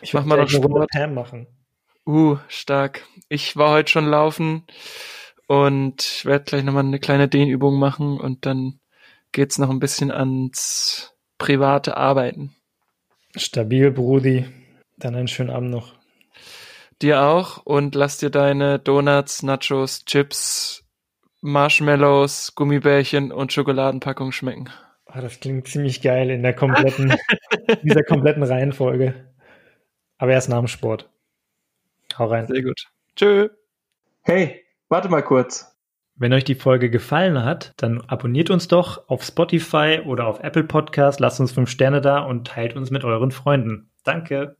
Ich 0.00 0.14
mach 0.14 0.24
mal 0.24 0.36
noch 0.36 0.48
Sport. 0.48 0.94
machen. 1.10 1.46
Uh, 2.06 2.36
stark. 2.48 3.02
Ich 3.28 3.56
war 3.56 3.70
heute 3.70 3.90
schon 3.90 4.06
laufen 4.06 4.64
und 5.46 6.24
werde 6.24 6.44
gleich 6.44 6.62
nochmal 6.62 6.84
eine 6.84 6.98
kleine 6.98 7.28
Dehnübung 7.28 7.78
machen 7.78 8.20
und 8.20 8.44
dann 8.44 8.78
geht's 9.32 9.58
noch 9.58 9.70
ein 9.70 9.80
bisschen 9.80 10.10
ans 10.10 11.14
private 11.38 11.96
Arbeiten. 11.96 12.54
Stabil, 13.36 13.90
Brudi. 13.90 14.46
Dann 14.96 15.14
einen 15.14 15.28
schönen 15.28 15.50
Abend 15.50 15.70
noch. 15.70 15.94
Dir 17.02 17.22
auch 17.22 17.64
und 17.64 17.94
lass 17.94 18.18
dir 18.18 18.30
deine 18.30 18.78
Donuts, 18.78 19.42
Nachos, 19.42 20.04
Chips, 20.04 20.84
Marshmallows, 21.40 22.54
Gummibärchen 22.54 23.32
und 23.32 23.52
Schokoladenpackung 23.52 24.30
schmecken. 24.30 24.70
Oh, 25.06 25.20
das 25.20 25.40
klingt 25.40 25.68
ziemlich 25.68 26.02
geil 26.02 26.30
in 26.30 26.42
der 26.42 26.54
kompletten, 26.54 27.14
dieser 27.82 28.02
kompletten 28.02 28.42
Reihenfolge. 28.44 29.32
Aber 30.18 30.32
erst 30.32 30.48
nach 30.48 30.58
dem 30.58 30.68
Sport. 30.68 31.10
Hau 32.18 32.26
rein. 32.26 32.46
Sehr 32.46 32.62
gut. 32.62 32.86
Tschö. 33.16 33.48
Hey, 34.22 34.64
warte 34.88 35.08
mal 35.08 35.22
kurz. 35.22 35.74
Wenn 36.16 36.32
euch 36.32 36.44
die 36.44 36.54
Folge 36.54 36.90
gefallen 36.90 37.44
hat, 37.44 37.74
dann 37.76 38.00
abonniert 38.02 38.48
uns 38.48 38.68
doch 38.68 39.08
auf 39.08 39.24
Spotify 39.24 40.00
oder 40.04 40.26
auf 40.26 40.40
Apple 40.40 40.64
Podcast, 40.64 41.18
lasst 41.18 41.40
uns 41.40 41.50
fünf 41.50 41.68
Sterne 41.68 42.00
da 42.00 42.20
und 42.20 42.46
teilt 42.46 42.76
uns 42.76 42.90
mit 42.90 43.04
euren 43.04 43.32
Freunden. 43.32 43.90
Danke. 44.04 44.56